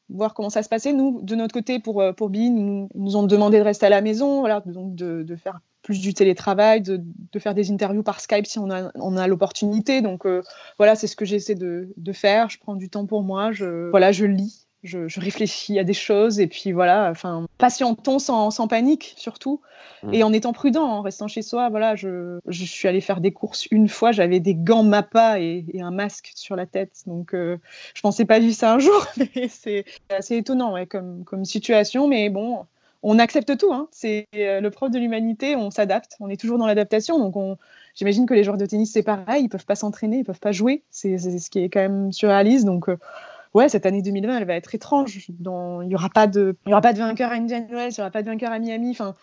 [0.09, 0.93] voir comment ça se passait.
[0.93, 4.01] Nous, de notre côté, pour, pour BIN, nous, nous ont demandé de rester à la
[4.01, 7.01] maison, voilà, donc de, de faire plus du télétravail, de,
[7.31, 10.01] de, faire des interviews par Skype si on a, on a l'opportunité.
[10.01, 10.25] Donc
[10.77, 12.49] voilà, c'est ce que j'essaie de, de, faire.
[12.49, 16.39] Je prends du temps pour moi, je, voilà, je lis je, réfléchis à des choses
[16.39, 19.61] et puis voilà, enfin, patientons sans, sans panique surtout
[20.03, 20.13] mm.
[20.13, 21.69] et en étant prudent, en restant chez soi.
[21.69, 25.65] Voilà, je, je suis allée faire des courses une fois, j'avais des gants Mappa et,
[25.73, 27.57] et, un masque sur la tête, donc euh,
[27.93, 32.07] je pensais pas vivre ça un jour, mais c'est assez étonnant ouais, comme, comme situation,
[32.07, 32.65] mais bon.
[33.07, 33.87] On accepte tout, hein.
[33.91, 37.19] c'est euh, le propre de l'humanité, on s'adapte, on est toujours dans l'adaptation.
[37.19, 37.55] Donc on,
[37.93, 40.51] j'imagine que les joueurs de tennis c'est pareil, ils peuvent pas s'entraîner, ils peuvent pas
[40.51, 42.65] jouer, c'est ce qui est quand même surréaliste.
[42.65, 42.97] Donc euh,
[43.55, 45.25] ouais, cette année 2020, elle va être étrange.
[45.39, 45.81] Dans...
[45.81, 46.55] Il n'y aura, pas de...
[46.65, 48.51] Il y aura pas de vainqueur à Indian Wells, il n'y aura pas de vainqueur
[48.51, 48.91] à Miami.
[48.91, 49.15] Enfin,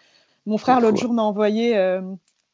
[0.46, 1.76] mon frère, l'autre jour, m'a envoyé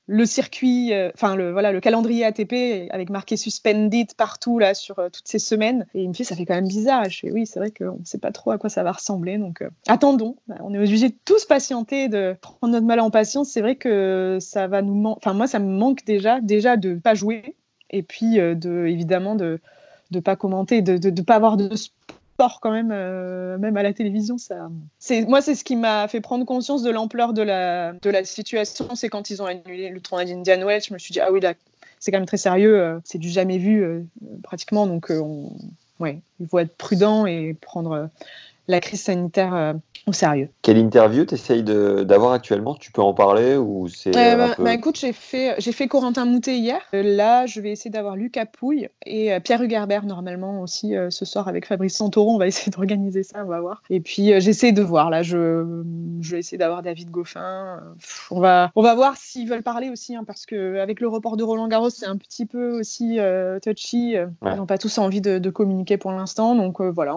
[0.08, 4.98] le circuit, euh, enfin le voilà le calendrier ATP avec marqué suspended partout là sur
[4.98, 5.86] euh, toutes ces semaines.
[5.94, 7.04] Et il me fait ça fait quand même bizarre.
[7.04, 8.92] Et je fais oui c'est vrai qu'on ne sait pas trop à quoi ça va
[8.92, 9.36] ressembler.
[9.36, 10.36] Donc euh, attendons.
[10.48, 13.50] Bah, on est obligé de tous patienter, de prendre notre mal en patience.
[13.50, 15.20] C'est vrai que ça va nous manquer.
[15.22, 17.56] Enfin moi ça me manque déjà déjà de pas jouer
[17.90, 19.60] et puis de évidemment de
[20.10, 21.68] de pas commenter, de ne pas avoir de
[22.60, 24.38] quand même, euh, même à la télévision.
[24.38, 28.10] Ça, c'est moi, c'est ce qui m'a fait prendre conscience de l'ampleur de la de
[28.10, 28.94] la situation.
[28.94, 31.40] C'est quand ils ont annulé le tournoi d'Indian Wells, je me suis dit ah oui
[31.40, 31.54] là,
[31.98, 32.80] c'est quand même très sérieux.
[32.80, 34.02] Euh, c'est du jamais vu euh,
[34.42, 34.86] pratiquement.
[34.86, 35.50] Donc on,
[35.98, 38.08] ouais, il faut être prudent et prendre
[38.68, 39.74] la crise sanitaire
[40.08, 40.48] au sérieux.
[40.62, 42.74] Quelle interview tu essayes d'avoir actuellement?
[42.74, 46.24] Tu peux en parler ou c'est euh, bah, bah, écoute, j'ai fait, j'ai fait Corentin
[46.24, 46.80] Moutet hier.
[46.94, 51.24] Euh, là, je vais essayer d'avoir Lucas Pouille et euh, Pierre Hugerbert normalement aussi ce
[51.24, 52.34] soir avec Fabrice Santoro.
[52.34, 53.82] On va essayer d'organiser ça, on va voir.
[53.90, 55.10] Et puis j'essaie de voir.
[55.10, 55.82] Là, je,
[56.20, 57.80] je vais essayer d'avoir David Goffin.
[58.30, 61.36] on va, on va voir s'ils veulent parler aussi, hein, parce que avec le report
[61.36, 63.18] de Roland Garros, c'est un petit peu aussi
[63.62, 64.14] touchy.
[64.42, 67.16] Ils n'ont pas tous envie de, communiquer pour l'instant, donc voilà,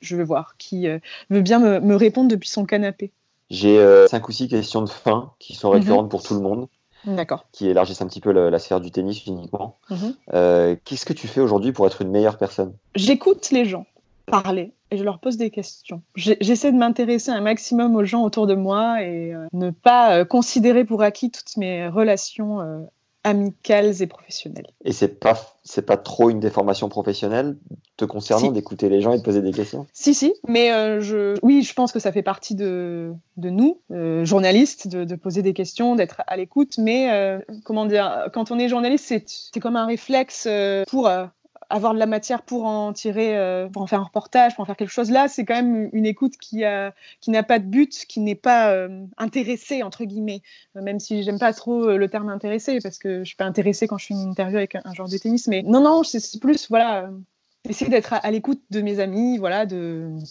[0.00, 0.81] je vais voir qui
[1.30, 3.12] veut bien me, me répondre depuis son canapé
[3.50, 6.10] J'ai euh, cinq ou six questions de fin qui sont récurrentes mhm.
[6.10, 6.68] pour tout le monde.
[7.04, 7.46] D'accord.
[7.50, 9.78] Qui élargissent un petit peu la, sphère du tennis uniquement.
[9.90, 10.14] Mhm.
[10.34, 12.74] Euh, qu'est-ce que tu fais aujourd'hui pour être une meilleure personne?
[12.94, 13.86] J'écoute les gens
[14.26, 16.00] parler et je leur pose des questions.
[16.14, 20.84] J'essaie de m'intéresser un maximum aux gens autour de moi et euh, ne pas considérer
[20.84, 22.86] pour acquis toutes mes relations
[23.24, 24.70] amicales et professionnelles.
[24.84, 27.56] Et c'est pas c'est pas trop une déformation professionnelle
[27.96, 29.86] te concernant d'écouter les gens et de poser des questions?
[29.92, 33.80] Si si, mais euh, je oui, je pense que ça fait partie de, de nous
[33.92, 38.50] euh, journalistes de, de, poser des questions, d'être à l'écoute, mais euh, comment dire, quand
[38.50, 40.48] on est journaliste, c'est comme un réflexe
[40.88, 41.08] pour
[41.72, 44.66] avoir de la matière pour en tirer, euh, pour en faire un reportage, pour en
[44.66, 45.10] faire quelque chose.
[45.10, 49.04] Là, c'est quand même une écoute qui n'a pas de but, qui n'est pas euh,
[49.16, 50.42] intéressée entre guillemets.
[50.76, 53.86] Euh, même si j'aime pas trop le terme intéressé parce que je suis pas intéressée
[53.86, 55.48] quand je fais une interview avec un, genre de tennis.
[55.48, 57.10] Mais non, non, c'est plus voilà.
[57.68, 59.66] Essayer d'être à, l'écoute de mes amis, voilà,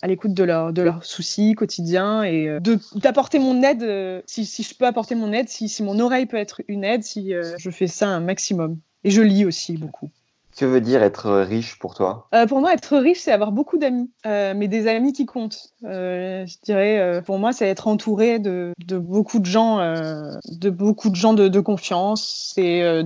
[0.01, 2.57] à l'écoute de, leur, de leurs soucis quotidiens et
[2.95, 6.83] d'apporter mon aide, si, je peux apporter mon aide, si mon oreille peut être une
[6.83, 8.79] aide, si je fais ça un maximum.
[9.05, 10.09] Et je lis aussi beaucoup.
[10.55, 12.27] Que veut dire être riche pour toi?
[12.33, 15.69] Euh, Pour moi, être riche, c'est avoir beaucoup d'amis, euh, mais des amis qui comptent.
[15.85, 21.15] Euh, je dirais, pour moi, c'est être entouré de, beaucoup de gens, de beaucoup de
[21.15, 22.51] gens de, confiance.
[22.53, 23.03] C'est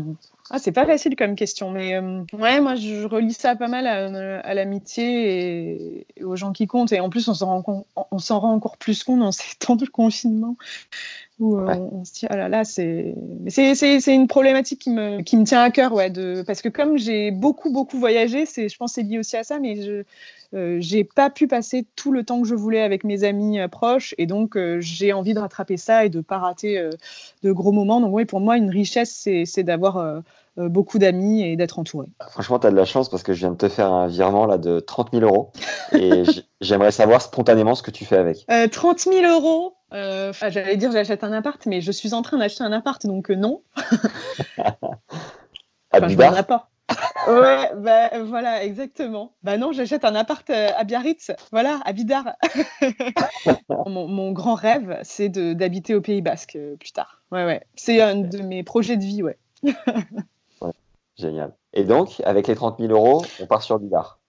[0.51, 1.97] ah, c'est pas facile comme question, mais
[2.34, 6.91] ouais, moi je relis ça pas mal à, l'amitié et, aux gens qui comptent.
[6.93, 10.55] Et en plus, on s'en rend, rend encore plus compte dans ces temps de confinement
[11.40, 13.14] où euh, on se dit ah là là c'est
[13.49, 16.98] c'est une problématique qui me qui me tient à cœur ouais de parce que comme
[16.98, 20.03] j'ai beaucoup beaucoup voyagé je pense c'est lié aussi à ça mais je
[20.53, 23.68] euh, j'ai pas pu passer tout le temps que je voulais avec mes amis euh,
[23.68, 26.90] proches et donc j'ai envie de rattraper ça et de pas rater
[27.44, 30.24] de gros moments donc oui pour moi une richesse c'est d'avoir
[30.57, 32.07] beaucoup d'amis et d'être entouré.
[32.30, 34.45] Franchement, tu as de la chance parce que je viens de te faire un virement
[34.45, 35.52] là, de 30 000 euros
[35.91, 36.24] et
[36.62, 38.48] j'aimerais savoir spontanément ce que tu fais avec.
[38.72, 42.63] 30 000 euros euh, j'allais dire j'achète un appart, mais je suis en train d'acheter
[42.63, 43.63] un appart, donc euh, non.
[44.57, 46.69] enfin, je pas.
[47.27, 49.34] Ouais, bah, voilà, exactement.
[49.41, 52.35] Bah non, j'achète un appart euh, à Biarritz, voilà, à Bidar.
[53.88, 57.23] mon, grand rêve, c'est d'habiter au Pays Basque plus tard.
[57.31, 57.63] Ouais, ouais.
[57.76, 59.38] C'est un de mes projets de vie, ouais.
[59.63, 60.72] ouais.
[61.17, 61.55] Génial.
[61.73, 64.19] Et donc, avec les 30 000 euros, on part sur Bidar.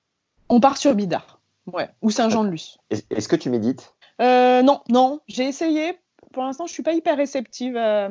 [0.49, 1.41] On part sur Bidar,
[1.73, 2.79] ouais, ou Saint-Jean-de-Luz.
[2.91, 3.96] Est-ce que tu médites?
[4.21, 5.99] Euh, non, non, j'ai essayé.
[6.33, 8.09] Pour l'instant, je suis pas hyper réceptive à,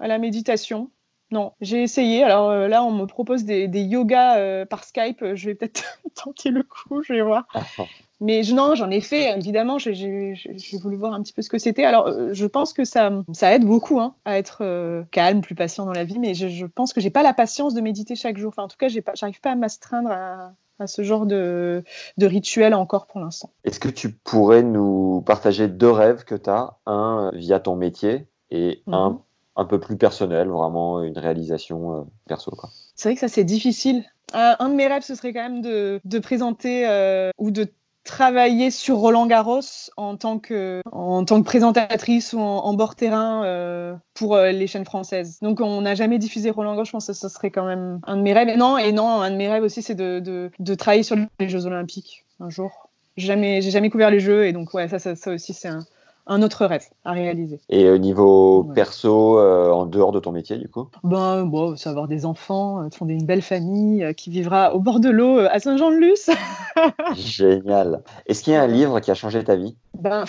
[0.00, 0.90] la méditation.
[1.30, 2.22] Non, j'ai essayé.
[2.22, 5.34] Alors euh, là, on me propose des, yogas euh, par Skype.
[5.34, 7.46] Je vais peut-être tenter le coup, je vais voir.
[8.20, 9.78] Mais non, j'en ai fait, évidemment.
[9.78, 10.34] J'ai
[10.80, 11.84] voulu voir un petit peu ce que c'était.
[11.84, 15.92] Alors, je pense que ça, ça aide beaucoup hein, à être calme, plus patient dans
[15.92, 16.18] la vie.
[16.18, 18.50] Mais je, je pense que j'ai pas la patience de méditer chaque jour.
[18.50, 21.84] Enfin, en tout cas, j'arrive pas à m'astreindre à, à ce genre de,
[22.18, 23.50] de rituel encore pour l'instant.
[23.64, 28.26] Est-ce que tu pourrais nous partager deux rêves que tu as, un via ton métier
[28.50, 29.18] et un mhm.
[29.56, 32.52] un peu plus personnel, vraiment une réalisation euh, perso
[32.94, 34.04] C'est vrai que ça c'est difficile.
[34.32, 37.68] un de mes rêves, ce serait quand même de, de présenter euh, ou de
[38.04, 39.60] travailler sur Roland Garros
[39.96, 44.66] en tant que, en tant que présentatrice ou en, bord terrain euh, pour euh, les
[44.66, 45.38] chaînes françaises.
[45.40, 48.16] Donc on n'a jamais diffusé Roland Garros, je pense que ce serait quand même un
[48.16, 48.48] de mes rêves.
[48.48, 50.20] Et non, et non, un de mes rêves aussi, c'est de,
[50.58, 52.90] de, travailler sur les Jeux Olympiques un jour.
[53.16, 55.84] Jamais, j'ai jamais couvert les Jeux et donc ouais, ça, ça aussi c'est un,
[56.26, 57.60] un autre rêve à réaliser.
[57.68, 60.88] Et au niveau perso, euh, en dehors de ton métier, du coup?
[61.02, 64.80] Ben, bon, c'est avoir des enfants, euh, fonder une belle famille euh, qui vivra au
[64.80, 66.30] bord de l'eau à Saint-Jean-de-Luz.
[67.16, 68.02] Génial.
[68.26, 69.76] Est-ce qu'il y a un livre qui a changé ta vie?
[69.98, 70.24] Ben,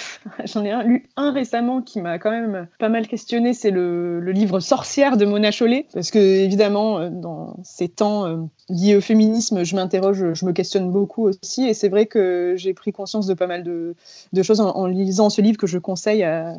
[0.46, 3.54] j'en ai un, lu un récemment qui m'a quand même pas mal questionné.
[3.54, 5.88] C'est le, le, livre Sorcière de Mona Chollet.
[5.94, 11.28] Parce que, évidemment, dans ces temps liés au féminisme, je m'interroge, je me questionne beaucoup
[11.28, 11.68] aussi.
[11.68, 13.96] Et c'est vrai que j'ai pris conscience de pas mal de,
[14.44, 16.56] choses en lisant ce livre que je conseille à,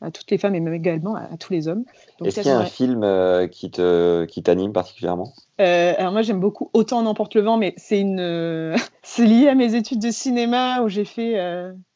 [0.00, 1.84] à toutes les femmes et même également à, à tous les hommes.
[2.22, 5.32] Est-ce qu'il y a un film euh, qui te qui t'anime particulièrement?
[5.60, 9.48] Euh, Alors moi j'aime beaucoup Autant n'emporte le vent, mais c'est une euh, c'est lié
[9.48, 11.40] à mes études de cinéma où j'ai fait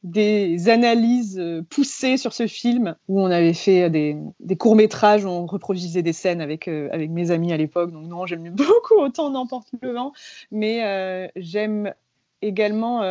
[0.03, 5.29] des analyses poussées sur ce film où on avait fait des, des courts métrages où
[5.29, 7.93] on reproduisait des scènes avec avec mes amis à l'époque.
[7.93, 10.13] Donc non j'aime beaucoup Autant n'emporte le vent,
[10.51, 11.93] mais j'aime
[12.43, 13.03] également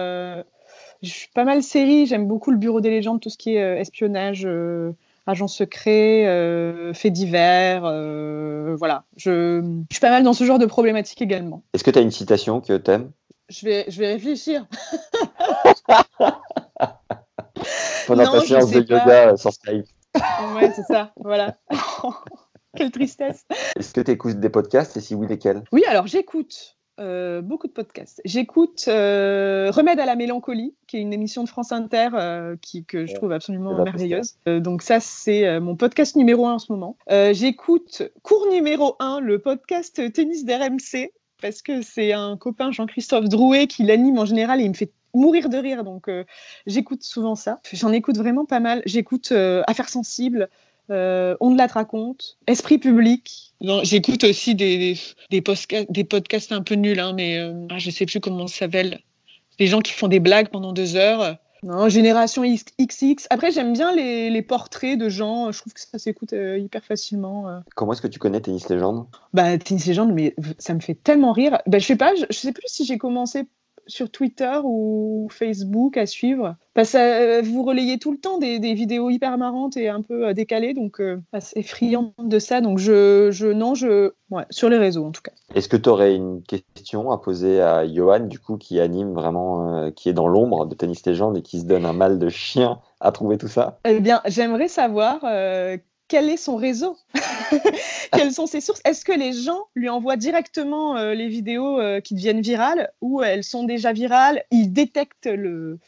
[1.02, 3.64] je suis pas mal série, j'aime beaucoup le Bureau des légendes, tout ce qui est
[3.64, 4.92] euh, espionnage, euh,
[5.28, 9.06] agents secrets, euh, faits divers, euh, voilà.
[9.16, 11.64] Je, je, suis pas mal dans ce genre de problématiques également.
[11.74, 13.12] Est-ce que tu as une citation que tu aimes
[13.50, 14.68] je vais, je vais réfléchir.
[18.06, 19.88] Pendant ta séance de yoga sur Skype.
[20.56, 21.58] ouais, c'est ça, voilà.
[22.76, 23.46] Quelle tristesse.
[23.76, 25.64] Est-ce que tu écoutes des podcasts et si oui, lesquels?
[25.72, 26.78] Oui, alors j'écoute.
[27.00, 28.22] Euh, beaucoup de podcasts.
[28.26, 32.84] J'écoute euh, Remède à la mélancolie, qui est une émission de France Inter euh, qui,
[32.84, 34.36] que je trouve absolument merveilleuse.
[34.46, 36.98] Donc ça, c'est mon podcast numéro un en ce moment.
[37.10, 41.12] J'écoute cours numéro un, le podcast tennis d'RMC,
[41.42, 44.92] parce que c'est un copain, Jean-Christophe Drouet, qui l'anime en général et il me fait
[45.14, 45.84] mourir de rire.
[45.84, 46.10] Donc
[46.66, 47.60] j'écoute souvent ça.
[47.72, 48.82] J'en écoute vraiment pas mal.
[48.86, 49.32] J'écoute
[49.68, 50.50] Affaires sensibles,
[50.90, 53.54] euh, on la raconte, Esprit public.
[53.84, 55.00] J'écoute aussi des, des,
[55.30, 58.48] des, podcasts, des, podcasts un peu nuls, hein, mais euh, ah, je sais plus comment
[58.48, 59.00] ça s'appelle.
[59.58, 61.38] Des gens qui font des blagues pendant deux heures.
[61.64, 63.28] Non, Génération XX.
[63.30, 65.52] Après, j'aime bien les, les, portraits de gens.
[65.52, 67.50] Je trouve que ça s'écoute euh, hyper facilement.
[67.50, 67.60] Euh.
[67.76, 69.08] Comment est-ce que tu connais Tennis Légende?
[69.34, 71.60] Bah, Tennis Légende, mais ça me fait tellement rire.
[71.68, 73.46] Bah, je sais pas, je, je sais plus si j'ai commencé
[73.90, 76.56] sur Twitter ou Facebook à suivre.
[76.74, 80.28] Parce que vous relayez tout le temps des, des, vidéos hyper marrantes et un peu
[80.28, 82.62] euh, décalées, donc euh, assez friande de ça.
[82.62, 85.32] Donc je, je non, je, ouais, sur les réseaux en tout cas.
[85.56, 86.44] Est-ce que tu aurais une
[86.76, 90.66] question à poser à Johan, du coup, qui anime vraiment, euh, qui est dans l'ombre
[90.66, 93.80] de Tennis Légende et qui se donne un mal de chien à trouver tout ça?
[93.86, 95.78] Eh bien, j'aimerais savoir euh,
[96.10, 96.98] quel est son réseau?
[98.12, 98.82] Quelles sont ses sources?
[98.84, 103.22] Est-ce que les gens lui envoient directement euh, les vidéos euh, qui deviennent virales ou
[103.24, 104.44] elles sont déjà virales?
[104.52, 105.80] Il détecte le,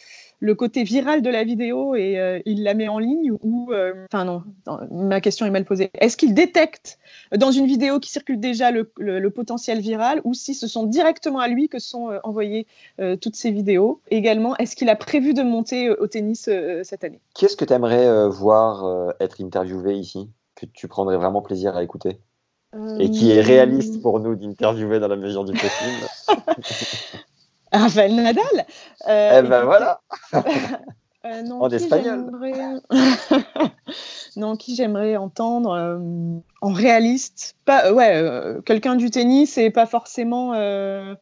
[0.42, 3.72] le côté viral de la vidéo et euh, il la met en ligne ou
[4.12, 5.92] enfin non, non, ma question est mal posée.
[6.00, 6.98] Est-ce qu'il détecte
[7.38, 10.84] dans une vidéo qui circule déjà le, le, le, potentiel viral ou si ce sont
[10.84, 12.68] directement à lui que sont euh, envoyées
[13.00, 14.02] euh, toutes ces vidéos?
[14.10, 16.50] Également, est-ce qu'il a prévu de monter euh, au tennis
[16.84, 17.22] cette année?
[17.34, 21.84] Qui est-ce que tu aimerais voir être interviewé ici que tu prendrais vraiment plaisir à
[21.84, 22.20] écouter?
[23.00, 26.08] Et qui est réaliste pour nous d'interviewer dans la mesure du possible?
[27.72, 28.66] Raphaël Nadal
[29.08, 30.02] euh, Eh ben voilà
[31.26, 32.32] euh, non, En espagnol
[34.38, 38.24] Non, qui j'aimerais entendre euh, en réaliste pas, Ouais,
[38.66, 40.52] quelqu'un du tennis et pas forcément...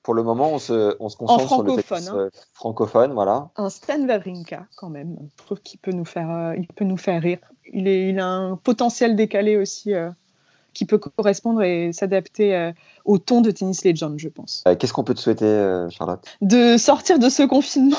[0.03, 2.29] Pour le moment, on se, on se concentre sur le tennis hein.
[2.53, 3.49] francophone, voilà.
[3.55, 5.17] Un Stan Wawrinka, quand même.
[5.31, 7.39] Je trouve qu'il peut, nous faire, il peut nous faire rire.
[7.71, 9.93] Il, est, il a un potentiel décalé aussi
[10.73, 12.71] qui peut correspondre et s'adapter euh,
[13.05, 14.63] au ton de Tennis Legend, je pense.
[14.67, 16.23] Euh, Qu'est-ce qu'on peut te souhaiter, euh, Charlotte?
[16.41, 17.97] De sortir de ce confinement.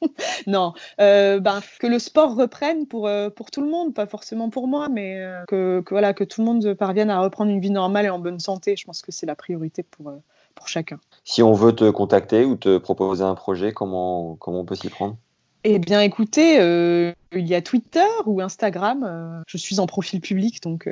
[0.46, 4.50] non, euh, ben, que le sport reprenne pour, euh, pour tout le monde, pas forcément
[4.50, 7.60] pour moi, mais euh, que, que, voilà, que tout le monde parvienne à reprendre une
[7.60, 8.76] vie normale et en bonne santé.
[8.76, 10.12] Je pense que c'est la priorité pour,
[10.54, 10.98] pour chacun.
[11.24, 14.88] Si on veut te contacter ou te proposer un projet, comment, comment on peut s'y
[14.88, 15.16] prendre?
[15.62, 16.54] Eh bien, écoutez,
[17.32, 19.42] il y a Twitter ou Instagram.
[19.46, 20.88] je suis en profil public, donc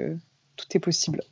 [0.59, 1.23] tout est possible.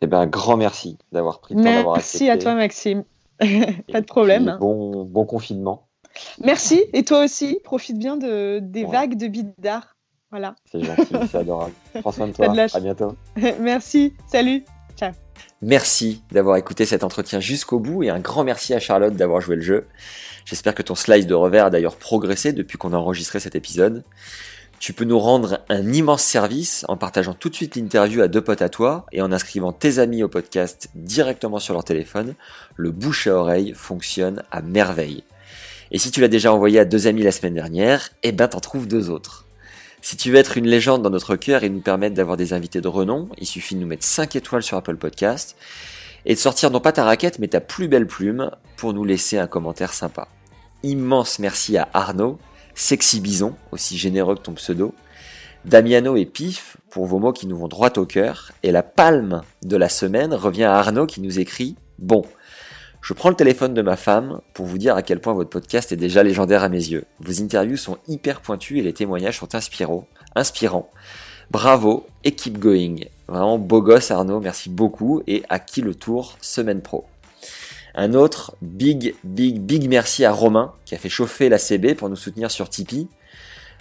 [0.00, 2.26] Eh bien, un grand merci d'avoir pris le temps d'avoir accepté.
[2.26, 3.04] Merci à toi, Maxime.
[3.92, 4.56] Pas de problème.
[4.60, 5.88] Bon, bon confinement.
[6.42, 6.84] Merci.
[6.92, 8.90] Et toi aussi, profite bien de, des ouais.
[8.90, 9.96] vagues de bidard.
[10.30, 10.56] Voilà.
[10.70, 11.72] C'est gentil, c'est adorable.
[12.00, 12.48] Prends soin de toi.
[12.48, 13.16] De à bientôt.
[13.60, 14.14] merci.
[14.26, 14.64] Salut.
[14.96, 15.12] Ciao.
[15.62, 19.56] Merci d'avoir écouté cet entretien jusqu'au bout et un grand merci à Charlotte d'avoir joué
[19.56, 19.86] le jeu.
[20.44, 24.04] J'espère que ton slice de revers a d'ailleurs progressé depuis qu'on a enregistré cet épisode.
[24.78, 28.42] Tu peux nous rendre un immense service en partageant tout de suite l'interview à deux
[28.42, 32.34] potes à toi et en inscrivant tes amis au podcast directement sur leur téléphone.
[32.76, 35.24] Le bouche à oreille fonctionne à merveille.
[35.90, 38.60] Et si tu l'as déjà envoyé à deux amis la semaine dernière, eh ben t'en
[38.60, 39.46] trouves deux autres.
[40.00, 42.80] Si tu veux être une légende dans notre cœur et nous permettre d'avoir des invités
[42.80, 45.56] de renom, il suffit de nous mettre 5 étoiles sur Apple Podcast
[46.24, 49.38] et de sortir non pas ta raquette mais ta plus belle plume pour nous laisser
[49.38, 50.28] un commentaire sympa.
[50.84, 52.38] Immense merci à Arnaud
[52.78, 54.94] Sexy Bison, aussi généreux que ton pseudo,
[55.64, 59.42] Damiano et Pif pour vos mots qui nous vont droit au cœur, et la palme
[59.64, 62.22] de la semaine revient à Arnaud qui nous écrit Bon,
[63.02, 65.90] je prends le téléphone de ma femme pour vous dire à quel point votre podcast
[65.90, 67.04] est déjà légendaire à mes yeux.
[67.18, 70.06] Vos interviews sont hyper pointues et les témoignages sont inspirants.
[71.50, 72.98] Bravo et keep going.
[73.26, 77.06] Vraiment beau gosse Arnaud, merci beaucoup et à qui le tour semaine pro?
[78.00, 82.08] Un autre big big big merci à Romain qui a fait chauffer la CB pour
[82.08, 83.08] nous soutenir sur Tipeee.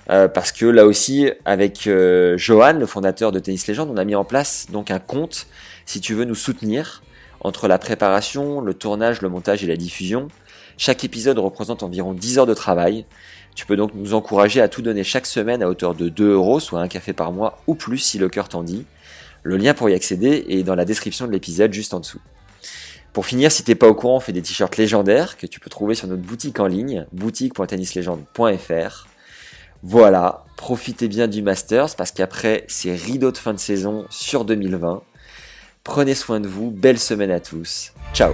[0.09, 4.03] Euh, parce que là aussi, avec euh, Johan, le fondateur de Tennis Legend, on a
[4.05, 5.45] mis en place donc un compte
[5.85, 7.03] si tu veux nous soutenir
[7.41, 10.29] entre la préparation, le tournage, le montage et la diffusion.
[10.77, 13.05] Chaque épisode représente environ 10 heures de travail.
[13.53, 16.59] Tu peux donc nous encourager à tout donner chaque semaine à hauteur de 2 euros,
[16.59, 18.87] soit un café par mois ou plus si le cœur t'en dit.
[19.43, 22.19] Le lien pour y accéder est dans la description de l'épisode juste en dessous.
[23.17, 25.71] Pour finir, si t'es pas au courant, on fait des t-shirts légendaires que tu peux
[25.71, 29.07] trouver sur notre boutique en ligne, boutique.tennislegende.fr.
[29.81, 35.01] Voilà, profitez bien du Masters parce qu'après, c'est rideau de fin de saison sur 2020.
[35.83, 37.91] Prenez soin de vous, belle semaine à tous.
[38.13, 38.33] Ciao